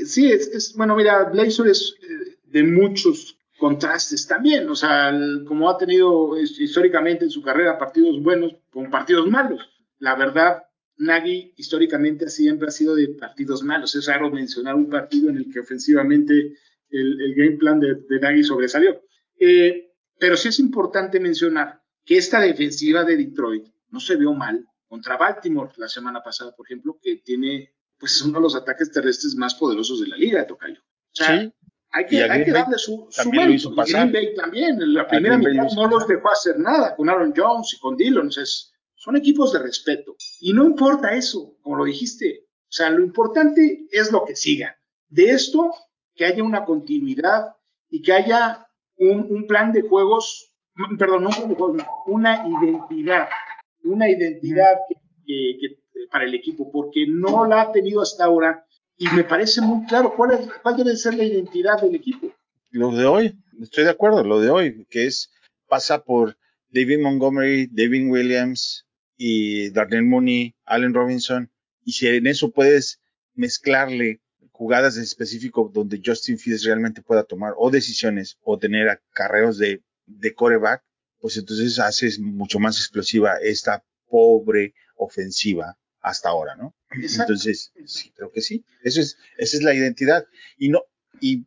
Sí, 0.06 0.32
es, 0.32 0.74
bueno, 0.76 0.96
mira, 0.96 1.26
Blazer 1.26 1.67
es 1.67 1.96
eh, 2.02 2.38
de 2.46 2.63
muchos 2.63 3.38
contrastes 3.60 4.26
también, 4.28 4.67
o 4.69 4.76
sea, 4.76 5.13
como 5.48 5.69
ha 5.69 5.78
tenido 5.78 6.38
históricamente 6.39 7.26
en 7.26 7.32
su 7.32 7.41
carrera 7.41 7.78
partidos 7.78 8.22
buenos 8.22 8.56
con 8.72 8.89
partidos 8.89 9.28
malos. 9.30 9.62
La 10.00 10.15
verdad, 10.15 10.63
Nagy 10.98 11.54
históricamente 11.56 12.28
siempre 12.30 12.67
ha 12.67 12.72
sido 12.72 12.96
de 12.96 13.10
partidos 13.10 13.63
malos. 13.63 13.96
Es 13.96 14.08
raro 14.08 14.30
mencionar 14.32 14.76
un 14.76 14.89
partido 14.89 15.30
en 15.30 15.38
el 15.38 15.52
que 15.52 15.60
ofensivamente 15.62 16.34
el, 16.89 17.22
el 17.22 17.36
game 17.36 17.58
plan 17.58 17.80
de, 17.80 17.96
de 18.10 18.19
Nagy 18.19 18.43
sobresalió. 18.43 19.02
Eh, 19.39 19.91
pero 20.19 20.36
sí 20.36 20.50
es 20.50 20.60
importante 20.60 21.19
mencionar 21.19 21.82
que 22.04 22.17
esta 22.17 22.41
defensiva 22.41 23.04
de 23.04 23.15
Detroit 23.17 23.65
no 23.91 24.00
se 24.00 24.15
vio 24.17 24.34
mal 24.34 24.65
contra 24.93 25.17
Baltimore 25.17 25.71
la 25.77 25.88
semana 25.88 26.21
pasada, 26.21 26.56
por 26.56 26.67
ejemplo, 26.67 26.99
que 27.01 27.15
tiene 27.25 27.73
pues 27.97 28.21
uno 28.21 28.34
de 28.38 28.41
los 28.43 28.56
ataques 28.56 28.91
terrestres 28.91 29.36
más 29.36 29.56
poderosos 29.56 29.99
de 30.01 30.08
la 30.08 30.15
liga, 30.17 30.45
Tocayo. 30.45 30.79
O 30.82 31.15
sea, 31.15 31.39
Sí, 31.41 31.51
hay 31.91 32.06
que, 32.06 32.23
hay 32.23 32.43
que 32.45 32.51
darle 32.51 32.77
su, 32.77 33.08
su 33.10 33.23
también 33.23 33.45
lo 33.45 33.49
mérito. 33.53 33.69
hizo. 33.73 33.84
Green 33.91 34.12
Bay 34.12 34.36
también. 34.36 34.79
En 34.79 34.93
la 34.93 35.08
primera 35.08 35.36
mitad 35.38 35.67
no 35.75 35.88
los 35.88 36.08
dejó 36.08 36.29
hacer 36.29 36.60
nada 36.60 36.95
con 36.95 37.10
Aaron 37.10 37.34
Jones 37.36 37.73
y 37.73 37.79
con 37.79 37.97
Dillon. 37.97 38.27
O 38.27 38.32
sea, 38.32 38.43
es- 38.43 38.71
son 38.93 39.15
equipos 39.17 39.51
de 39.53 39.60
respeto. 39.60 40.15
Y 40.41 40.53
no 40.53 40.63
importa 40.63 41.12
eso, 41.13 41.58
como 41.63 41.77
lo 41.77 41.86
dijiste. 41.86 42.45
O 42.45 42.71
sea, 42.77 42.91
lo 42.91 43.03
importante 43.03 43.88
es 43.91 44.12
lo 44.12 44.23
que 44.25 44.36
siga. 44.36 44.77
De 45.10 45.32
esto, 45.32 45.71
que 46.13 46.25
haya 46.25 46.43
una 46.43 46.65
continuidad 46.65 47.56
y 47.89 48.01
que 48.03 48.13
haya 48.13 48.67
un, 48.97 49.25
un 49.29 49.47
plan 49.47 49.71
de 49.73 49.82
juegos, 49.82 50.53
perdón, 50.99 51.23
no 51.23 51.29
un 51.29 51.36
plan 51.36 51.49
de 51.49 51.56
juegos, 51.56 51.84
una 52.06 52.47
identidad, 52.47 53.27
una 53.84 54.10
identidad 54.10 54.76
que, 55.26 55.58
que- 55.60 55.84
para 56.12 56.26
el 56.26 56.36
equipo, 56.36 56.72
porque 56.72 57.06
no 57.08 57.48
la 57.48 57.62
ha 57.62 57.72
tenido 57.72 58.02
hasta 58.02 58.26
ahora 58.26 58.65
y 58.98 59.08
me 59.15 59.24
parece 59.24 59.62
muy 59.62 59.86
claro 59.88 60.13
cuál, 60.15 60.52
cuál 60.62 60.78
debe 60.78 60.96
ser 60.96 61.15
la 61.15 61.24
identidad 61.24 61.82
del 61.82 61.96
equipo. 61.96 62.32
lo 62.69 62.91
de 62.91 63.06
hoy, 63.06 63.36
estoy 63.62 63.84
de 63.86 63.89
acuerdo, 63.89 64.24
lo 64.24 64.39
de 64.39 64.50
hoy, 64.52 64.86
que 64.91 65.08
es, 65.08 65.32
pasa 65.67 66.04
por 66.04 66.38
David 66.69 67.00
Montgomery, 67.00 67.67
David 67.72 68.10
Williams 68.12 68.86
y 69.17 69.69
Darnell 69.72 70.04
Mooney, 70.04 70.54
Allen 70.65 70.93
Robinson, 70.93 71.50
y 71.84 71.93
si 71.93 72.08
en 72.08 72.28
eso 72.28 72.52
puedes 72.52 73.00
mezclarle 73.34 74.22
jugadas 74.52 74.98
en 74.98 75.04
específico 75.04 75.72
donde 75.74 76.00
Justin 76.06 76.38
Fields 76.38 76.63
realmente 76.63 77.02
pueda 77.02 77.24
tomar 77.24 77.54
o 77.58 77.72
decisiones 77.72 78.38
o 78.43 78.60
tener 78.60 78.88
acarreos 78.89 79.58
de, 79.58 79.82
de 80.06 80.34
coreback, 80.36 80.84
pues 81.23 81.38
entonces 81.38 81.79
haces 81.79 82.19
mucho 82.19 82.59
más 82.59 82.75
explosiva 82.75 83.38
esta 83.41 83.81
pobre 84.09 84.73
ofensiva 84.97 85.77
hasta 86.01 86.27
ahora, 86.27 86.57
¿no? 86.57 86.75
Exacto. 86.91 87.31
Entonces, 87.31 87.71
sí, 87.86 88.12
creo 88.12 88.29
que 88.29 88.41
sí. 88.41 88.65
Eso 88.81 88.99
es, 88.99 89.17
esa 89.38 89.55
es 89.55 89.63
la 89.63 89.73
identidad. 89.73 90.25
Y 90.57 90.67
no, 90.67 90.81
y 91.21 91.45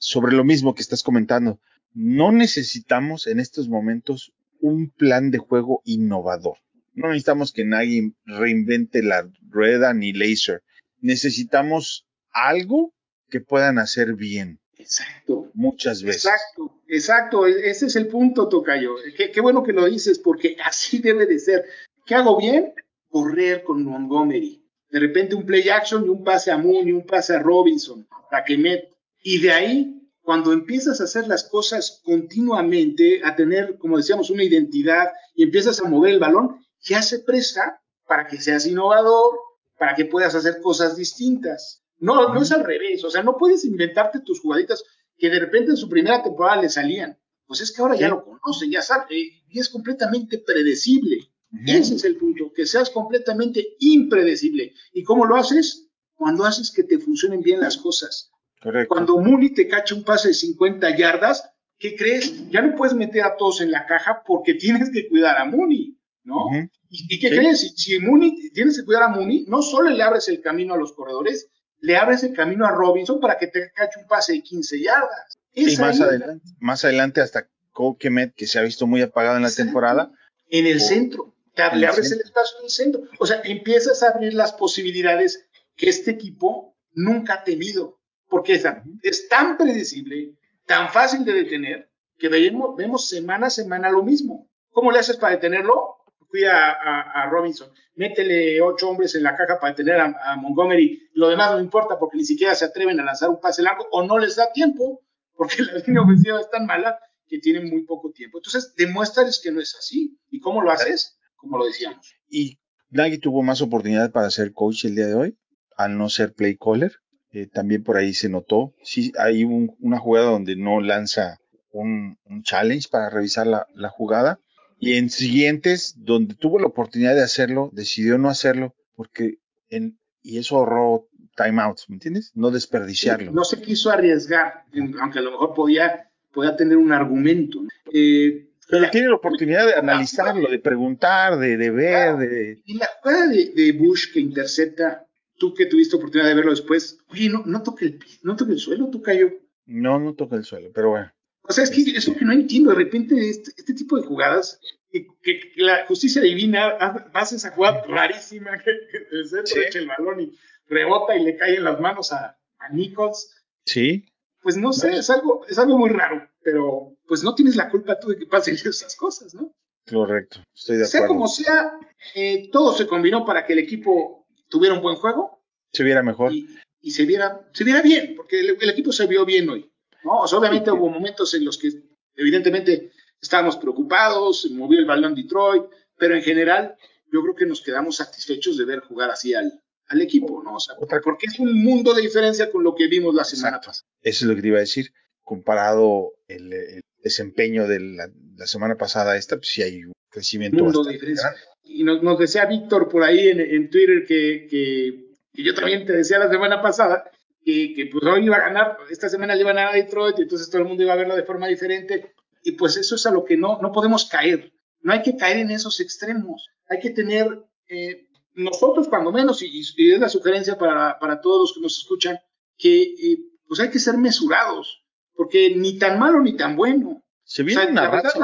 sobre 0.00 0.34
lo 0.34 0.42
mismo 0.42 0.74
que 0.74 0.82
estás 0.82 1.04
comentando, 1.04 1.60
no 1.94 2.32
necesitamos 2.32 3.28
en 3.28 3.38
estos 3.38 3.68
momentos 3.68 4.32
un 4.58 4.90
plan 4.90 5.30
de 5.30 5.38
juego 5.38 5.82
innovador. 5.84 6.58
No 6.92 7.10
necesitamos 7.10 7.52
que 7.52 7.64
nadie 7.64 8.12
reinvente 8.24 9.04
la 9.04 9.30
rueda 9.48 9.94
ni 9.94 10.12
laser. 10.12 10.64
Necesitamos 10.98 12.08
algo 12.32 12.92
que 13.28 13.40
puedan 13.40 13.78
hacer 13.78 14.14
bien 14.14 14.59
Exacto. 14.80 15.50
muchas 15.54 16.02
veces. 16.02 16.24
Exacto, 16.24 16.80
exacto, 16.88 17.46
e- 17.46 17.70
ese 17.70 17.86
es 17.86 17.96
el 17.96 18.08
punto, 18.08 18.48
Tocayo. 18.48 18.96
Qué, 19.16 19.30
qué 19.30 19.40
bueno 19.40 19.62
que 19.62 19.72
lo 19.72 19.86
dices, 19.86 20.18
porque 20.18 20.56
así 20.62 20.98
debe 21.02 21.26
de 21.26 21.38
ser. 21.38 21.64
¿Qué 22.06 22.14
hago 22.14 22.38
bien? 22.38 22.72
Correr 23.08 23.62
con 23.62 23.84
Montgomery. 23.84 24.64
De 24.90 24.98
repente 24.98 25.34
un 25.34 25.46
play 25.46 25.68
action 25.68 26.04
y 26.04 26.08
un 26.08 26.24
pase 26.24 26.50
a 26.50 26.58
Mooney, 26.58 26.92
un 26.92 27.06
pase 27.06 27.34
a 27.34 27.38
Robinson, 27.38 28.06
a 28.30 28.42
Kemet. 28.42 28.88
Y 29.22 29.40
de 29.40 29.52
ahí, 29.52 30.08
cuando 30.22 30.52
empiezas 30.52 31.00
a 31.00 31.04
hacer 31.04 31.28
las 31.28 31.44
cosas 31.44 32.00
continuamente, 32.04 33.20
a 33.24 33.36
tener, 33.36 33.78
como 33.78 33.96
decíamos, 33.96 34.30
una 34.30 34.42
identidad 34.42 35.10
y 35.34 35.44
empiezas 35.44 35.80
a 35.80 35.88
mover 35.88 36.14
el 36.14 36.18
balón, 36.18 36.64
ya 36.80 37.02
se 37.02 37.20
presta 37.20 37.80
para 38.06 38.26
que 38.26 38.40
seas 38.40 38.66
innovador, 38.66 39.38
para 39.78 39.94
que 39.94 40.04
puedas 40.04 40.34
hacer 40.34 40.60
cosas 40.60 40.96
distintas. 40.96 41.82
No, 42.00 42.32
no 42.34 42.42
es 42.42 42.50
al 42.52 42.64
revés, 42.64 43.04
o 43.04 43.10
sea, 43.10 43.22
no 43.22 43.36
puedes 43.36 43.64
inventarte 43.64 44.20
tus 44.20 44.40
jugaditas 44.40 44.82
que 45.18 45.30
de 45.30 45.38
repente 45.38 45.70
en 45.72 45.76
su 45.76 45.88
primera 45.88 46.22
temporada 46.22 46.62
le 46.62 46.68
salían. 46.68 47.18
Pues 47.46 47.60
es 47.60 47.72
que 47.72 47.82
ahora 47.82 47.96
ya 47.96 48.08
lo 48.08 48.24
conoce, 48.24 48.70
ya 48.70 48.80
sabe, 48.80 49.04
eh, 49.10 49.42
y 49.48 49.58
es 49.58 49.68
completamente 49.68 50.38
predecible. 50.38 51.28
Ese 51.66 51.96
es 51.96 52.04
el 52.04 52.16
punto, 52.16 52.52
que 52.54 52.64
seas 52.64 52.90
completamente 52.90 53.66
impredecible. 53.80 54.72
¿Y 54.92 55.02
cómo 55.02 55.26
lo 55.26 55.34
haces? 55.36 55.88
Cuando 56.14 56.44
haces 56.44 56.70
que 56.70 56.84
te 56.84 56.98
funcionen 56.98 57.42
bien 57.42 57.60
las 57.60 57.76
cosas. 57.76 58.30
Correcto. 58.62 58.94
Cuando 58.94 59.18
Mooney 59.18 59.52
te 59.52 59.66
cacha 59.66 59.94
un 59.94 60.04
pase 60.04 60.28
de 60.28 60.34
50 60.34 60.96
yardas, 60.96 61.50
¿qué 61.78 61.96
crees? 61.96 62.48
Ya 62.50 62.62
no 62.62 62.76
puedes 62.76 62.94
meter 62.94 63.24
a 63.24 63.36
todos 63.36 63.60
en 63.62 63.72
la 63.72 63.84
caja 63.86 64.22
porque 64.24 64.54
tienes 64.54 64.90
que 64.90 65.08
cuidar 65.08 65.38
a 65.38 65.44
Mooney, 65.44 65.98
¿no? 66.24 66.44
¿Y, 66.88 67.14
y 67.16 67.18
qué 67.18 67.28
Sí. 67.30 67.34
crees? 67.36 67.60
Si, 67.60 67.68
si 67.70 67.98
Mooney, 67.98 68.50
tienes 68.54 68.78
que 68.78 68.84
cuidar 68.84 69.02
a 69.04 69.08
Mooney, 69.08 69.44
no 69.48 69.60
solo 69.62 69.90
le 69.90 70.02
abres 70.02 70.28
el 70.28 70.40
camino 70.40 70.74
a 70.74 70.78
los 70.78 70.92
corredores, 70.92 71.48
le 71.80 71.96
abres 71.96 72.22
el 72.22 72.34
camino 72.34 72.66
a 72.66 72.70
Robinson 72.70 73.20
para 73.20 73.38
que 73.38 73.46
te 73.46 73.70
cache 73.72 74.00
un 74.00 74.06
pase 74.06 74.34
de 74.34 74.42
15 74.42 74.80
yardas. 74.80 75.38
y 75.54 75.76
más 75.76 76.00
adelante, 76.00 76.46
más 76.58 76.84
adelante 76.84 77.20
hasta 77.20 77.48
Cole 77.72 77.96
Kemet, 77.98 78.34
que 78.34 78.46
se 78.46 78.58
ha 78.58 78.62
visto 78.62 78.86
muy 78.86 79.02
apagado 79.02 79.36
en 79.36 79.42
la 79.42 79.50
temporada. 79.50 80.12
En 80.48 80.66
el 80.66 80.80
centro, 80.80 81.34
te, 81.54 81.62
le 81.76 81.86
abres 81.86 82.12
el 82.12 82.20
espacio 82.20 82.58
en 82.58 82.64
el 82.64 82.70
centro. 82.70 83.02
O 83.18 83.26
sea, 83.26 83.40
empiezas 83.44 84.02
a 84.02 84.10
abrir 84.10 84.34
las 84.34 84.52
posibilidades 84.52 85.46
que 85.76 85.88
este 85.88 86.10
equipo 86.10 86.76
nunca 86.92 87.34
ha 87.34 87.44
tenido, 87.44 88.00
porque 88.28 88.54
es, 88.54 88.64
es 89.02 89.28
tan 89.28 89.56
predecible, 89.56 90.34
tan 90.66 90.90
fácil 90.90 91.24
de 91.24 91.32
detener, 91.32 91.90
que 92.18 92.28
vemos, 92.28 92.76
vemos 92.76 93.08
semana 93.08 93.46
a 93.46 93.50
semana 93.50 93.90
lo 93.90 94.02
mismo. 94.02 94.48
¿Cómo 94.70 94.92
le 94.92 94.98
haces 94.98 95.16
para 95.16 95.34
detenerlo? 95.34 95.96
Cuida 96.30 96.70
a, 96.70 97.28
Robinson, 97.28 97.70
métele 97.96 98.62
ocho 98.62 98.88
hombres 98.88 99.16
en 99.16 99.24
la 99.24 99.36
caja 99.36 99.58
para 99.58 99.72
detener 99.72 100.00
a, 100.00 100.36
Montgomery, 100.36 101.10
lo 101.14 101.28
demás 101.28 101.50
no 101.52 101.60
importa 101.60 101.98
porque 101.98 102.18
ni 102.18 102.24
siquiera 102.24 102.54
se 102.54 102.66
atreven 102.66 103.00
a 103.00 103.04
lanzar 103.04 103.30
un 103.30 103.40
pase 103.40 103.62
largo 103.62 103.86
o 103.90 104.04
no 104.04 104.16
les 104.16 104.36
da 104.36 104.52
tiempo, 104.52 105.02
porque 105.34 105.62
la 105.62 105.74
línea 105.84 106.02
ofensiva 106.02 106.40
es 106.40 106.48
tan 106.48 106.66
mala 106.66 106.98
que 107.26 107.38
tienen 107.38 107.68
muy 107.68 107.84
poco 107.84 108.12
tiempo. 108.12 108.38
Entonces, 108.38 108.74
demuéstrales 108.76 109.40
que 109.42 109.50
no 109.50 109.60
es 109.60 109.74
así. 109.76 110.18
¿Y 110.30 110.40
cómo 110.40 110.62
lo 110.62 110.70
haces? 110.70 111.18
Como 111.36 111.58
lo 111.58 111.64
decíamos. 111.64 112.14
Y 112.28 112.58
Nagy 112.90 113.18
tuvo 113.18 113.42
más 113.42 113.62
oportunidad 113.62 114.10
para 114.10 114.30
ser 114.30 114.52
coach 114.52 114.84
el 114.84 114.96
día 114.96 115.06
de 115.06 115.14
hoy, 115.14 115.38
al 115.76 115.96
no 115.96 116.08
ser 116.08 116.34
play 116.34 116.56
caller. 116.56 116.92
Eh, 117.32 117.46
también 117.46 117.84
por 117.84 117.96
ahí 117.96 118.14
se 118.14 118.28
notó. 118.28 118.74
Sí, 118.82 119.12
hay 119.18 119.44
una 119.44 119.98
jugada 119.98 120.30
donde 120.30 120.56
no 120.56 120.80
lanza 120.80 121.38
un, 121.72 122.18
challenge 122.42 122.88
para 122.90 123.10
revisar 123.10 123.46
la, 123.46 123.88
jugada. 123.90 124.40
Y 124.80 124.94
en 124.94 125.10
siguientes, 125.10 125.94
donde 125.98 126.34
tuvo 126.34 126.58
la 126.58 126.66
oportunidad 126.66 127.14
de 127.14 127.22
hacerlo, 127.22 127.70
decidió 127.72 128.16
no 128.16 128.30
hacerlo 128.30 128.74
porque 128.96 129.38
en, 129.68 129.98
y 130.22 130.38
eso 130.38 130.56
ahorró 130.56 131.06
timeouts, 131.36 131.88
¿me 131.88 131.96
entiendes? 131.96 132.32
No 132.34 132.50
desperdiciarlo. 132.50 133.30
no 133.30 133.44
se 133.44 133.60
quiso 133.60 133.90
arriesgar, 133.90 134.64
aunque 135.00 135.18
a 135.18 135.22
lo 135.22 135.32
mejor 135.32 135.54
podía, 135.54 136.10
podía 136.32 136.56
tener 136.56 136.78
un 136.78 136.92
argumento. 136.92 137.60
Eh, 137.92 138.48
pero 138.68 138.90
tiene 138.90 139.08
la 139.08 139.16
oportunidad 139.16 139.66
de 139.66 139.74
analizarlo, 139.74 140.48
de 140.48 140.58
preguntar, 140.58 141.38
de, 141.38 141.56
de 141.56 141.70
ver. 141.70 142.16
De... 142.16 142.62
Y 142.64 142.78
la 142.78 142.88
jugada 143.02 143.26
de, 143.26 143.52
de, 143.54 143.72
Bush 143.72 144.12
que 144.12 144.20
intercepta, 144.20 145.06
tú 145.36 145.52
que 145.52 145.66
tuviste 145.66 145.96
oportunidad 145.96 146.28
de 146.28 146.34
verlo 146.36 146.52
después, 146.52 146.98
oye, 147.08 147.28
no, 147.28 147.42
no 147.44 147.62
toque 147.62 147.84
el 147.84 147.98
no 148.22 148.36
toque 148.36 148.52
el 148.52 148.58
suelo, 148.58 148.88
tú 148.88 149.02
cayó. 149.02 149.28
No, 149.66 149.98
no 149.98 150.14
toca 150.14 150.36
el 150.36 150.44
suelo, 150.44 150.70
pero 150.72 150.90
bueno. 150.90 151.12
O 151.50 151.52
sea, 151.52 151.64
es 151.64 151.70
que 151.72 151.80
eso 151.96 152.14
que 152.14 152.24
no 152.24 152.32
entiendo, 152.32 152.70
de 152.70 152.76
repente 152.76 153.28
este, 153.28 153.50
este 153.56 153.74
tipo 153.74 153.96
de 153.96 154.06
jugadas, 154.06 154.60
que, 154.88 155.04
que, 155.20 155.52
la 155.56 155.84
justicia 155.86 156.22
divina 156.22 156.68
hace 157.12 157.34
esa 157.34 157.50
jugada 157.50 157.82
rarísima 157.88 158.56
que, 158.62 158.70
el 159.10 159.28
centro 159.28 159.60
echa 159.60 159.80
el 159.80 159.88
balón 159.88 160.20
y 160.20 160.38
rebota 160.68 161.16
y 161.16 161.24
le 161.24 161.36
cae 161.36 161.56
en 161.56 161.64
las 161.64 161.80
manos 161.80 162.12
a, 162.12 162.38
a 162.60 162.68
Nichols. 162.72 163.34
Sí. 163.66 164.06
Pues 164.40 164.56
no 164.56 164.72
sé, 164.72 164.92
es 164.92 165.10
algo, 165.10 165.44
es 165.48 165.58
algo 165.58 165.76
muy 165.76 165.90
raro, 165.90 166.30
pero 166.40 166.96
pues 167.08 167.24
no 167.24 167.34
tienes 167.34 167.56
la 167.56 167.68
culpa 167.68 167.98
tú 167.98 168.10
de 168.10 168.16
que 168.16 168.26
pasen 168.26 168.54
esas 168.64 168.94
cosas, 168.94 169.34
¿no? 169.34 169.52
Correcto, 169.90 170.44
estoy 170.54 170.76
de 170.76 170.84
acuerdo. 170.84 170.98
Sea 170.98 171.06
como 171.08 171.26
sea, 171.26 171.72
eh, 172.14 172.48
todo 172.52 172.74
se 172.74 172.86
combinó 172.86 173.24
para 173.24 173.44
que 173.44 173.54
el 173.54 173.58
equipo 173.58 174.28
tuviera 174.48 174.76
un 174.76 174.82
buen 174.82 174.94
juego. 174.94 175.42
Se 175.72 175.82
viera 175.82 176.04
mejor. 176.04 176.32
Y, 176.32 176.46
y 176.80 176.92
se, 176.92 177.04
viera, 177.06 177.40
se 177.52 177.64
viera 177.64 177.82
bien, 177.82 178.14
porque 178.14 178.38
el, 178.38 178.56
el 178.60 178.70
equipo 178.70 178.92
se 178.92 179.08
vio 179.08 179.24
bien 179.24 179.50
hoy. 179.50 179.68
¿No? 180.04 180.20
obviamente 180.20 180.70
hubo 180.70 180.88
momentos 180.88 181.34
en 181.34 181.44
los 181.44 181.58
que 181.58 181.70
evidentemente 182.16 182.92
estábamos 183.20 183.56
preocupados, 183.56 184.42
se 184.42 184.50
movió 184.50 184.78
el 184.78 184.86
balón 184.86 185.14
Detroit, 185.14 185.64
pero 185.96 186.14
en 186.14 186.22
general 186.22 186.74
yo 187.12 187.22
creo 187.22 187.34
que 187.34 187.46
nos 187.46 187.60
quedamos 187.60 187.96
satisfechos 187.96 188.56
de 188.56 188.64
ver 188.64 188.80
jugar 188.80 189.10
así 189.10 189.34
al, 189.34 189.60
al 189.90 190.00
equipo, 190.00 190.42
¿no? 190.42 190.56
O 190.56 190.60
sea, 190.60 190.76
porque 190.76 191.26
es 191.26 191.38
un 191.38 191.62
mundo 191.62 191.94
de 191.94 192.02
diferencia 192.02 192.50
con 192.50 192.62
lo 192.62 192.74
que 192.74 192.86
vimos 192.86 193.14
la 193.14 193.24
semana 193.24 193.60
pasada. 193.60 193.88
Eso 194.02 194.24
es 194.24 194.28
lo 194.28 194.36
que 194.36 194.42
te 194.42 194.48
iba 194.48 194.58
a 194.58 194.60
decir. 194.60 194.92
Comparado 195.22 196.12
el, 196.28 196.82
desempeño 197.02 197.66
de 197.66 197.80
la, 197.80 198.46
semana 198.46 198.76
pasada 198.76 199.12
a 199.12 199.16
esta, 199.16 199.36
pues 199.36 199.48
sí 199.48 199.62
hay 199.62 199.84
un 199.84 199.92
crecimiento. 200.10 200.62
Mundo 200.62 200.84
de 200.84 200.92
diferencia. 200.92 201.34
Y 201.62 201.82
nos, 201.82 202.18
decía 202.18 202.46
Víctor 202.46 202.88
por 202.88 203.02
ahí 203.02 203.28
en, 203.28 203.70
Twitter 203.70 204.04
que, 204.06 204.46
que, 204.50 205.16
que, 205.32 205.42
yo 205.42 205.54
también 205.54 205.86
te 205.86 205.92
decía 205.92 206.18
la 206.18 206.30
semana 206.30 206.60
pasada 206.62 207.10
que, 207.44 207.88
pues 207.90 208.04
hoy 208.04 208.24
iba 208.24 208.36
a 208.36 208.48
ganar, 208.48 208.76
esta 208.90 209.08
semana 209.08 209.34
le 209.34 209.42
iban 209.42 209.58
a 209.58 209.62
ganar 209.62 209.74
a 209.74 209.76
Detroit, 209.76 210.18
y 210.18 210.22
entonces 210.22 210.48
todo 210.50 210.62
el 210.62 210.68
mundo 210.68 210.82
iba 210.82 210.92
a 210.92 210.96
verlo 210.96 211.16
de 211.16 211.24
forma 211.24 211.46
diferente. 211.46 212.14
Y 212.42 212.52
pues 212.52 212.76
eso 212.76 212.94
es 212.94 213.06
a 213.06 213.10
lo 213.10 213.24
que 213.24 213.36
no, 213.36 213.58
no 213.60 213.72
podemos 213.72 214.06
caer. 214.06 214.52
No 214.82 214.92
hay 214.92 215.02
que 215.02 215.16
caer 215.16 215.38
en 215.38 215.50
esos 215.50 215.80
extremos. 215.80 216.48
Hay 216.68 216.80
que 216.80 216.90
tener, 216.90 217.44
eh, 217.68 218.08
nosotros 218.34 218.88
cuando 218.88 219.12
menos, 219.12 219.42
y, 219.42 219.60
es 219.60 220.00
la 220.00 220.08
sugerencia 220.08 220.56
para, 220.56 220.98
para, 220.98 221.20
todos 221.20 221.40
los 221.40 221.54
que 221.54 221.60
nos 221.60 221.78
escuchan, 221.78 222.18
que 222.56 222.82
eh, 222.82 223.18
pues 223.46 223.60
hay 223.60 223.70
que 223.70 223.78
ser 223.78 223.96
mesurados, 223.98 224.84
porque 225.14 225.54
ni 225.56 225.78
tan 225.78 225.98
malo 225.98 226.20
ni 226.20 226.36
tan 226.36 226.56
bueno. 226.56 227.02
Se 227.24 227.42
viene 227.42 227.66
una 227.66 227.90
racha 227.90 228.18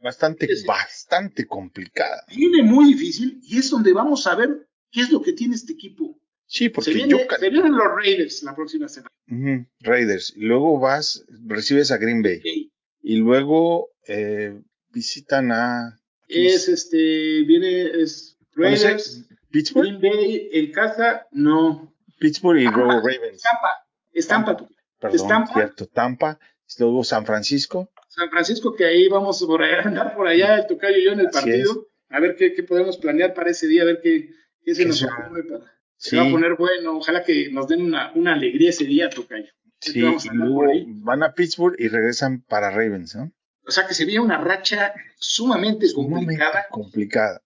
bastante, 0.00 0.48
bastante 0.66 1.46
complicada. 1.46 2.24
Viene 2.28 2.62
muy 2.62 2.86
difícil 2.86 3.40
y 3.42 3.58
es 3.58 3.70
donde 3.70 3.92
vamos 3.92 4.26
a 4.26 4.34
ver 4.34 4.68
qué 4.90 5.02
es 5.02 5.10
lo 5.10 5.22
que 5.22 5.32
tiene 5.32 5.54
este 5.54 5.74
equipo. 5.74 6.19
Sí, 6.50 6.68
porque 6.68 6.92
se, 6.92 6.98
se 6.98 7.50
vienen 7.50 7.76
los 7.76 7.86
Raiders 7.94 8.42
la 8.42 8.56
próxima 8.56 8.88
semana. 8.88 9.08
Raiders. 9.82 10.34
Luego 10.36 10.80
vas, 10.80 11.24
recibes 11.46 11.92
a 11.92 11.96
Green 11.96 12.22
Bay. 12.22 12.42
Y 13.02 13.16
luego 13.16 13.90
eh, 14.08 14.60
visitan 14.88 15.52
a. 15.52 15.96
Es 16.26 16.68
este, 16.68 17.44
viene, 17.44 18.02
es 18.02 18.36
Raiders. 18.56 19.28
Pittsburgh. 19.52 19.86
Green 19.86 20.00
Bay 20.00 20.48
en 20.52 20.72
casa, 20.72 21.28
no. 21.30 21.94
Pittsburgh 22.18 22.58
y 22.58 22.64
luego 22.64 23.00
Ravens. 23.00 23.42
Tampa. 23.42 23.86
Es 24.12 24.26
Tampa. 24.26 24.68
Perdón, 24.98 25.28
Tampa. 25.28 25.54
cierto. 25.54 25.86
Tampa. 25.86 26.40
Luego 26.80 27.04
San 27.04 27.24
Francisco. 27.24 27.92
San 28.08 28.28
Francisco, 28.28 28.74
que 28.74 28.86
ahí 28.86 29.06
vamos 29.06 29.40
por 29.44 29.62
allá, 29.62 29.82
andar 29.84 30.16
por 30.16 30.26
allá, 30.26 30.56
el 30.56 30.66
tocayo 30.66 30.96
y 30.96 31.04
yo 31.04 31.12
en 31.12 31.20
el 31.20 31.30
partido. 31.30 31.86
A 32.08 32.18
ver 32.18 32.34
qué, 32.34 32.54
qué, 32.54 32.64
podemos 32.64 32.98
planear 32.98 33.34
para 33.34 33.50
ese 33.50 33.68
día, 33.68 33.82
a 33.82 33.84
ver 33.84 34.00
qué, 34.02 34.30
qué 34.64 34.74
se 34.74 34.84
nos 34.84 35.00
ocurre 35.04 35.44
para 35.44 35.79
se 36.00 36.16
va 36.16 36.26
a 36.26 36.30
poner 36.30 36.54
bueno. 36.56 36.96
Ojalá 36.96 37.22
que 37.22 37.50
nos 37.52 37.68
den 37.68 37.82
una, 37.82 38.10
una 38.14 38.32
alegría 38.32 38.70
ese 38.70 38.84
día, 38.84 39.10
Tocayo. 39.10 39.52
Sí, 39.80 39.98
y 39.98 40.28
luego 40.32 40.64
van 41.02 41.22
a 41.22 41.34
Pittsburgh 41.34 41.76
y 41.78 41.88
regresan 41.88 42.42
para 42.42 42.70
Ravens, 42.70 43.14
¿no? 43.14 43.32
O 43.66 43.70
sea 43.70 43.86
que 43.86 43.94
se 43.94 44.06
viene 44.06 44.24
una 44.24 44.38
racha 44.38 44.94
sumamente, 45.18 45.86
complicada. 45.94 46.66
Complicada. 46.70 47.42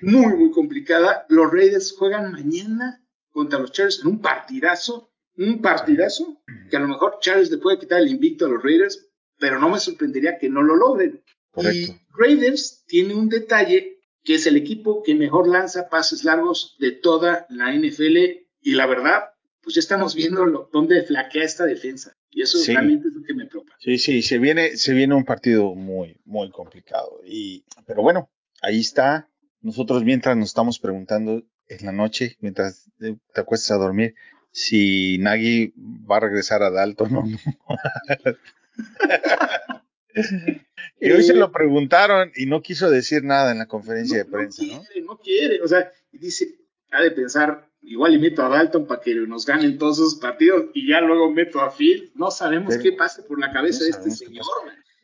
Muy, 0.00 0.36
muy 0.36 0.50
complicada. 0.52 1.26
Los 1.28 1.52
Raiders 1.52 1.94
juegan 1.98 2.32
mañana 2.32 3.04
contra 3.30 3.58
los 3.58 3.72
Chargers 3.72 4.00
en 4.00 4.08
un 4.08 4.20
partidazo. 4.20 5.12
Un 5.36 5.60
partidazo 5.60 6.40
que 6.70 6.76
a 6.76 6.80
lo 6.80 6.88
mejor 6.88 7.18
Chargers 7.20 7.50
le 7.50 7.58
puede 7.58 7.78
quitar 7.78 8.00
el 8.00 8.08
invicto 8.08 8.46
a 8.46 8.48
los 8.48 8.62
Raiders, 8.62 9.08
pero 9.38 9.58
no 9.58 9.68
me 9.68 9.78
sorprendería 9.78 10.38
que 10.38 10.48
no 10.48 10.62
lo 10.62 10.76
logren. 10.76 11.22
Correcto. 11.50 11.92
Y 11.92 12.00
Raiders 12.16 12.84
tiene 12.86 13.14
un 13.14 13.28
detalle 13.28 13.97
que 14.28 14.34
es 14.34 14.46
el 14.46 14.58
equipo 14.58 15.02
que 15.02 15.14
mejor 15.14 15.48
lanza 15.48 15.88
pases 15.88 16.22
largos 16.22 16.76
de 16.78 16.92
toda 16.92 17.46
la 17.48 17.72
NFL 17.72 18.44
y 18.60 18.74
la 18.74 18.84
verdad, 18.84 19.30
pues 19.62 19.74
ya 19.74 19.80
estamos 19.80 20.14
viendo 20.14 20.44
lo, 20.44 20.68
dónde 20.70 21.02
flaquea 21.02 21.44
esta 21.44 21.64
defensa 21.64 22.14
y 22.28 22.42
eso 22.42 22.58
realmente 22.66 23.08
es 23.08 23.14
lo 23.14 23.22
que 23.22 23.32
me 23.32 23.46
preocupa. 23.46 23.76
Sí, 23.80 23.96
sí, 23.96 24.20
se 24.20 24.38
viene, 24.38 24.76
se 24.76 24.92
viene 24.92 25.14
un 25.14 25.24
partido 25.24 25.74
muy, 25.74 26.20
muy 26.26 26.50
complicado 26.50 27.22
y, 27.24 27.64
pero 27.86 28.02
bueno, 28.02 28.28
ahí 28.60 28.80
está. 28.80 29.30
Nosotros 29.62 30.04
mientras 30.04 30.36
nos 30.36 30.48
estamos 30.48 30.78
preguntando 30.78 31.42
en 31.66 31.86
la 31.86 31.92
noche, 31.92 32.36
mientras 32.40 32.90
te 32.98 33.16
acuestas 33.34 33.70
a 33.70 33.80
dormir, 33.80 34.14
si 34.50 35.16
Nagy 35.20 35.72
va 35.78 36.18
a 36.18 36.20
regresar 36.20 36.62
a 36.62 36.70
Dalton 36.70 37.16
o 37.16 37.22
no. 37.22 37.38
Y 41.00 41.12
hoy 41.12 41.22
se 41.22 41.34
lo 41.34 41.52
preguntaron 41.52 42.32
y 42.34 42.46
no 42.46 42.60
quiso 42.60 42.90
decir 42.90 43.22
nada 43.22 43.52
en 43.52 43.58
la 43.58 43.66
conferencia 43.66 44.18
de 44.18 44.24
prensa, 44.24 44.64
¿no? 44.64 44.82
Quiere, 44.82 45.06
¿no? 45.06 45.18
quiere, 45.18 45.62
o 45.62 45.68
sea, 45.68 45.92
dice, 46.12 46.56
ha 46.90 47.02
de 47.02 47.12
pensar, 47.12 47.68
igual 47.82 48.14
y 48.14 48.18
meto 48.18 48.44
a 48.44 48.48
Dalton 48.48 48.86
para 48.86 49.00
que 49.00 49.14
nos 49.14 49.46
ganen 49.46 49.78
todos 49.78 49.98
esos 49.98 50.16
partidos 50.16 50.66
y 50.74 50.88
ya 50.88 51.00
luego 51.00 51.30
meto 51.30 51.60
a 51.60 51.70
Phil. 51.70 52.10
No 52.14 52.30
sabemos 52.30 52.76
qué 52.78 52.92
pasa 52.92 53.22
por 53.26 53.38
la 53.38 53.52
cabeza 53.52 53.84
de 53.84 53.90
este 53.90 54.10
señor. 54.10 54.44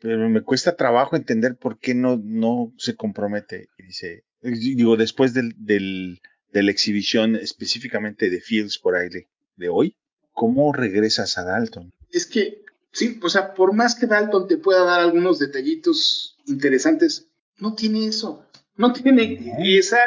Pero 0.01 0.29
me 0.29 0.41
cuesta 0.41 0.75
trabajo 0.75 1.15
entender 1.15 1.55
por 1.55 1.79
qué 1.79 1.95
no, 1.95 2.19
no 2.21 2.73
se 2.77 2.95
compromete. 2.95 3.69
Y 3.77 3.83
dice, 3.83 4.23
digo, 4.41 4.97
después 4.97 5.33
del, 5.33 5.53
del, 5.57 6.19
de 6.51 6.63
la 6.63 6.71
exhibición 6.71 7.35
específicamente 7.35 8.29
de 8.29 8.41
Fields 8.41 8.77
por 8.77 8.95
ahí 8.95 9.09
de 9.55 9.69
hoy, 9.69 9.95
¿cómo 10.31 10.73
regresas 10.73 11.37
a 11.37 11.45
Dalton? 11.45 11.93
Es 12.11 12.25
que 12.25 12.64
Sí, 12.95 13.19
o 13.21 13.27
sea, 13.27 13.53
por 13.53 13.73
más 13.73 13.93
que 13.93 14.05
Dalton 14.05 14.47
te 14.47 14.57
pueda 14.57 14.85
dar 14.85 15.01
algunos 15.01 15.37
detallitos 15.37 16.37
interesantes, 16.45 17.27
no 17.57 17.75
tiene 17.75 18.07
eso. 18.07 18.45
No 18.77 18.93
tiene 18.93 19.53
esa 19.59 19.97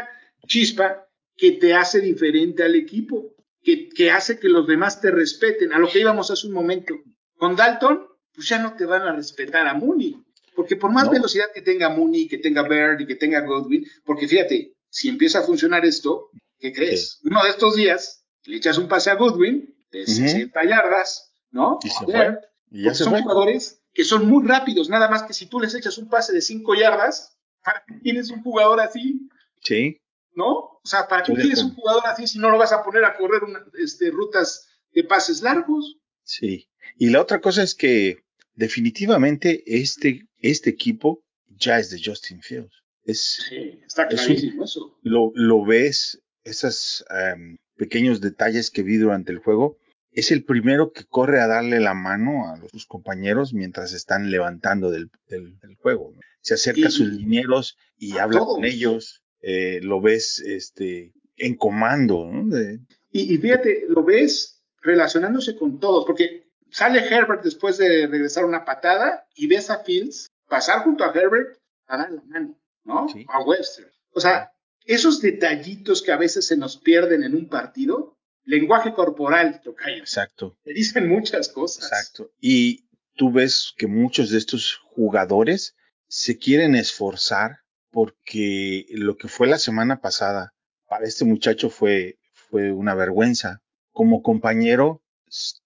chispa 0.46 1.06
que 1.36 1.52
te 1.52 1.74
hace 1.74 2.00
diferente 2.00 2.62
al 2.62 2.74
equipo, 2.74 3.34
que, 3.62 3.90
que, 3.90 4.10
hace 4.10 4.38
que 4.38 4.48
los 4.48 4.66
demás 4.66 5.02
te 5.02 5.10
respeten, 5.10 5.74
a 5.74 5.78
lo 5.78 5.90
que 5.90 6.00
íbamos 6.00 6.30
hace 6.30 6.46
un 6.46 6.54
momento. 6.54 6.94
Con 7.36 7.56
Dalton, 7.56 8.06
pues 8.34 8.48
ya 8.48 8.58
no 8.58 8.74
te 8.74 8.86
van 8.86 9.02
a 9.02 9.12
respetar 9.12 9.66
a 9.66 9.74
Mooney, 9.74 10.16
porque 10.56 10.76
por 10.76 10.90
más 10.90 11.10
velocidad 11.10 11.52
que 11.52 11.60
tenga 11.60 11.90
Mooney, 11.90 12.26
que 12.26 12.38
tenga 12.38 12.66
Bird 12.66 13.02
y 13.02 13.06
que 13.06 13.16
tenga 13.16 13.42
Godwin, 13.42 13.86
porque 14.02 14.26
fíjate, 14.26 14.72
si 14.88 15.10
empieza 15.10 15.40
a 15.40 15.42
funcionar 15.42 15.84
esto, 15.84 16.30
¿qué 16.58 16.72
crees? 16.72 17.20
Uno 17.22 17.44
de 17.44 17.50
estos 17.50 17.76
días 17.76 18.24
le 18.46 18.56
echas 18.56 18.78
un 18.78 18.88
pase 18.88 19.10
a 19.10 19.16
Godwin 19.16 19.76
de 19.90 20.06
60 20.06 20.64
yardas, 20.64 21.34
¿no? 21.50 21.78
Y 21.82 21.90
se. 21.90 22.38
Y 22.70 22.84
ya 22.84 22.94
se 22.94 23.04
son 23.04 23.12
fue. 23.12 23.22
jugadores 23.22 23.82
que 23.94 24.04
son 24.04 24.26
muy 24.28 24.46
rápidos, 24.46 24.88
nada 24.88 25.08
más 25.08 25.22
que 25.24 25.32
si 25.32 25.46
tú 25.46 25.58
les 25.60 25.74
echas 25.74 25.98
un 25.98 26.08
pase 26.08 26.32
de 26.32 26.40
5 26.40 26.74
yardas, 26.74 27.36
¿para 27.64 27.82
qué 27.86 27.94
tienes 28.02 28.30
un 28.30 28.42
jugador 28.42 28.80
así? 28.80 29.28
Sí. 29.62 30.00
¿No? 30.34 30.48
O 30.54 30.80
sea, 30.84 31.08
¿para 31.08 31.22
qué 31.24 31.32
Estoy 31.32 31.50
acuerdo. 31.50 31.68
un 31.70 31.74
jugador 31.74 32.02
así 32.06 32.26
si 32.26 32.38
no 32.38 32.50
lo 32.50 32.58
vas 32.58 32.72
a 32.72 32.82
poner 32.84 33.04
a 33.04 33.16
correr 33.16 33.42
una- 33.44 33.64
este, 33.82 34.10
rutas 34.10 34.68
de 34.92 35.02
pases 35.04 35.42
largos? 35.42 35.96
Sí. 36.22 36.68
Y 36.96 37.10
la 37.10 37.20
otra 37.22 37.40
cosa 37.40 37.62
es 37.62 37.74
que 37.74 38.18
definitivamente 38.54 39.62
este, 39.66 40.26
este 40.38 40.70
equipo 40.70 41.24
ya 41.48 41.78
es 41.78 41.90
de 41.90 42.00
Justin 42.04 42.40
Fields. 42.42 42.72
Es, 43.04 43.46
Sí, 43.48 43.80
está 43.86 44.04
Es 44.04 44.20
un- 44.20 44.26
clarísimo 44.26 44.64
eso. 44.64 44.98
lo, 45.02 45.32
lo 45.34 45.64
ves, 45.64 46.20
esos 46.44 47.04
em, 47.10 47.56
pequeños 47.76 48.20
detalles 48.20 48.70
que 48.70 48.82
vi 48.82 48.96
durante 48.96 49.32
el 49.32 49.38
juego. 49.38 49.78
Es 50.10 50.30
el 50.30 50.44
primero 50.44 50.92
que 50.92 51.04
corre 51.04 51.40
a 51.40 51.46
darle 51.46 51.80
la 51.80 51.94
mano 51.94 52.48
a 52.48 52.60
sus 52.70 52.86
compañeros 52.86 53.52
mientras 53.54 53.92
están 53.92 54.30
levantando 54.30 54.90
del, 54.90 55.10
del- 55.28 55.58
del 55.60 55.76
juego. 55.76 56.12
¿no? 56.14 56.20
Se 56.40 56.54
acerca 56.54 56.80
Y- 56.80 56.84
a 56.84 56.90
sus 56.90 57.08
linieros 57.08 57.76
y 57.96 58.18
habla 58.18 58.40
todos. 58.40 58.54
con 58.56 58.64
ellos. 58.64 59.22
eh, 59.40 59.78
lo 59.82 60.00
ves 60.00 60.40
este, 60.40 61.12
en 61.36 61.54
comando. 61.56 62.28
¿no? 62.30 62.54
De- 62.56 62.80
Y, 63.12 63.32
y 63.34 63.38
fíjate, 63.38 63.84
lo 63.88 64.02
ves 64.02 64.62
relacionándose 64.82 65.56
con 65.56 65.78
todos, 65.78 66.04
porque 66.06 66.48
sale 66.70 66.98
Herbert 67.00 67.44
después 67.44 67.78
de 67.78 68.08
regresar 68.08 68.44
una 68.44 68.64
patada 68.64 69.26
y 69.36 69.46
ves 69.46 69.70
a 69.70 69.84
Fields 69.84 70.28
pasar 70.48 70.82
junto 70.82 71.04
a 71.04 71.12
Herbert 71.12 71.56
a 71.86 71.98
dar 71.98 72.10
la 72.10 72.22
mano, 72.24 72.58
¿no? 72.84 73.08
Sí. 73.08 73.24
A 73.28 73.42
Webster. 73.44 73.92
O 74.12 74.20
sea, 74.20 74.50
esos 74.84 75.20
detallitos 75.20 76.02
que 76.02 76.10
a 76.12 76.16
veces 76.16 76.44
se 76.46 76.56
nos 76.56 76.76
pierden 76.76 77.22
en 77.22 77.34
un 77.36 77.48
partido, 77.48 78.17
lenguaje 78.48 78.94
corporal, 78.94 79.60
tocayo, 79.62 79.98
exacto. 79.98 80.56
te 80.64 80.72
dicen 80.72 81.06
muchas 81.08 81.48
cosas. 81.48 81.84
Exacto. 81.84 82.30
Y 82.40 82.86
tú 83.14 83.30
ves 83.30 83.74
que 83.76 83.86
muchos 83.86 84.30
de 84.30 84.38
estos 84.38 84.80
jugadores 84.86 85.76
se 86.08 86.38
quieren 86.38 86.74
esforzar 86.74 87.58
porque 87.90 88.86
lo 88.90 89.16
que 89.16 89.28
fue 89.28 89.46
la 89.48 89.58
semana 89.58 90.00
pasada 90.00 90.54
para 90.88 91.04
este 91.04 91.26
muchacho 91.26 91.68
fue, 91.68 92.18
fue 92.32 92.72
una 92.72 92.94
vergüenza. 92.94 93.60
Como 93.92 94.22
compañero, 94.22 95.02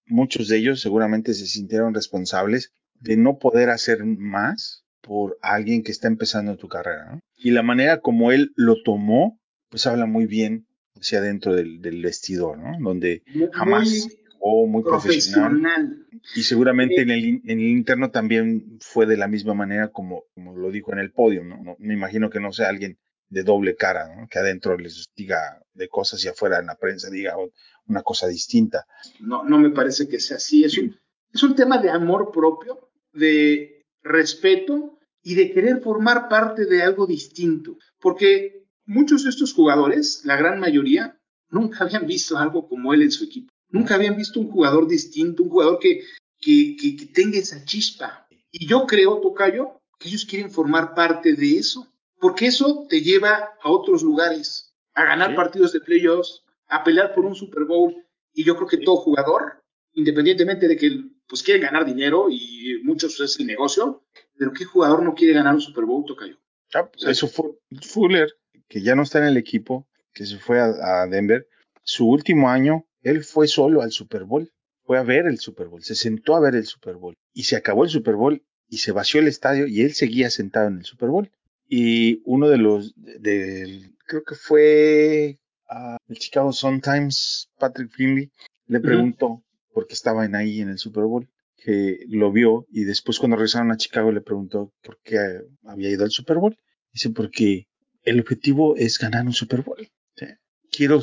muchos 0.06 0.48
de 0.48 0.56
ellos 0.58 0.80
seguramente 0.80 1.34
se 1.34 1.46
sintieron 1.46 1.94
responsables 1.94 2.72
de 2.94 3.16
no 3.16 3.38
poder 3.38 3.70
hacer 3.70 4.04
más 4.04 4.84
por 5.02 5.38
alguien 5.40 5.84
que 5.84 5.92
está 5.92 6.08
empezando 6.08 6.56
tu 6.56 6.68
carrera. 6.68 7.12
¿no? 7.12 7.20
Y 7.36 7.52
la 7.52 7.62
manera 7.62 8.00
como 8.00 8.32
él 8.32 8.52
lo 8.56 8.82
tomó, 8.82 9.38
pues 9.68 9.86
habla 9.86 10.06
muy 10.06 10.26
bien 10.26 10.66
hacia 10.96 11.18
adentro 11.18 11.54
del, 11.54 11.80
del 11.80 12.02
vestidor, 12.02 12.58
¿no? 12.58 12.72
Donde 12.80 13.22
Muy 13.34 13.48
jamás 13.52 14.08
jugó 14.38 14.66
muy 14.66 14.82
profesional. 14.82 15.50
profesional. 15.50 16.06
Y 16.34 16.42
seguramente 16.42 16.96
Sí. 16.96 17.00
en 17.02 17.10
el, 17.10 17.24
in- 17.24 17.42
en 17.44 17.58
el 17.60 17.66
interno 17.68 18.10
también 18.10 18.78
fue 18.80 19.06
de 19.06 19.16
la 19.16 19.28
misma 19.28 19.54
manera 19.54 19.88
como, 19.88 20.24
como 20.34 20.56
lo 20.56 20.70
dijo 20.70 20.92
en 20.92 20.98
el 20.98 21.12
podio, 21.12 21.44
¿no? 21.44 21.62
No- 21.62 21.76
Me 21.78 21.94
imagino 21.94 22.30
que 22.30 22.40
no 22.40 22.52
sea 22.52 22.68
alguien 22.68 22.98
de 23.28 23.42
doble 23.44 23.76
cara, 23.76 24.14
¿no? 24.14 24.28
Que 24.28 24.38
adentro 24.38 24.76
les 24.76 25.06
diga 25.16 25.62
de 25.74 25.88
cosas 25.88 26.22
y 26.24 26.28
afuera 26.28 26.58
en 26.60 26.66
la 26.66 26.76
prensa 26.76 27.08
diga 27.10 27.36
o- 27.38 27.50
una 27.86 28.02
cosa 28.02 28.28
distinta. 28.28 28.84
No, 29.20 29.42
no 29.44 29.58
me 29.58 29.70
parece 29.70 30.06
que 30.08 30.20
sea 30.20 30.36
así. 30.36 30.64
Es 30.64 30.78
un, 30.78 30.96
es 31.32 31.42
un 31.42 31.56
tema 31.56 31.78
de 31.78 31.90
amor 31.90 32.30
propio, 32.32 32.90
de 33.12 33.84
respeto 34.02 34.98
y 35.22 35.34
de 35.34 35.52
querer 35.52 35.80
formar 35.80 36.28
parte 36.28 36.66
de 36.66 36.82
algo 36.82 37.06
distinto. 37.06 37.76
Porque 38.00 38.61
muchos 38.86 39.24
de 39.24 39.30
estos 39.30 39.52
jugadores, 39.54 40.22
la 40.24 40.36
gran 40.36 40.58
mayoría, 40.60 41.18
nunca 41.50 41.84
habían 41.84 42.06
visto 42.06 42.36
algo 42.38 42.68
como 42.68 42.92
él 42.94 43.02
en 43.02 43.10
su 43.12 43.24
equipo. 43.24 43.52
Nunca 43.70 43.94
habían 43.94 44.16
visto 44.16 44.40
un 44.40 44.50
jugador 44.50 44.86
distinto, 44.88 45.42
un 45.42 45.48
jugador 45.50 45.78
que, 45.78 46.02
que, 46.38 46.76
que- 46.78 46.96
que 46.96 47.06
tenga 47.06 47.38
esa 47.38 47.64
chispa. 47.64 48.26
Y 48.50 48.66
yo 48.66 48.86
creo, 48.86 49.18
Tocayo, 49.20 49.80
que 49.98 50.08
ellos 50.08 50.24
quieren 50.26 50.50
formar 50.50 50.94
parte 50.94 51.34
de 51.34 51.58
eso. 51.58 51.88
Porque 52.20 52.46
eso 52.46 52.86
te 52.88 53.00
lleva 53.00 53.50
a 53.62 53.70
otros 53.70 54.02
lugares, 54.02 54.72
a 54.94 55.04
ganar 55.04 55.30
Sí. 55.30 55.36
partidos 55.36 55.72
de 55.72 55.80
playoffs, 55.80 56.42
a 56.68 56.84
pelear 56.84 57.14
por 57.14 57.24
un 57.24 57.34
Super 57.34 57.64
Bowl. 57.64 57.94
Y 58.34 58.44
yo 58.44 58.54
creo 58.56 58.68
que 58.68 58.78
todo 58.78 58.96
jugador, 58.96 59.60
independientemente 59.94 60.68
de 60.68 60.76
que 60.76 61.04
pues 61.26 61.42
quieren 61.42 61.62
ganar 61.62 61.84
dinero 61.86 62.26
y 62.30 62.80
muchos 62.84 63.18
es 63.20 63.38
el 63.40 63.46
negocio, 63.46 64.04
pero 64.36 64.52
¿qué 64.52 64.64
jugador 64.64 65.02
no 65.02 65.14
quiere 65.14 65.32
ganar 65.34 65.54
un 65.54 65.60
Super 65.60 65.84
Bowl, 65.84 66.04
Tocayo? 66.06 66.36
Ah, 66.74 66.88
pues. 66.90 67.04
Eso 67.06 67.26
fue 67.28 67.46
Fuller, 67.80 68.32
que 68.72 68.80
ya 68.80 68.94
no 68.94 69.02
está 69.02 69.18
en 69.18 69.26
el 69.26 69.36
equipo, 69.36 69.86
que 70.14 70.24
se 70.24 70.38
fue 70.38 70.58
a, 70.58 71.02
a 71.02 71.06
Denver. 71.06 71.46
Su 71.82 72.08
último 72.08 72.48
año, 72.48 72.86
él 73.02 73.22
fue 73.22 73.46
solo 73.46 73.82
al 73.82 73.92
Super 73.92 74.24
Bowl. 74.24 74.50
Fue 74.84 74.96
a 74.98 75.02
ver 75.02 75.26
el 75.26 75.38
Super 75.38 75.68
Bowl, 75.68 75.82
se 75.82 75.94
sentó 75.94 76.34
a 76.36 76.40
ver 76.40 76.54
el 76.54 76.64
Super 76.64 76.94
Bowl. 76.96 77.14
Y 77.34 77.42
se 77.42 77.56
acabó 77.56 77.84
el 77.84 77.90
Super 77.90 78.14
Bowl 78.14 78.42
y 78.70 78.78
se 78.78 78.92
vació 78.92 79.20
el 79.20 79.28
estadio 79.28 79.66
y 79.66 79.82
él 79.82 79.92
seguía 79.92 80.30
sentado 80.30 80.68
en 80.68 80.78
el 80.78 80.84
Super 80.86 81.10
Bowl. 81.10 81.30
Y 81.68 82.22
uno 82.24 82.48
de 82.48 82.56
los, 82.56 82.94
de- 82.96 83.90
creo 84.06 84.22
que 84.24 84.36
fue 84.36 85.38
ah, 85.68 85.98
el 86.08 86.16
Chicago 86.18 86.50
Sun-Times, 86.52 87.50
Patrick 87.58 87.90
Finley, 87.92 88.30
le 88.68 88.80
preguntó, 88.80 89.44
porque 89.74 89.92
estaban 89.92 90.34
ahí 90.34 90.60
en 90.62 90.70
el 90.70 90.78
Super 90.78 91.04
Bowl, 91.04 91.28
que 91.56 91.98
lo 92.08 92.32
vio 92.32 92.66
y 92.70 92.84
después 92.84 93.18
cuando 93.18 93.36
regresaron 93.36 93.70
a 93.70 93.76
Chicago 93.76 94.10
le 94.12 94.22
preguntó 94.22 94.72
por 94.82 94.98
qué 95.04 95.18
había 95.64 95.90
ido 95.90 96.04
al 96.04 96.10
Super 96.10 96.38
Bowl. 96.38 96.56
Dice, 96.92 97.10
porque 97.10 97.66
el 98.04 98.20
objetivo 98.20 98.76
es 98.76 98.98
ganar 98.98 99.24
un 99.24 99.32
Super 99.32 99.62
Bowl. 99.62 99.88
¿sí? 100.16 100.26
Quiero, 100.70 101.00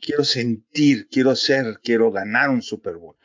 quiero 0.00 0.24
sentir, 0.24 1.08
quiero 1.08 1.34
ser, 1.36 1.80
quiero 1.82 2.10
ganar 2.10 2.50
un 2.50 2.62
Super 2.62 2.96
Bowl. 2.96 3.16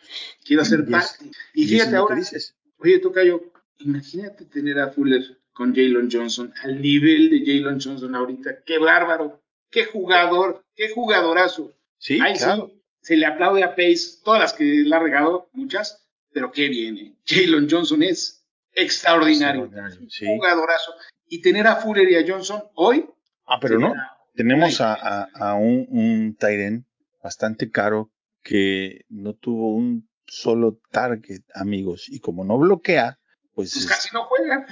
Quiero 0.44 0.66
ser 0.66 0.86
parte. 0.86 1.26
Y 1.54 1.68
fíjate 1.68 1.96
ahora, 1.96 2.16
dices. 2.16 2.56
oye, 2.78 3.00
Tocayo, 3.00 3.52
imagínate 3.80 4.46
tener 4.46 4.80
a 4.80 4.90
Fuller 4.92 5.40
con 5.54 5.76
Jalen 5.76 6.10
Johnson, 6.12 6.54
al 6.64 6.82
nivel 6.82 7.30
de 7.30 7.40
Jalen 7.46 7.80
Johnson 7.80 8.16
ahorita. 8.16 8.64
¡Qué 8.64 8.78
bárbaro! 8.78 9.42
¡Qué 9.70 9.86
jugador! 9.86 10.66
¡Qué 10.76 10.90
jugadorazo! 10.90 11.74
Sí, 11.98 12.18
claro. 12.18 12.72
sí, 12.74 12.82
se 13.02 13.18
le 13.18 13.26
aplaude 13.26 13.64
a 13.64 13.76
Pace, 13.76 14.22
todas 14.24 14.42
las 14.42 14.54
que 14.54 14.64
le 14.64 14.96
ha 14.96 15.00
regado, 15.00 15.50
muchas, 15.54 16.08
pero 16.32 16.52
qué 16.52 16.70
viene. 16.70 17.16
Jalen 17.26 17.70
Johnson 17.70 18.04
es 18.04 18.46
extraordinario. 18.74 19.66
Extraordinario, 19.66 20.10
sí. 20.10 20.26
Jugadorazo. 20.26 20.94
Y 21.34 21.42
tener 21.42 21.66
a 21.66 21.78
Fuller 21.78 22.10
y 22.12 22.16
a 22.18 22.26
Johnson 22.28 22.62
hoy. 22.76 23.10
Ah, 23.48 23.58
pero 23.62 23.80
no. 23.80 23.94
Tenemos 24.36 24.82
a, 24.82 24.94
a- 24.96 25.30
a 25.34 25.56
un, 25.56 25.88
un 25.90 26.38
end 26.42 26.84
bastante 27.24 27.72
caro 27.72 28.12
que 28.44 29.06
no 29.08 29.34
tuvo 29.36 29.74
un 29.74 30.10
solo 30.28 30.82
target, 30.92 31.42
amigos. 31.56 32.08
Y 32.10 32.20
como 32.20 32.44
no 32.44 32.58
bloquea, 32.58 33.18
pues, 33.54 33.72
Pues 33.74 33.78
es- 33.86 33.88
casi 33.90 34.10
no 34.14 34.26
juega. 34.26 34.66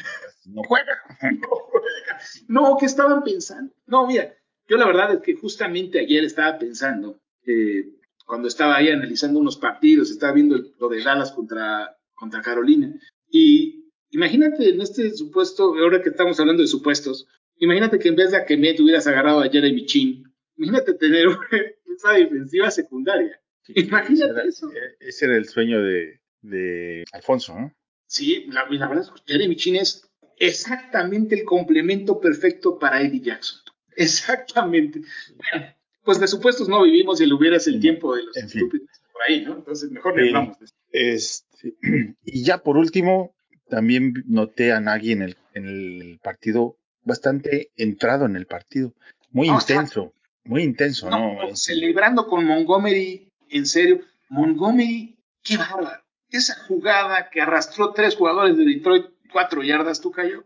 no 0.48 0.62
juega. 0.68 0.98
No 1.40 1.48
juega. 1.50 2.20
No, 2.50 2.78
¿qué 2.78 2.88
estaban 2.88 3.24
pensando? 3.24 3.74
No, 3.88 4.06
mira, 4.06 4.34
yo 4.68 4.76
la 4.76 4.86
verdad 4.86 5.14
es 5.14 5.22
que 5.22 5.36
justamente 5.36 6.00
ayer 6.00 6.26
estaba 6.26 6.58
pensando, 6.60 7.22
eh, 7.46 7.86
cuando 8.26 8.50
estaba 8.50 8.76
ahí 8.76 8.90
analizando 8.90 9.40
unos 9.40 9.56
partidos, 9.56 10.12
estaba 10.12 10.34
viendo 10.34 10.58
el- 10.58 10.74
lo 10.78 10.90
de 10.90 11.02
Dallas 11.04 11.32
contra, 11.32 11.96
contra 12.16 12.42
Carolina. 12.42 12.94
Y 13.32 13.79
imagínate 14.12 14.70
en 14.70 14.82
este 14.82 15.12
supuesto, 15.12 15.76
ahora 15.76 16.02
que 16.02 16.10
estamos 16.10 16.40
hablando 16.40 16.62
de 16.62 16.68
supuestos, 16.68 17.28
imagínate 17.58 18.00
que 18.00 18.10
en 18.10 18.16
vez 18.16 18.32
de 18.32 18.38
a 18.38 18.46
que 18.46 18.58
me 18.58 18.76
hubieras 18.80 19.08
agarrado 19.08 19.42
a 19.42 19.50
Jeremy 19.50 19.86
Chin, 19.86 20.24
imagínate 20.58 20.94
tener 20.94 21.28
esa 21.98 22.14
defensiva 22.14 22.72
secundaria. 22.72 23.40
Imagínate 23.68 24.14
ese 24.14 24.26
era, 24.26 24.44
eso. 24.44 24.72
Ese 25.00 25.26
era 25.26 25.38
el 25.38 25.48
sueño 25.48 25.82
de, 25.82 26.20
de 26.42 27.04
Alfonso, 27.12 27.54
¿no? 27.58 27.74
Sí, 28.08 28.46
la, 28.50 28.66
la 28.70 28.88
verdad 28.88 29.06
es 29.06 29.22
que 29.22 29.34
Jeremy 29.34 29.56
Chin 29.56 29.76
es 29.76 30.10
exactamente 30.38 31.36
el 31.36 31.46
complemento 31.46 32.20
perfecto 32.20 32.80
para 32.80 33.02
Eddie 33.02 33.22
Jackson. 33.22 33.60
Exactamente. 33.96 35.02
Bueno, 35.36 35.68
pues 36.04 36.20
de 36.20 36.28
supuestos 36.28 36.70
no 36.70 36.84
vivimos 36.84 37.20
y 37.20 37.26
le 37.26 37.34
hubieras 37.34 37.68
el 37.68 37.80
tiempo 37.80 38.16
de 38.16 38.24
los 38.24 38.38
en 38.38 38.50
fin. 38.50 38.62
estúpidos 38.62 38.90
por 39.12 39.22
ahí, 39.24 39.42
¿no? 39.46 39.58
Entonces 39.58 39.92
mejor 39.92 40.16
le 40.16 40.30
hablamos 40.30 40.58
de 40.58 40.66
eso. 40.66 40.76
Este, 40.92 41.76
y 42.24 42.44
ya 42.44 42.64
por 42.64 42.78
último, 42.78 43.36
también 43.70 44.14
noté 44.28 44.72
a 44.72 44.80
Nagy 44.80 45.12
en 45.14 45.22
el, 45.22 45.38
en 45.54 45.66
el 45.68 46.20
partido 46.22 46.78
bastante 47.04 47.72
entrado 47.78 48.26
en 48.26 48.36
el 48.36 48.46
partido. 48.46 48.94
Muy 49.32 49.48
intenso, 49.74 50.14
muy 50.44 50.64
intenso, 50.64 51.10
¿no? 51.10 51.56
Celebrando 51.56 52.28
con 52.28 52.46
Montgomery, 52.46 53.30
en 53.50 53.66
serio, 53.66 54.02
Montgomery, 54.30 55.18
qué 55.44 55.58
bárbaro. 55.58 56.02
Esa 56.32 56.56
jugada 56.68 57.30
que 57.32 57.42
arrastró 57.42 57.94
tres 57.94 58.16
jugadores 58.16 58.56
de 58.58 58.66
Detroit, 58.66 59.06
cuatro 59.32 59.64
yardas, 59.64 60.00
tú 60.02 60.12
cayó. 60.12 60.46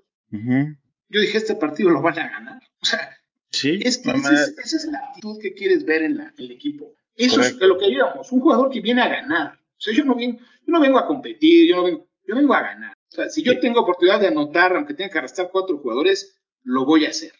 Yo 1.09 1.21
dije, 1.21 1.37
este 1.37 1.55
partido 1.55 1.89
lo 1.89 2.01
van 2.01 2.19
a 2.19 2.29
ganar. 2.29 2.61
O 2.81 2.85
sea, 2.85 3.17
Sí, 3.51 3.79
Es 3.83 3.99
que 3.99 4.09
esa, 4.09 4.33
es, 4.33 4.57
esa 4.57 4.77
es 4.77 4.85
la 4.85 4.97
actitud 4.97 5.37
que 5.39 5.53
quieres 5.53 5.85
ver 5.85 6.01
en, 6.01 6.17
la- 6.17 6.23
en 6.35 6.43
el 6.43 6.51
equipo. 6.51 6.95
Eso 7.15 7.39
es 7.41 7.59
de 7.59 7.67
lo 7.67 7.77
que 7.77 7.87
íbamos, 7.87 8.31
un 8.31 8.39
jugador 8.39 8.71
que 8.71 8.81
viene 8.81 9.03
a 9.03 9.07
ganar. 9.07 9.53
O 9.53 9.79
sea, 9.79 9.93
yo 9.93 10.03
no 10.05 10.15
vengo, 10.15 10.39
yo 10.39 10.45
no 10.73 10.79
vengo 10.79 10.97
a 10.97 11.05
competir, 11.05 11.69
yo 11.69 11.75
no 11.75 11.83
vengo, 11.83 12.07
yo 12.27 12.35
vengo 12.35 12.53
a 12.55 12.61
ganar. 12.61 12.93
O 13.13 13.15
sea, 13.15 13.29
si 13.29 13.43
yo 13.43 13.53
Sí. 13.53 13.59
tengo 13.61 13.81
oportunidad 13.81 14.19
de 14.19 14.27
anotar, 14.27 14.75
aunque 14.75 14.95
tenga 14.95 15.11
que 15.11 15.19
arrastrar 15.19 15.49
cuatro 15.51 15.77
jugadores, 15.77 16.41
lo 16.63 16.83
voy 16.85 17.05
a 17.05 17.09
hacer. 17.09 17.31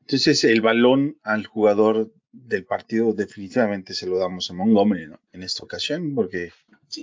Entonces 0.00 0.42
el 0.44 0.60
balón 0.60 1.18
al 1.22 1.46
jugador 1.46 2.12
del 2.32 2.64
partido 2.64 3.12
definitivamente 3.12 3.94
se 3.94 4.06
lo 4.06 4.18
damos 4.18 4.50
a 4.50 4.54
Montgomery 4.54 5.06
¿no? 5.06 5.20
en 5.32 5.42
esta 5.44 5.62
ocasión, 5.64 6.14
porque 6.14 6.50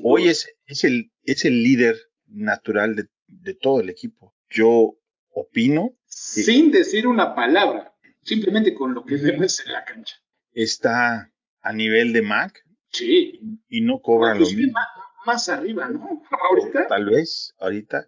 hoy 0.03 0.27
es, 0.27 0.47
es, 0.65 0.83
el, 0.83 1.11
es 1.23 1.45
el 1.45 1.63
líder 1.63 1.95
natural 2.27 2.95
de, 2.95 3.07
de 3.27 3.53
todo 3.53 3.79
el 3.79 3.89
equipo. 3.89 4.35
Yo 4.49 4.97
opino. 5.31 5.97
Sin 6.05 6.71
decir 6.71 7.07
una 7.07 7.33
palabra, 7.33 7.95
simplemente 8.21 8.73
con 8.75 8.93
lo 8.93 9.05
que 9.05 9.15
vemos 9.15 9.59
en 9.65 9.71
la 9.71 9.85
cancha. 9.85 10.15
Está 10.51 11.31
a 11.61 11.73
nivel 11.73 12.11
de 12.13 12.21
Mac. 12.21 12.63
Sí. 12.91 13.39
Y 13.69 13.81
no 13.81 14.01
cobra 14.01 14.35
lo 14.35 14.45
mismo. 14.45 14.77
Más, 15.25 15.49
arriba, 15.49 15.89
¿no? 15.89 16.21
Ahorita. 16.49 16.87
Tal 16.87 17.05
vez, 17.05 17.53
ahorita. 17.59 18.07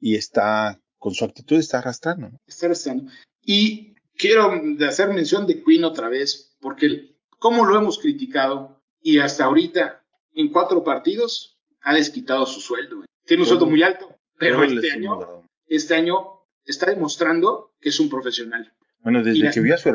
Y 0.00 0.16
está, 0.16 0.80
con 0.98 1.14
su 1.14 1.24
actitud 1.24 1.58
está 1.58 1.78
arrastrando. 1.78 2.30
¿no? 2.30 2.40
Está 2.46 2.66
arrastrando. 2.66 3.10
Y 3.40 3.94
quiero 4.16 4.52
hacer 4.86 5.08
mención 5.10 5.46
de 5.46 5.62
Queen 5.62 5.84
otra 5.84 6.08
vez, 6.08 6.56
porque 6.60 7.16
como 7.38 7.64
lo 7.64 7.78
hemos 7.78 7.98
criticado 7.98 8.82
y 9.00 9.18
hasta 9.18 9.44
ahorita, 9.44 10.04
en 10.34 10.50
cuatro 10.50 10.84
partidos, 10.84 11.58
ha 11.82 11.94
desquitado 11.94 12.46
su 12.46 12.60
sueldo. 12.60 13.04
Tiene 13.24 13.42
un 13.42 13.48
sueldo 13.48 13.66
muy 13.66 13.82
alto, 13.82 14.16
pero 14.38 14.62
este 14.64 14.92
año, 14.92 15.44
este 15.66 15.94
año 15.94 16.44
está 16.64 16.86
demostrando 16.86 17.74
que 17.80 17.88
es 17.88 18.00
un 18.00 18.08
profesional. 18.08 18.72
Bueno, 19.00 19.22
desde 19.22 19.50
que 19.50 19.60
vio 19.60 19.74
a 19.74 19.78
su, 19.78 19.90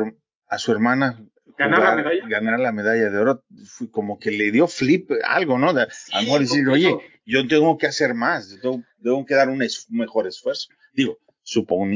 a 0.48 0.58
su 0.58 0.72
hermana 0.72 1.18
ganar 1.58 1.80
la 1.80 1.96
medalla, 1.96 2.28
ganar 2.28 2.60
la 2.60 2.72
medalla 2.72 3.10
de 3.10 3.18
oro, 3.18 3.44
fue 3.66 3.90
como 3.90 4.18
que 4.18 4.30
le 4.30 4.50
dio 4.50 4.66
flip 4.68 5.10
algo, 5.24 5.58
¿no? 5.58 5.72
De, 5.74 5.86
Sí, 5.90 6.12
a 6.14 6.18
lo 6.20 6.24
mejor 6.24 6.40
decir, 6.40 6.68
oye, 6.68 6.96
yo 7.26 7.46
tengo 7.46 7.76
que 7.76 7.86
hacer 7.86 8.14
más, 8.14 8.50
yo 8.50 8.60
tengo, 8.60 8.84
tengo 9.02 9.26
que 9.26 9.34
dar 9.34 9.48
un, 9.48 9.62
es- 9.62 9.86
mejor 9.90 10.26
esfuerzo. 10.26 10.68
Digo, 10.92 11.18
supongo, 11.42 11.86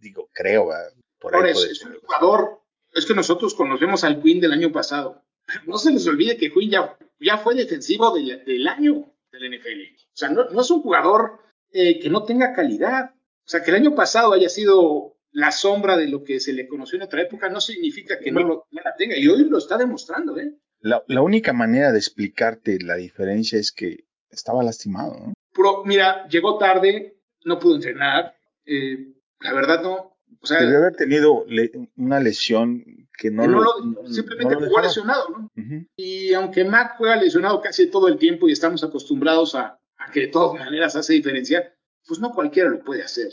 digo, 0.00 0.28
creo, 0.32 0.68
¿verdad? 0.68 0.92
por 1.18 1.34
ahí 1.34 1.40
Ahora 1.40 1.50
es, 1.50 1.82
un 1.84 1.94
jugador. 2.00 2.60
Es 2.92 3.06
que 3.06 3.14
nosotros 3.14 3.54
conocemos 3.54 4.04
al 4.04 4.22
Queen 4.22 4.40
del 4.40 4.52
año 4.52 4.72
pasado. 4.72 5.22
No 5.66 5.78
se 5.78 5.92
les 5.92 6.06
olvide 6.06 6.36
que 6.36 6.52
Queen 6.52 6.70
ya, 6.70 6.96
ya 7.20 7.38
fue 7.38 7.54
defensivo 7.54 8.14
del, 8.14 8.44
del 8.44 8.66
año 8.68 9.12
del 9.32 9.50
NFL. 9.58 9.94
O 10.12 10.16
sea, 10.16 10.28
no, 10.30 10.48
no 10.50 10.60
es 10.60 10.70
un 10.70 10.82
jugador 10.82 11.40
eh, 11.72 11.98
que 12.00 12.08
no 12.10 12.24
tenga 12.24 12.52
calidad. 12.52 13.10
O 13.14 13.48
sea, 13.48 13.62
que 13.62 13.70
el 13.70 13.76
año 13.76 13.94
pasado 13.94 14.32
haya 14.32 14.48
sido 14.48 15.15
la 15.36 15.52
sombra 15.52 15.98
de 15.98 16.08
lo 16.08 16.24
que 16.24 16.40
se 16.40 16.54
le 16.54 16.66
conoció 16.66 16.96
en 16.96 17.02
otra 17.02 17.20
época, 17.20 17.50
no 17.50 17.60
significa 17.60 18.18
que 18.18 18.32
no, 18.32 18.40
lo, 18.40 18.66
no 18.70 18.80
la 18.82 18.94
tenga. 18.96 19.16
Y 19.18 19.28
hoy 19.28 19.44
lo 19.44 19.58
está 19.58 19.76
demostrando, 19.76 20.38
¿eh? 20.38 20.54
La, 20.80 21.02
la 21.08 21.20
única 21.20 21.52
manera 21.52 21.92
de 21.92 21.98
explicarte 21.98 22.78
la 22.80 22.96
diferencia 22.96 23.58
es 23.58 23.70
que 23.70 24.04
estaba 24.30 24.62
lastimado, 24.62 25.12
¿no? 25.18 25.32
Pero, 25.52 25.84
mira, 25.84 26.26
llegó 26.28 26.56
tarde, 26.56 27.18
no 27.44 27.58
pudo 27.58 27.76
entrenar. 27.76 28.34
eh, 28.64 29.12
la 29.40 29.52
verdad, 29.52 29.82
no. 29.82 30.16
O 30.40 30.46
sea, 30.46 30.60
Debió 30.60 30.78
haber 30.78 30.96
tenido 30.96 31.44
le- 31.48 31.70
una 31.96 32.18
lesión 32.18 32.82
que 33.18 33.30
no 33.30 33.42
que 33.42 33.48
no 33.48 33.60
lo, 33.62 34.06
simplemente 34.08 34.54
no 34.54 34.60
lo 34.60 34.66
jugó 34.68 34.80
lesionado, 34.80 35.28
¿no? 35.28 35.50
Y 35.96 36.32
aunque 36.32 36.64
Mac 36.64 36.94
juega 36.96 37.16
lesionado 37.16 37.60
casi 37.60 37.88
todo 37.90 38.08
el 38.08 38.16
tiempo 38.18 38.48
y 38.48 38.52
estamos 38.52 38.82
acostumbrados 38.82 39.54
a, 39.54 39.78
a 39.98 40.10
que 40.10 40.20
de 40.20 40.26
todas 40.28 40.58
maneras 40.58 40.96
hace 40.96 41.12
diferencia, 41.12 41.74
pues 42.06 42.20
no 42.20 42.32
cualquiera 42.32 42.70
lo 42.70 42.82
puede 42.82 43.02
hacer. 43.02 43.32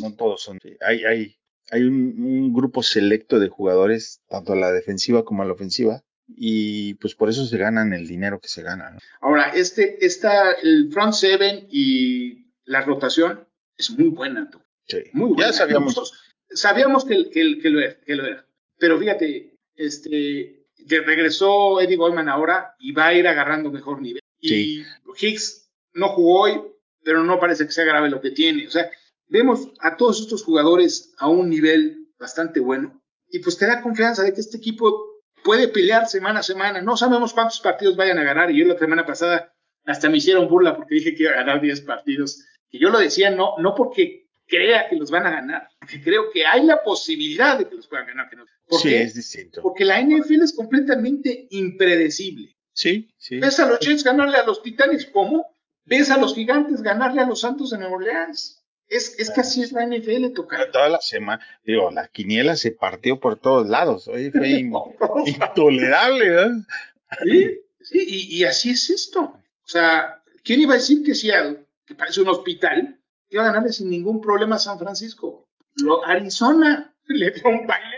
No 0.00 0.14
todos 0.14 0.42
son. 0.42 0.58
Hay, 0.80 1.04
hay, 1.04 1.36
hay 1.70 1.82
un, 1.82 2.14
un 2.18 2.52
grupo 2.52 2.82
selecto 2.82 3.38
de 3.38 3.48
jugadores, 3.48 4.20
tanto 4.28 4.52
a 4.52 4.56
la 4.56 4.72
defensiva 4.72 5.24
como 5.24 5.42
a 5.42 5.46
la 5.46 5.52
ofensiva, 5.52 6.02
y 6.28 6.94
pues 6.94 7.14
por 7.14 7.30
eso 7.30 7.46
se 7.46 7.56
ganan 7.56 7.92
el 7.92 8.06
dinero 8.06 8.40
que 8.40 8.48
se 8.48 8.62
gana. 8.62 8.90
¿no? 8.90 8.98
Ahora, 9.20 9.50
este, 9.50 10.04
esta, 10.04 10.52
el 10.52 10.90
front 10.92 11.14
seven 11.14 11.66
y 11.70 12.52
la 12.64 12.82
rotación 12.82 13.46
es 13.76 13.90
muy 13.90 14.08
buena, 14.08 14.50
tú. 14.50 14.60
Sí. 14.86 14.98
Muy 15.12 15.28
buena. 15.28 15.46
Ya 15.46 15.52
sabíamos. 15.52 15.96
Nosotros 15.96 16.20
sabíamos 16.50 17.04
que, 17.04 17.30
que, 17.30 17.58
que, 17.58 17.70
lo 17.70 17.80
era, 17.80 17.98
que 18.00 18.16
lo 18.16 18.26
era. 18.26 18.46
Pero 18.78 18.98
fíjate, 18.98 19.54
este, 19.76 20.66
que 20.88 21.00
regresó 21.00 21.80
Eddie 21.80 21.96
Goldman 21.96 22.28
ahora 22.28 22.74
y 22.78 22.92
va 22.92 23.06
a 23.06 23.14
ir 23.14 23.26
agarrando 23.26 23.70
mejor 23.70 24.00
nivel. 24.00 24.22
Sí. 24.40 24.84
Y 25.20 25.26
Hicks 25.26 25.70
no 25.94 26.08
jugó 26.08 26.42
hoy, 26.42 26.60
pero 27.02 27.24
no 27.24 27.40
parece 27.40 27.66
que 27.66 27.72
sea 27.72 27.84
grave 27.84 28.10
lo 28.10 28.20
que 28.20 28.30
tiene. 28.30 28.66
O 28.66 28.70
sea, 28.70 28.90
vemos 29.28 29.68
a 29.80 29.96
todos 29.96 30.20
estos 30.20 30.42
jugadores 30.44 31.12
a 31.18 31.28
un 31.28 31.48
nivel 31.50 32.08
bastante 32.18 32.60
bueno. 32.60 33.00
Y 33.30 33.40
pues 33.40 33.58
te 33.58 33.66
da 33.66 33.82
confianza 33.82 34.22
de 34.22 34.32
que 34.32 34.40
este 34.40 34.56
equipo 34.56 35.04
puede 35.44 35.68
pelear 35.68 36.08
semana 36.08 36.40
a 36.40 36.42
semana. 36.42 36.80
No 36.80 36.96
sabemos 36.96 37.32
cuántos 37.32 37.60
partidos 37.60 37.96
vayan 37.96 38.18
a 38.18 38.24
ganar. 38.24 38.50
Y 38.50 38.58
yo 38.58 38.66
la 38.66 38.78
semana 38.78 39.04
pasada 39.06 39.54
hasta 39.84 40.08
me 40.08 40.18
hicieron 40.18 40.48
burla 40.48 40.76
porque 40.76 40.96
dije 40.96 41.14
que 41.14 41.24
iba 41.24 41.32
a 41.32 41.36
ganar 41.36 41.60
10 41.60 41.80
partidos. 41.82 42.44
Y 42.70 42.78
yo 42.78 42.90
lo 42.90 42.98
decía 42.98 43.30
no, 43.30 43.54
no 43.58 43.74
porque 43.74 44.26
crea 44.46 44.88
que 44.88 44.96
los 44.96 45.10
van 45.10 45.26
a 45.26 45.30
ganar, 45.30 45.68
porque 45.78 46.00
creo 46.02 46.30
que 46.30 46.46
hay 46.46 46.64
la 46.64 46.82
posibilidad 46.82 47.58
de 47.58 47.68
que 47.68 47.76
los 47.76 47.86
puedan 47.86 48.06
ganar. 48.06 48.28
Que 48.30 48.36
no. 48.36 48.44
¿Por 48.66 48.80
Sí, 48.80 48.88
qué? 48.88 49.02
es 49.02 49.14
distinto. 49.14 49.62
Porque 49.62 49.84
la 49.84 50.00
NFL 50.02 50.42
es 50.42 50.54
completamente 50.54 51.46
impredecible. 51.50 52.56
Sí, 52.72 53.10
sí. 53.18 53.38
¿Ves 53.40 53.58
a 53.60 53.66
los 53.68 53.80
Jets 53.80 54.04
ganarle 54.04 54.36
a 54.38 54.44
los 54.46 54.62
Titanes? 54.62 55.06
¿Cómo? 55.06 55.46
¿Ves 55.84 56.10
a 56.10 56.18
los 56.18 56.34
Gigantes 56.34 56.82
ganarle 56.82 57.20
a 57.22 57.26
los 57.26 57.40
Santos 57.40 57.70
de 57.70 57.78
Nueva 57.78 57.94
Orleans? 57.96 58.57
Es, 58.88 59.18
es 59.18 59.30
que 59.30 59.42
así 59.42 59.62
es 59.62 59.72
la 59.72 59.86
NFL, 59.86 60.32
toca. 60.34 60.70
Toda 60.70 60.88
la 60.88 61.00
semana, 61.00 61.44
digo, 61.62 61.90
la 61.90 62.08
quiniela 62.08 62.56
se 62.56 62.70
partió 62.70 63.20
por 63.20 63.38
todos 63.38 63.68
lados. 63.68 64.08
Oye, 64.08 64.30
fue 64.32 64.48
in- 64.48 64.72
intolerable, 65.26 66.30
¿verdad? 66.30 66.56
Sí, 67.22 67.60
sí, 67.82 68.04
y, 68.06 68.36
y 68.38 68.44
así 68.44 68.70
es 68.70 68.88
esto. 68.90 69.20
O 69.20 69.70
sea, 69.70 70.22
¿quién 70.42 70.60
iba 70.60 70.72
a 70.74 70.78
decir 70.78 71.02
que 71.02 71.14
Seattle, 71.14 71.66
que 71.84 71.94
parece 71.94 72.22
un 72.22 72.28
hospital, 72.28 72.98
iba 73.28 73.42
a 73.42 73.46
ganarle 73.46 73.72
sin 73.72 73.90
ningún 73.90 74.20
problema 74.20 74.56
a 74.56 74.60
San 74.60 74.78
Francisco? 74.78 75.46
Lo, 75.76 76.04
Arizona 76.04 76.94
le 77.06 77.30
dio 77.30 77.48
un 77.48 77.66
baile 77.66 77.96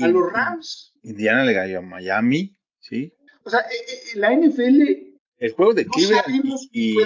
a, 0.00 0.08
los 0.08 0.32
Rams. 0.32 0.92
Indiana 1.02 1.44
le 1.44 1.54
cayó 1.54 1.78
a 1.78 1.82
Miami, 1.82 2.56
¿sí? 2.78 3.12
O 3.42 3.50
sea, 3.50 3.60
eh, 3.60 3.64
eh, 3.88 4.16
la 4.16 4.32
NFL 4.32 5.16
El 5.38 5.52
juego 5.52 5.74
de 5.74 5.84
no 5.84 5.90
Cleveland 5.90 6.58
y, 6.70 6.96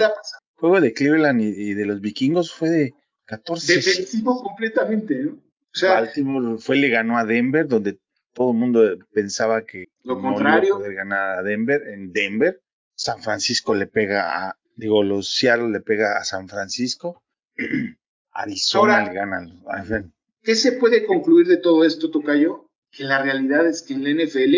juego 0.54 0.80
de 0.80 0.92
Cleveland 0.92 1.40
y, 1.40 1.70
y 1.70 1.74
de 1.74 1.86
los 1.86 2.00
vikingos 2.00 2.52
fue 2.52 2.68
de 2.68 2.94
14 3.36 3.74
Defensivo 3.76 4.42
completamente, 4.42 5.14
¿no? 5.24 5.32
O 5.32 5.74
sea, 5.74 5.94
Baltimore 5.94 6.58
fue 6.58 6.76
le 6.76 6.88
ganó 6.90 7.16
a 7.18 7.24
Denver 7.24 7.66
donde 7.66 7.98
todo 8.34 8.50
el 8.52 8.58
mundo 8.58 8.82
pensaba 9.12 9.64
que 9.64 9.88
Lo 10.04 10.14
no 10.16 10.20
le 10.20 10.20
iba 10.22 10.30
a 10.30 10.34
contrario. 10.34 10.74
poder 10.76 10.94
ganar 10.94 11.38
a 11.38 11.42
Denver 11.42 11.82
en 11.88 12.12
Denver 12.12 12.60
San 12.94 13.22
Francisco 13.22 13.74
le 13.74 13.86
pega 13.86 14.48
a 14.48 14.56
digo 14.76 15.02
los 15.02 15.28
Seattle 15.34 15.70
le 15.70 15.80
pega 15.80 16.18
a 16.18 16.24
San 16.24 16.48
Francisco 16.48 17.22
Arizona 18.32 18.98
Ahora- 18.98 19.08
le 19.08 19.14
ganan 19.18 19.62
a 19.68 19.82
ver, 19.82 20.04
¿qué 20.42 20.54
se 20.54 20.72
puede 20.72 21.04
concluir 21.06 21.46
de 21.46 21.56
todo 21.58 21.84
esto, 21.84 22.10
Tocayo? 22.10 22.68
Que 22.90 23.04
la 23.04 23.22
realidad 23.22 23.66
es 23.66 23.82
que 23.82 23.94
en 23.94 24.04
la 24.04 24.10
NFL 24.24 24.54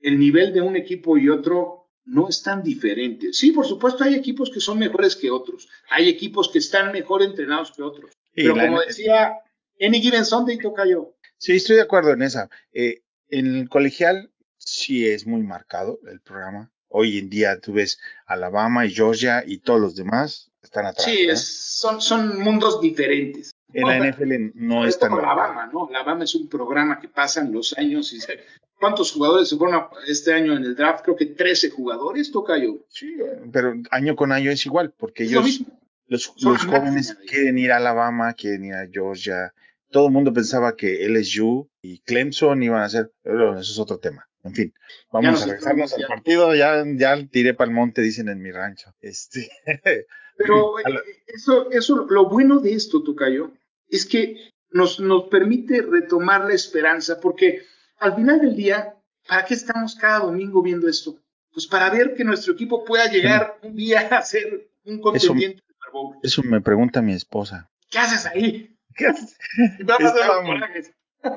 el 0.00 0.18
nivel 0.18 0.52
de 0.52 0.60
un 0.60 0.76
equipo 0.76 1.16
y 1.18 1.28
otro 1.28 1.81
no 2.04 2.28
es 2.28 2.42
tan 2.42 2.62
diferente. 2.62 3.32
Sí, 3.32 3.52
por 3.52 3.66
supuesto, 3.66 4.04
hay 4.04 4.14
equipos 4.14 4.50
que 4.50 4.60
son 4.60 4.78
mejores 4.78 5.14
que 5.16 5.30
otros. 5.30 5.68
Hay 5.90 6.08
equipos 6.08 6.50
que 6.50 6.58
están 6.58 6.92
mejor 6.92 7.22
entrenados 7.22 7.72
que 7.72 7.82
otros. 7.82 8.10
Sí, 8.34 8.42
Pero 8.42 8.54
como 8.54 8.80
decía 8.80 9.34
Any 9.80 10.00
Given 10.00 10.24
Sunday, 10.24 10.58
Tocayo, 10.58 11.14
Sí, 11.38 11.56
estoy 11.56 11.76
de 11.76 11.82
acuerdo 11.82 12.12
en 12.12 12.22
esa. 12.22 12.48
Eh, 12.72 13.02
en 13.28 13.56
el 13.56 13.68
colegial 13.68 14.30
sí 14.58 15.08
es 15.08 15.26
muy 15.26 15.42
marcado 15.42 15.98
el 16.08 16.20
programa. 16.20 16.70
Hoy 16.88 17.18
en 17.18 17.28
día 17.30 17.58
tú 17.58 17.72
ves 17.72 17.98
Alabama 18.26 18.86
y 18.86 18.92
Georgia 18.92 19.42
y 19.44 19.58
todos 19.58 19.80
los 19.80 19.96
demás 19.96 20.52
están 20.62 20.86
atrás. 20.86 21.04
sí, 21.04 21.26
son, 21.34 22.00
son 22.00 22.38
mundos 22.40 22.80
diferentes. 22.80 23.50
En 23.72 23.88
la 23.88 23.98
NFL 23.98 24.52
no 24.54 24.86
es 24.86 24.98
tan. 24.98 25.12
Alabama, 25.14 25.68
¿no? 25.72 25.88
Alabama 25.88 26.24
es 26.24 26.34
un 26.34 26.48
programa 26.48 27.00
que 27.00 27.08
pasan 27.08 27.50
los 27.52 27.76
años 27.78 28.12
y 28.12 28.20
se- 28.20 28.40
¿Cuántos 28.82 29.12
jugadores 29.12 29.48
se 29.48 29.56
fueron 29.56 29.76
a- 29.76 29.88
este 30.08 30.34
año 30.34 30.56
en 30.56 30.64
el 30.64 30.74
draft? 30.74 31.04
Creo 31.04 31.14
que 31.16 31.26
13 31.26 31.70
jugadores, 31.70 32.32
Tocayo. 32.32 32.84
Sí, 32.88 33.16
pero 33.52 33.74
año 33.92 34.16
con 34.16 34.32
año 34.32 34.50
es 34.50 34.66
igual, 34.66 34.92
porque 34.98 35.22
Es 35.22 35.30
lo 35.32 35.40
ellos, 35.40 35.62
los, 36.08 36.34
los 36.42 36.64
jóvenes 36.66 37.16
quieren 37.28 37.58
ir 37.58 37.70
a 37.70 37.76
Alabama, 37.76 38.34
quieren 38.34 38.64
ir 38.64 38.74
a 38.74 38.88
Georgia. 38.90 39.54
Todo 39.92 40.08
el 40.08 40.12
mundo 40.12 40.32
pensaba 40.32 40.74
que 40.74 41.06
LSU 41.08 41.70
y 41.80 42.00
Clemson 42.00 42.60
iban 42.64 42.82
a 42.82 42.88
ser, 42.88 43.12
pero 43.22 43.52
eso 43.58 43.70
es 43.72 43.78
otro 43.78 43.98
tema. 44.00 44.28
En 44.42 44.52
fin, 44.52 44.74
vamos 45.12 45.40
a 45.42 45.46
regresarnos 45.46 45.92
al 45.94 46.06
partido. 46.08 46.52
Ya, 46.56 46.82
ya 46.96 47.16
tiré 47.28 47.54
para 47.54 47.68
el 47.70 47.74
monte, 47.76 48.02
dicen 48.02 48.28
en 48.28 48.42
mi 48.42 48.50
rancho. 48.50 48.92
Este, 49.00 49.48
Pero 50.36 50.74
la- 50.84 50.98
eh, 50.98 51.22
eso, 51.28 51.70
eso, 51.70 52.06
lo 52.10 52.28
bueno 52.28 52.58
de 52.58 52.72
esto, 52.72 53.04
Tocayo, 53.04 53.52
es 53.88 54.06
que 54.06 54.36
nos, 54.70 54.98
nos 54.98 55.24
permite 55.28 55.82
retomar 55.82 56.46
la 56.46 56.54
esperanza, 56.54 57.20
porque 57.20 57.62
al 58.02 58.14
final 58.16 58.40
del 58.40 58.56
día, 58.56 58.94
¿para 59.26 59.44
qué 59.44 59.54
estamos 59.54 59.94
cada 59.94 60.20
domingo 60.20 60.62
viendo 60.62 60.88
esto? 60.88 61.16
Pues 61.52 61.66
para 61.66 61.90
ver 61.90 62.14
que 62.14 62.24
nuestro 62.24 62.54
equipo 62.54 62.84
pueda 62.84 63.06
llegar 63.10 63.58
un 63.62 63.76
día 63.76 64.00
a 64.08 64.22
ser 64.22 64.70
un 64.84 65.00
contendiente 65.00 65.56
de 65.56 65.62
Super 65.74 65.92
Bowl. 65.92 66.16
eso 66.22 66.42
me 66.42 66.60
pregunta 66.60 67.02
mi 67.02 67.12
esposa. 67.12 67.70
¿Qué 67.90 67.98
haces 67.98 68.26
ahí? 68.26 68.74
¿Qué 68.96 69.06
haces? 69.06 69.36
Vamos 69.84 70.12
a 70.12 70.42
corajes. 70.44 70.92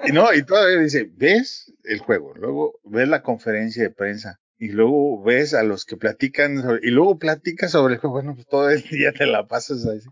Y 0.05 0.11
no, 0.11 0.33
y 0.33 0.43
todavía 0.43 0.79
dice, 0.79 1.07
ves 1.13 1.71
el 1.83 1.99
juego, 1.99 2.33
luego 2.35 2.79
ves 2.83 3.07
la 3.07 3.21
conferencia 3.21 3.83
de 3.83 3.91
prensa 3.91 4.39
y 4.57 4.69
luego 4.69 5.21
ves 5.21 5.53
a 5.53 5.61
los 5.63 5.85
que 5.85 5.95
platican 5.97 6.61
sobre- 6.61 6.79
y 6.87 6.89
luego 6.91 7.19
platicas 7.19 7.71
sobre 7.71 7.93
el 7.95 7.99
juego, 7.99 8.15
bueno, 8.15 8.33
pues 8.33 8.47
todo 8.47 8.69
el 8.71 8.81
día 8.81 9.11
te 9.13 9.27
la 9.27 9.45
pasas 9.47 9.85
así. 9.85 10.07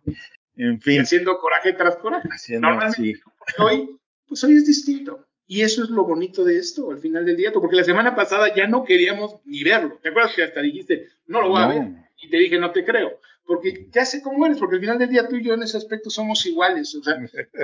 En 0.58 0.74
Y 0.74 0.80
fin, 0.80 1.02
haciendo 1.02 1.40
coraje 1.40 1.74
tras 1.74 1.96
coraje. 1.96 2.28
haciendo 2.32 2.68
Normalmente, 2.68 3.14
así. 3.48 3.62
hoy, 3.64 3.98
pues 4.28 4.44
hoy 4.44 4.58
es 4.58 4.68
distinto. 4.68 5.26
Y 5.46 5.62
eso 5.62 5.84
es 5.84 5.90
lo 5.90 6.06
bonito 6.06 6.44
de 6.44 6.58
esto 6.58 6.92
al 6.92 7.00
final 7.00 7.26
del 7.26 7.38
día, 7.38 7.52
porque 7.52 7.76
la 7.76 7.84
semana 7.84 8.16
pasada 8.16 8.54
ya 8.56 8.68
no 8.68 8.84
queríamos 8.84 9.38
ni 9.46 9.64
verlo. 9.64 10.00
¿Te 10.02 10.10
acuerdas 10.10 10.34
que 10.36 10.44
hasta 10.44 10.62
dijiste, 10.62 11.10
no 11.28 11.42
lo 11.42 11.50
voy 11.50 11.62
a 11.62 11.68
ver? 11.68 11.88
Y 12.22 12.30
te 12.30 12.38
dije, 12.38 12.58
no 12.58 12.72
te 12.72 12.86
creo. 12.86 13.20
Porque 13.46 13.88
ya 13.92 14.06
sé 14.06 14.22
cómo 14.22 14.46
eres, 14.46 14.58
porque 14.58 14.76
al 14.76 14.82
final 14.82 14.98
del 14.98 15.10
día 15.10 15.28
tú 15.28 15.36
y 15.36 15.44
yo 15.44 15.54
en 15.54 15.64
ese 15.64 15.78
aspecto 15.78 16.10
somos 16.10 16.46
iguales. 16.46 16.96
O 16.96 17.04
sea, 17.04 17.18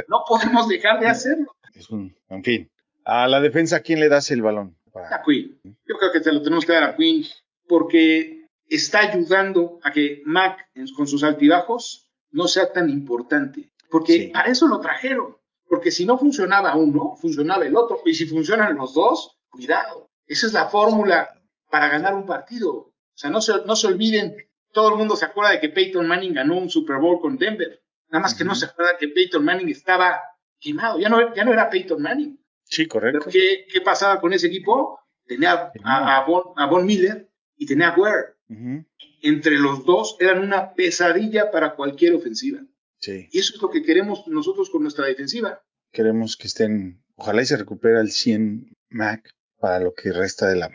no 0.08 0.24
podemos 0.28 0.68
dejar 0.68 1.00
de 1.00 1.08
hacerlo. 1.08 1.56
Es 1.74 1.90
un, 1.90 2.14
en 2.30 2.44
fin. 2.44 2.70
A 3.06 3.28
la 3.28 3.40
defensa, 3.40 3.80
¿quién 3.80 4.00
le 4.00 4.10
das 4.10 4.30
el 4.32 4.42
balón? 4.42 4.76
A 4.94 5.22
Queen. 5.24 5.58
Yo 5.64 5.96
creo 5.98 6.12
que 6.12 6.22
se 6.22 6.34
lo 6.34 6.42
tenemos 6.42 6.66
que 6.66 6.74
dar 6.74 6.84
a 6.84 6.96
Queen, 6.96 7.24
porque 7.68 8.46
está 8.68 9.00
ayudando 9.00 9.80
a 9.84 9.92
que 9.92 10.22
Mac, 10.26 10.70
con 10.96 11.08
sus 11.08 11.24
altibajos, 11.24 12.10
no 12.32 12.48
sea 12.48 12.74
tan 12.74 12.90
importante. 12.90 13.72
Porque 13.90 14.14
sí. 14.14 14.28
para 14.28 14.52
eso 14.52 14.68
lo 14.68 14.80
trajeron. 14.82 15.38
Porque 15.70 15.92
si 15.92 16.06
no 16.06 16.18
funcionaba 16.18 16.76
uno, 16.76 17.16
funcionaba 17.16 17.66
el 17.66 17.76
otro. 17.76 18.02
Y 18.04 18.16
si 18.16 18.26
funcionan 18.26 18.76
los 18.76 18.94
dos, 18.96 19.38
cuidado. 19.50 20.10
Esa 20.26 20.48
es 20.48 20.54
la 20.54 20.68
fórmula 20.68 21.30
para 21.70 21.88
ganar 21.88 22.16
un 22.16 22.26
partido. 22.26 22.72
O 22.74 22.94
sea, 23.14 23.30
no 23.30 23.40
se, 23.40 23.54
no 23.66 23.76
se 23.76 23.88
olviden, 23.88 24.36
todo 24.74 24.90
el 24.90 24.98
mundo 24.98 25.16
se 25.16 25.26
acuerda 25.26 25.52
de 25.52 25.60
que 25.60 25.70
Peyton 25.70 26.08
Manning 26.08 26.34
ganó 26.34 26.58
un 26.58 26.70
Super 26.70 26.98
Bowl 26.98 27.22
con 27.22 27.38
Denver. 27.38 27.82
Nada 28.10 28.24
más 28.24 28.34
que 28.34 28.44
no 28.44 28.56
se 28.56 28.66
acuerda 28.66 28.98
que 28.98 29.10
Peyton 29.10 29.46
Manning 29.46 29.70
estaba 29.70 30.20
quemado. 30.60 31.00
Ya 31.00 31.10
no, 31.10 31.36
ya 31.36 31.44
no 31.44 31.54
era 31.54 31.70
Peyton 31.70 32.02
Manning. 32.02 32.40
Sí, 32.64 32.88
correcto. 32.88 33.20
Pero 33.26 33.32
¿qué, 33.32 33.66
¿qué, 33.72 33.82
pasaba 33.82 34.20
con 34.20 34.34
ese 34.34 34.48
equipo? 34.48 35.00
Tenía 35.26 35.72
a, 35.84 36.18
a, 36.18 36.26
Von, 36.26 36.44
a 36.56 36.66
Von 36.66 36.86
Miller 36.86 37.30
y 37.58 37.68
tenía 37.68 37.90
a 37.90 37.96
Ware. 37.96 38.36
Uh 38.50 38.54
-huh. 38.54 38.86
Entre 39.22 39.60
los 39.60 39.86
dos 39.86 40.16
eran 40.20 40.40
una 40.40 40.74
pesadilla 40.74 41.52
para 41.52 41.76
cualquier 41.76 42.16
ofensiva. 42.16 42.60
Sí. 43.00 43.30
Y 43.32 43.40
eso 43.40 43.56
es 43.56 43.62
lo 43.62 43.70
que 43.70 43.84
queremos 43.84 44.28
nosotros 44.28 44.70
con 44.70 44.82
nuestra 44.82 45.06
defensiva. 45.06 45.62
Queremos 45.92 46.38
que 46.38 46.48
estén, 46.48 47.02
ojalá 47.16 47.42
y 47.42 47.46
se 47.46 47.58
recupere 47.58 47.98
al 47.98 48.12
100 48.12 48.74
Mac 48.90 49.30
para 49.58 49.80
lo 49.80 49.94
que 49.94 50.12
resta 50.12 50.48
de 50.48 50.56
la, 50.56 50.70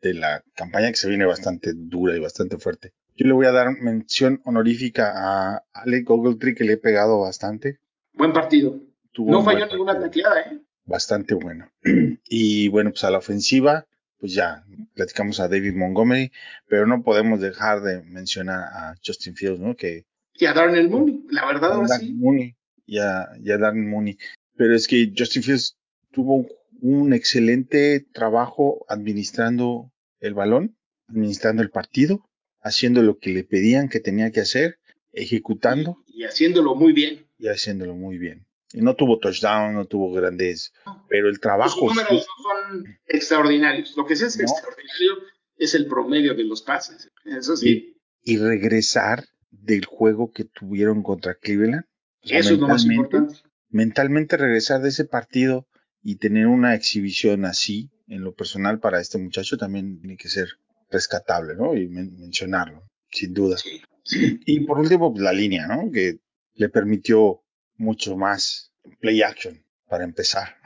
de 0.00 0.14
la 0.14 0.42
campaña 0.54 0.90
que 0.90 0.96
se 0.96 1.08
viene 1.08 1.24
bastante 1.24 1.72
dura 1.74 2.16
y 2.16 2.20
bastante 2.20 2.58
fuerte. 2.58 2.92
Yo 3.16 3.26
le 3.26 3.32
voy 3.32 3.46
a 3.46 3.52
dar 3.52 3.72
mención 3.80 4.40
honorífica 4.44 5.12
a 5.16 5.64
Alec 5.72 6.08
Ogletree 6.08 6.54
que 6.54 6.64
le 6.64 6.74
he 6.74 6.76
pegado 6.76 7.20
bastante. 7.20 7.80
Buen 8.12 8.32
partido. 8.32 8.80
Tuvo 9.12 9.32
no 9.32 9.42
falló 9.42 9.66
ninguna 9.66 9.98
tacleada, 9.98 10.40
¿eh? 10.42 10.60
Bastante 10.84 11.34
bueno. 11.34 11.70
Y 12.30 12.68
bueno, 12.68 12.90
pues 12.90 13.04
a 13.04 13.10
la 13.10 13.18
ofensiva, 13.18 13.86
pues 14.18 14.34
ya 14.34 14.62
platicamos 14.94 15.40
a 15.40 15.48
David 15.48 15.74
Montgomery, 15.74 16.30
pero 16.68 16.86
no 16.86 17.02
podemos 17.02 17.40
dejar 17.40 17.80
de 17.80 18.02
mencionar 18.02 18.60
a 18.70 18.94
Justin 19.04 19.34
Fields, 19.34 19.60
¿no? 19.60 19.74
Que 19.74 20.04
y 20.38 20.46
a 20.46 20.52
Darnell 20.52 20.88
Mooney, 20.88 21.24
la 21.30 21.46
verdad 21.46 21.72
ahora 21.72 21.98
sí. 21.98 22.12
Mooney, 22.14 22.54
y 22.86 22.98
a, 22.98 23.28
y 23.42 23.50
a 23.50 23.58
Darnell 23.58 23.86
Mooney. 23.86 24.16
Pero 24.56 24.74
es 24.74 24.86
que 24.86 25.12
Justin 25.16 25.42
Fields 25.42 25.76
tuvo 26.12 26.46
un 26.80 27.12
excelente 27.12 28.06
trabajo 28.12 28.84
administrando 28.88 29.92
el 30.20 30.34
balón, 30.34 30.76
administrando 31.08 31.62
el 31.62 31.70
partido, 31.70 32.28
haciendo 32.60 33.02
lo 33.02 33.18
que 33.18 33.30
le 33.30 33.44
pedían 33.44 33.88
que 33.88 34.00
tenía 34.00 34.30
que 34.30 34.40
hacer, 34.40 34.78
ejecutando. 35.12 36.02
Y, 36.06 36.22
y 36.22 36.24
haciéndolo 36.24 36.74
muy 36.74 36.92
bien. 36.92 37.26
Y 37.38 37.48
haciéndolo 37.48 37.94
muy 37.94 38.18
bien. 38.18 38.46
Y 38.72 38.82
no 38.82 38.94
tuvo 38.94 39.18
touchdown, 39.18 39.74
no 39.74 39.86
tuvo 39.86 40.12
grandes, 40.12 40.72
pero 41.08 41.28
el 41.28 41.40
trabajo. 41.40 41.86
Los 41.86 41.96
números 41.96 42.22
sí. 42.22 42.28
son 42.42 42.98
extraordinarios. 43.06 43.96
Lo 43.96 44.06
que 44.06 44.14
sí 44.14 44.24
es 44.24 44.36
no. 44.36 44.42
extraordinario 44.42 45.12
es 45.56 45.74
el 45.74 45.86
promedio 45.86 46.34
de 46.34 46.44
los 46.44 46.62
pases. 46.62 47.10
Eso 47.24 47.56
sí. 47.56 47.96
Y, 48.22 48.34
y 48.34 48.36
regresar 48.36 49.24
del 49.50 49.84
juego 49.84 50.30
que 50.30 50.44
tuvieron 50.44 51.02
contra 51.02 51.34
Cleveland. 51.34 51.84
O 52.22 52.28
sea, 52.28 52.38
Eso 52.38 52.54
es 52.54 52.60
lo 52.60 52.68
más 52.68 52.84
importante. 52.84 53.36
Mentalmente 53.70 54.36
regresar 54.36 54.80
de 54.82 54.88
ese 54.88 55.04
partido 55.04 55.66
y 56.02 56.16
tener 56.16 56.46
una 56.46 56.74
exhibición 56.74 57.44
así, 57.44 57.90
en 58.06 58.22
lo 58.22 58.34
personal, 58.34 58.80
para 58.80 59.00
este 59.00 59.18
muchacho 59.18 59.58
también 59.58 60.00
tiene 60.00 60.16
que 60.16 60.28
ser 60.28 60.48
rescatable, 60.90 61.54
¿no? 61.54 61.74
Y 61.76 61.88
men 61.88 62.18
mencionarlo, 62.18 62.88
sin 63.10 63.34
duda. 63.34 63.58
Sí, 63.58 63.82
sí. 64.04 64.40
Y 64.46 64.60
por 64.60 64.78
último, 64.78 65.12
pues, 65.12 65.22
la 65.22 65.32
línea, 65.32 65.66
¿no? 65.66 65.90
Que 65.92 66.18
le 66.54 66.68
permitió 66.68 67.42
mucho 67.76 68.16
más 68.16 68.72
play 69.00 69.22
action 69.22 69.62
para 69.86 70.04
empezar. 70.04 70.56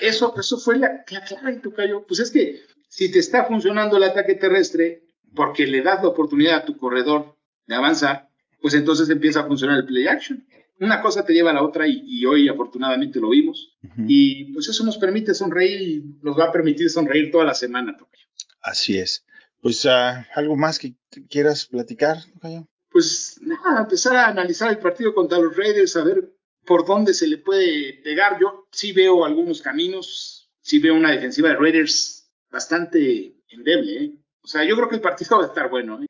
eso, 0.00 0.34
eso 0.38 0.58
fue 0.58 0.78
la, 0.78 1.04
la 1.10 1.24
clave, 1.24 1.56
Tocayo. 1.56 2.06
Pues 2.06 2.20
es 2.20 2.30
que 2.30 2.60
si 2.88 3.10
te 3.10 3.18
está 3.18 3.46
funcionando 3.46 3.96
el 3.96 4.04
ataque 4.04 4.34
terrestre, 4.34 5.02
porque 5.34 5.66
le 5.66 5.82
das 5.82 6.02
la 6.02 6.08
oportunidad 6.08 6.56
a 6.56 6.64
tu 6.64 6.76
corredor 6.76 7.36
de 7.66 7.74
avanzar, 7.74 8.28
pues 8.60 8.74
entonces 8.74 9.08
empieza 9.10 9.40
a 9.40 9.46
funcionar 9.46 9.78
el 9.78 9.86
play 9.86 10.06
action. 10.06 10.46
Una 10.80 11.00
cosa 11.00 11.24
te 11.24 11.32
lleva 11.32 11.50
a 11.50 11.54
la 11.54 11.62
otra 11.62 11.86
y, 11.86 12.02
y 12.04 12.26
hoy 12.26 12.48
afortunadamente 12.48 13.20
lo 13.20 13.30
vimos. 13.30 13.76
Uh 13.82 13.88
-huh. 13.88 14.04
Y 14.08 14.52
pues 14.52 14.68
eso 14.68 14.84
nos 14.84 14.98
permite 14.98 15.34
sonreír 15.34 15.80
y 15.80 16.04
nos 16.22 16.38
va 16.38 16.46
a 16.46 16.52
permitir 16.52 16.90
sonreír 16.90 17.30
toda 17.30 17.44
la 17.44 17.54
semana. 17.54 17.96
Tocayo. 17.96 18.26
Así 18.62 18.98
es. 18.98 19.24
Pues 19.60 19.84
uh, 19.84 20.24
algo 20.34 20.56
más 20.56 20.78
que 20.78 20.94
quieras 21.28 21.66
platicar, 21.66 22.16
Tocayo. 22.34 22.66
Pues 22.90 23.38
nada, 23.40 23.82
empezar 23.82 24.16
a 24.16 24.26
analizar 24.26 24.70
el 24.70 24.78
partido 24.78 25.14
contra 25.14 25.38
los 25.38 25.56
Raiders, 25.56 25.96
a 25.96 26.04
ver 26.04 26.32
por 26.66 26.84
dónde 26.84 27.14
se 27.14 27.26
le 27.26 27.38
puede 27.38 28.00
pegar. 28.02 28.38
Yo 28.40 28.66
sí 28.70 28.92
veo 28.92 29.24
algunos 29.24 29.62
caminos, 29.62 30.50
sí 30.60 30.78
veo 30.78 30.94
una 30.94 31.10
defensiva 31.10 31.48
de 31.48 31.56
Raiders 31.56 32.30
bastante 32.50 33.36
endeble, 33.48 34.04
¿eh? 34.04 34.12
O 34.44 34.48
sea, 34.48 34.64
yo 34.64 34.76
creo 34.76 34.88
que 34.88 34.96
el 34.96 35.00
partido 35.00 35.38
va 35.38 35.44
a 35.44 35.48
estar 35.48 35.70
bueno. 35.70 36.02
¿eh? 36.02 36.06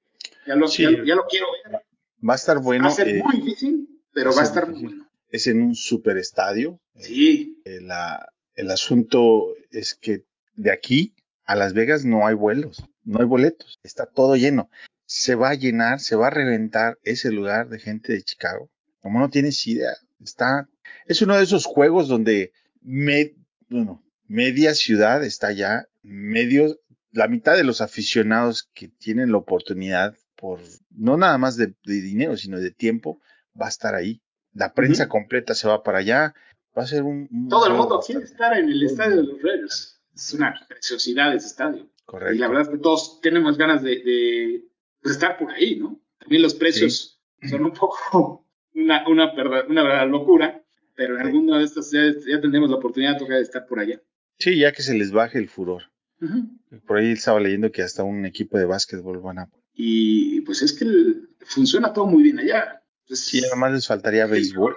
Ya, 0.46 0.56
lo, 0.56 0.68
sí, 0.68 0.82
ya, 0.82 0.90
ya, 0.90 1.14
lo 1.14 1.26
quiero 1.26 1.46
ver. 1.64 1.82
Va 2.26 2.32
a 2.32 2.36
estar 2.36 2.58
bueno. 2.58 2.84
Va 2.84 2.90
a 2.90 2.94
ser 2.94 3.08
eh, 3.08 3.22
muy 3.22 3.36
difícil, 3.36 4.00
pero 4.12 4.34
va 4.34 4.40
a, 4.40 4.44
estar 4.44 4.68
muy 4.68 4.82
bueno. 4.82 5.08
Es 5.28 5.46
en 5.46 5.62
un 5.62 5.74
super 5.74 6.16
estadio. 6.16 6.80
Sí. 6.96 7.60
Eh, 7.64 7.80
la, 7.82 8.32
el 8.54 8.70
asunto 8.70 9.54
es 9.70 9.94
que 9.94 10.24
de 10.54 10.72
aquí 10.72 11.14
a 11.44 11.56
Las 11.56 11.74
Vegas 11.74 12.04
no 12.04 12.26
hay 12.26 12.34
vuelos, 12.34 12.84
no 13.04 13.20
hay 13.20 13.26
boletos, 13.26 13.78
está 13.82 14.06
todo 14.06 14.36
lleno. 14.36 14.70
Se 15.04 15.34
va 15.34 15.50
a 15.50 15.54
llenar, 15.54 16.00
se 16.00 16.16
va 16.16 16.28
a 16.28 16.30
reventar 16.30 16.98
ese 17.02 17.30
lugar 17.30 17.68
de 17.68 17.78
gente 17.78 18.12
de 18.12 18.22
Chicago. 18.22 18.70
Como 19.00 19.18
no 19.18 19.28
tienes 19.28 19.66
idea, 19.66 19.92
está. 20.22 20.68
Es 21.06 21.20
uno 21.22 21.36
de 21.36 21.42
esos 21.42 21.66
juegos 21.66 22.08
donde 22.08 22.52
me, 22.80 23.34
bueno, 23.68 24.02
media 24.26 24.74
ciudad 24.74 25.22
está 25.24 25.52
ya, 25.52 25.86
medio 26.02 26.78
la 27.12 27.28
mitad 27.28 27.56
de 27.56 27.64
los 27.64 27.80
aficionados 27.80 28.70
que 28.74 28.88
tienen 28.88 29.32
la 29.32 29.38
oportunidad 29.38 30.16
por 30.36 30.60
no 30.90 31.16
nada 31.16 31.38
más 31.38 31.56
de, 31.56 31.74
de 31.84 32.00
dinero, 32.00 32.36
sino 32.36 32.58
de 32.58 32.72
tiempo, 32.72 33.20
va 33.58 33.66
a 33.66 33.68
estar 33.68 33.94
ahí. 33.94 34.20
La 34.52 34.74
prensa 34.74 35.04
uh 35.04 35.06
-huh. 35.06 35.10
completa 35.10 35.54
se 35.54 35.68
va 35.68 35.82
para 35.82 35.98
allá. 35.98 36.34
Va 36.76 36.82
a 36.82 36.86
ser 36.86 37.02
un. 37.02 37.28
un 37.30 37.48
Todo 37.48 37.66
el 37.66 37.74
mundo 37.74 38.00
quiere 38.04 38.24
estar 38.24 38.58
en 38.58 38.68
el 38.68 38.82
estadio 38.82 39.16
de 39.16 39.22
los 39.24 39.42
Raiders. 39.42 40.00
Es 40.14 40.34
una 40.34 40.54
preciosidad 40.68 41.34
ese 41.34 41.46
estadio. 41.46 41.88
Correcto. 42.04 42.34
Y 42.34 42.38
la 42.38 42.48
verdad 42.48 42.64
es 42.64 42.68
que 42.70 42.78
todos 42.78 43.20
tenemos 43.20 43.56
ganas 43.56 43.82
de, 43.82 43.90
de 44.02 44.64
pues, 45.00 45.14
estar 45.14 45.38
por 45.38 45.50
ahí, 45.52 45.78
¿no? 45.78 46.00
También 46.18 46.42
los 46.42 46.54
precios 46.54 47.20
sí. 47.40 47.48
son 47.48 47.64
un 47.64 47.72
poco 47.72 48.46
una, 48.74 49.08
una, 49.08 49.34
verdad, 49.34 49.64
una 49.68 49.82
verdad 49.82 50.08
locura, 50.08 50.62
pero 50.94 51.16
en 51.16 51.22
sí. 51.22 51.28
alguna 51.28 51.58
de 51.58 51.64
estas 51.64 51.90
ya, 51.90 52.00
ya 52.26 52.40
tendremos 52.40 52.70
la 52.70 52.76
oportunidad 52.76 53.18
de 53.18 53.40
estar 53.40 53.66
por 53.66 53.78
allá. 53.78 54.00
Sí, 54.38 54.58
ya 54.58 54.72
que 54.72 54.82
se 54.82 54.94
les 54.94 55.12
baje 55.12 55.38
el 55.38 55.48
furor. 55.48 55.91
Uh 56.22 56.26
-huh. 56.26 56.82
Por 56.86 56.98
ahí 56.98 57.12
estaba 57.12 57.40
leyendo 57.40 57.72
que 57.72 57.82
hasta 57.82 58.04
un 58.04 58.24
equipo 58.24 58.56
de 58.56 58.64
básquetbol 58.64 59.20
van 59.20 59.40
a. 59.40 59.50
Y 59.74 60.40
pues 60.42 60.62
es 60.62 60.72
que 60.72 60.84
el, 60.84 61.28
funciona 61.40 61.92
todo 61.92 62.06
muy 62.06 62.22
bien 62.22 62.38
allá. 62.38 62.80
Entonces, 63.02 63.26
sí, 63.26 63.42
además 63.44 63.72
les 63.72 63.86
faltaría 63.86 64.26
béisbol. 64.26 64.74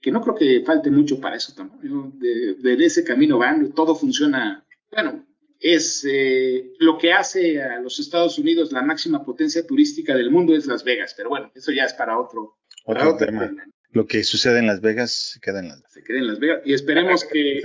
Que 0.00 0.10
no 0.10 0.22
creo 0.22 0.34
que 0.34 0.62
falte 0.64 0.90
mucho 0.90 1.20
para 1.20 1.36
eso 1.36 1.52
también. 1.54 2.18
De, 2.18 2.54
de, 2.54 2.84
ese 2.84 3.04
camino 3.04 3.36
van, 3.36 3.72
todo 3.72 3.94
funciona. 3.94 4.64
Bueno, 4.90 5.26
es 5.58 6.06
eh, 6.08 6.72
lo 6.78 6.96
que 6.96 7.12
hace 7.12 7.62
a 7.62 7.78
los 7.80 8.00
Estados 8.00 8.38
Unidos 8.38 8.72
la 8.72 8.82
máxima 8.82 9.22
potencia 9.22 9.66
turística 9.66 10.16
del 10.16 10.30
mundo 10.30 10.56
es 10.56 10.66
Las 10.66 10.82
Vegas. 10.82 11.12
Pero 11.14 11.28
bueno, 11.28 11.52
eso 11.54 11.70
ya 11.72 11.84
es 11.84 11.92
para 11.92 12.18
otro, 12.18 12.56
otro, 12.86 12.94
para 12.94 13.08
otro 13.10 13.26
tema. 13.26 13.46
tema. 13.46 13.64
Lo 13.92 14.06
que 14.06 14.24
sucede 14.24 14.60
en 14.60 14.68
Las 14.68 14.80
Vegas 14.80 15.12
se 15.12 15.40
queda 15.40 15.60
en 15.60 15.68
Las 15.68 15.82
Vegas. 15.82 15.92
Se 15.92 16.02
queda 16.02 16.18
en 16.18 16.26
Las 16.28 16.38
Vegas. 16.38 16.62
Y 16.64 16.72
esperemos 16.72 17.24
que. 17.24 17.62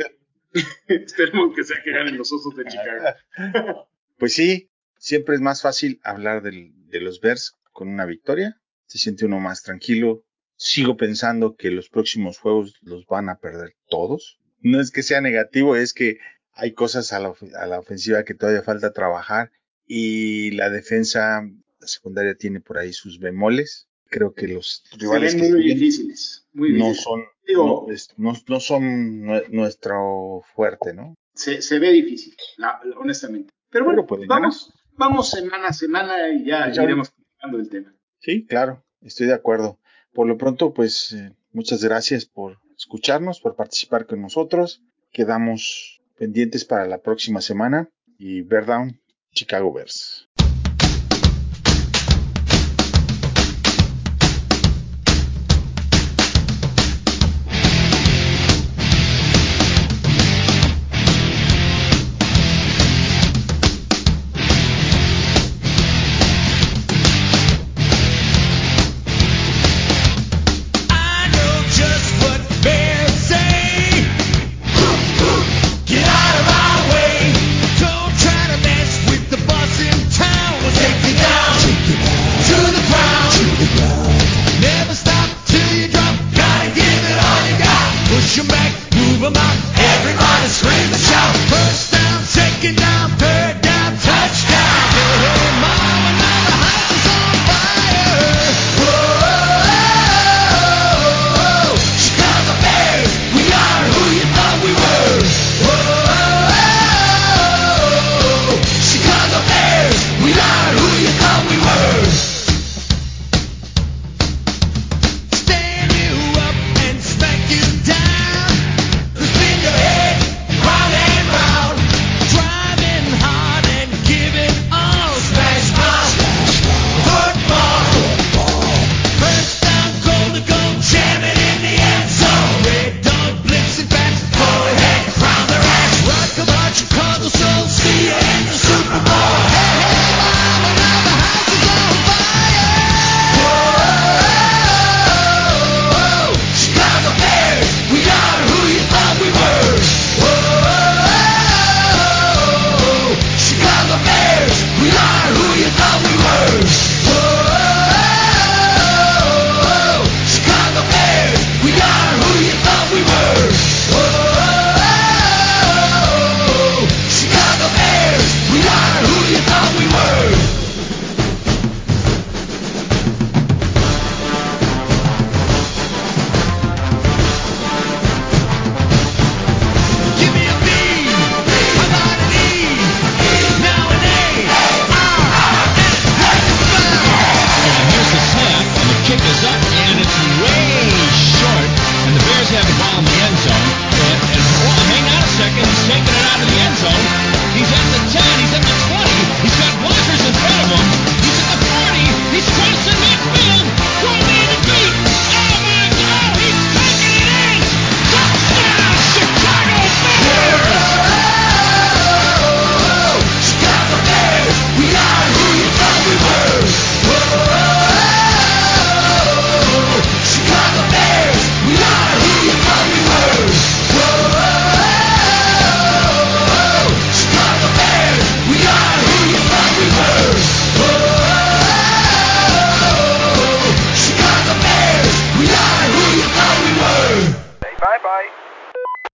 Esperemos 0.87 1.55
que 1.55 1.63
sea 1.63 1.81
que 1.83 1.91
ganen 1.91 2.17
los 2.17 2.31
osos 2.31 2.55
de 2.55 2.65
Chicago. 2.65 3.05
pues 4.17 4.33
sí, 4.33 4.69
siempre 4.97 5.35
es 5.35 5.41
más 5.41 5.61
fácil 5.61 5.99
hablar 6.03 6.41
de 6.41 7.01
los 7.01 7.19
Bears 7.19 7.57
con 7.71 7.89
una 7.89 8.05
victoria. 8.05 8.61
Se 8.87 8.97
siente 8.97 9.25
uno 9.25 9.39
más 9.39 9.63
tranquilo. 9.63 10.23
Sigo 10.57 10.95
pensando 10.95 11.55
que 11.55 11.71
los 11.71 11.89
próximos 11.89 12.37
juegos 12.37 12.75
los 12.81 13.05
van 13.05 13.29
a 13.29 13.39
perder 13.39 13.75
todos. 13.87 14.39
No 14.59 14.79
es 14.79 14.91
que 14.91 15.03
sea 15.03 15.21
negativo, 15.21 15.75
es 15.75 15.93
que 15.93 16.17
hay 16.53 16.73
cosas 16.73 17.11
a 17.11 17.19
la, 17.19 17.33
a 17.59 17.65
la 17.67 17.79
ofensiva 17.79 18.23
que 18.23 18.33
todavía 18.33 18.63
falta 18.63 18.93
trabajar 18.93 19.51
y 19.85 20.51
la 20.51 20.69
defensa 20.69 21.41
secundaria 21.81 22.35
tiene 22.35 22.61
por 22.61 22.77
ahí 22.77 22.93
sus 22.93 23.19
bemoles. 23.19 23.89
Creo 24.09 24.33
que 24.33 24.47
los 24.47 24.83
rivales 24.97 25.33
Se 25.33 25.41
ven 25.41 25.51
muy 25.51 25.63
difíciles, 25.63 26.47
muy 26.53 26.69
no 26.73 26.85
difíciles. 26.89 27.03
son 27.03 27.23
Digo, 27.47 27.87
no, 28.17 28.59
son 28.59 29.25
nuestro 29.51 30.41
fuerte, 30.55 30.93
¿no? 30.93 31.15
Se, 31.33 31.61
se 31.61 31.79
ve 31.79 31.91
difícil, 31.91 32.35
la, 32.57 32.79
la, 32.83 32.97
honestamente. 32.97 33.53
Pero 33.69 33.85
bueno, 33.85 34.05
Pero 34.07 34.23
vamos, 34.27 34.73
vamos 34.93 35.29
semana 35.29 35.67
a 35.67 35.73
semana 35.73 36.29
y 36.29 36.45
ya 36.45 36.71
¿Ya? 36.71 36.83
iremos 36.83 37.11
hablando 37.39 37.57
del 37.59 37.69
tema. 37.69 37.95
Sí, 38.19 38.45
claro, 38.45 38.83
estoy 39.01 39.27
de 39.27 39.33
acuerdo. 39.33 39.79
Por 40.13 40.27
lo 40.27 40.37
pronto, 40.37 40.73
pues 40.73 41.11
eh, 41.13 41.35
muchas 41.51 41.83
gracias 41.83 42.25
por 42.25 42.57
escucharnos, 42.77 43.39
por 43.41 43.55
participar 43.55 44.05
con 44.07 44.21
nosotros. 44.21 44.81
quedamos 45.11 46.01
pendientes 46.17 46.65
para 46.65 46.85
la 46.87 47.01
próxima 47.01 47.41
semana 47.41 47.89
y 48.17 48.41
Bear 48.41 48.65
Down, 48.65 48.99
Chicago 49.33 49.71
Bears. 49.71 50.24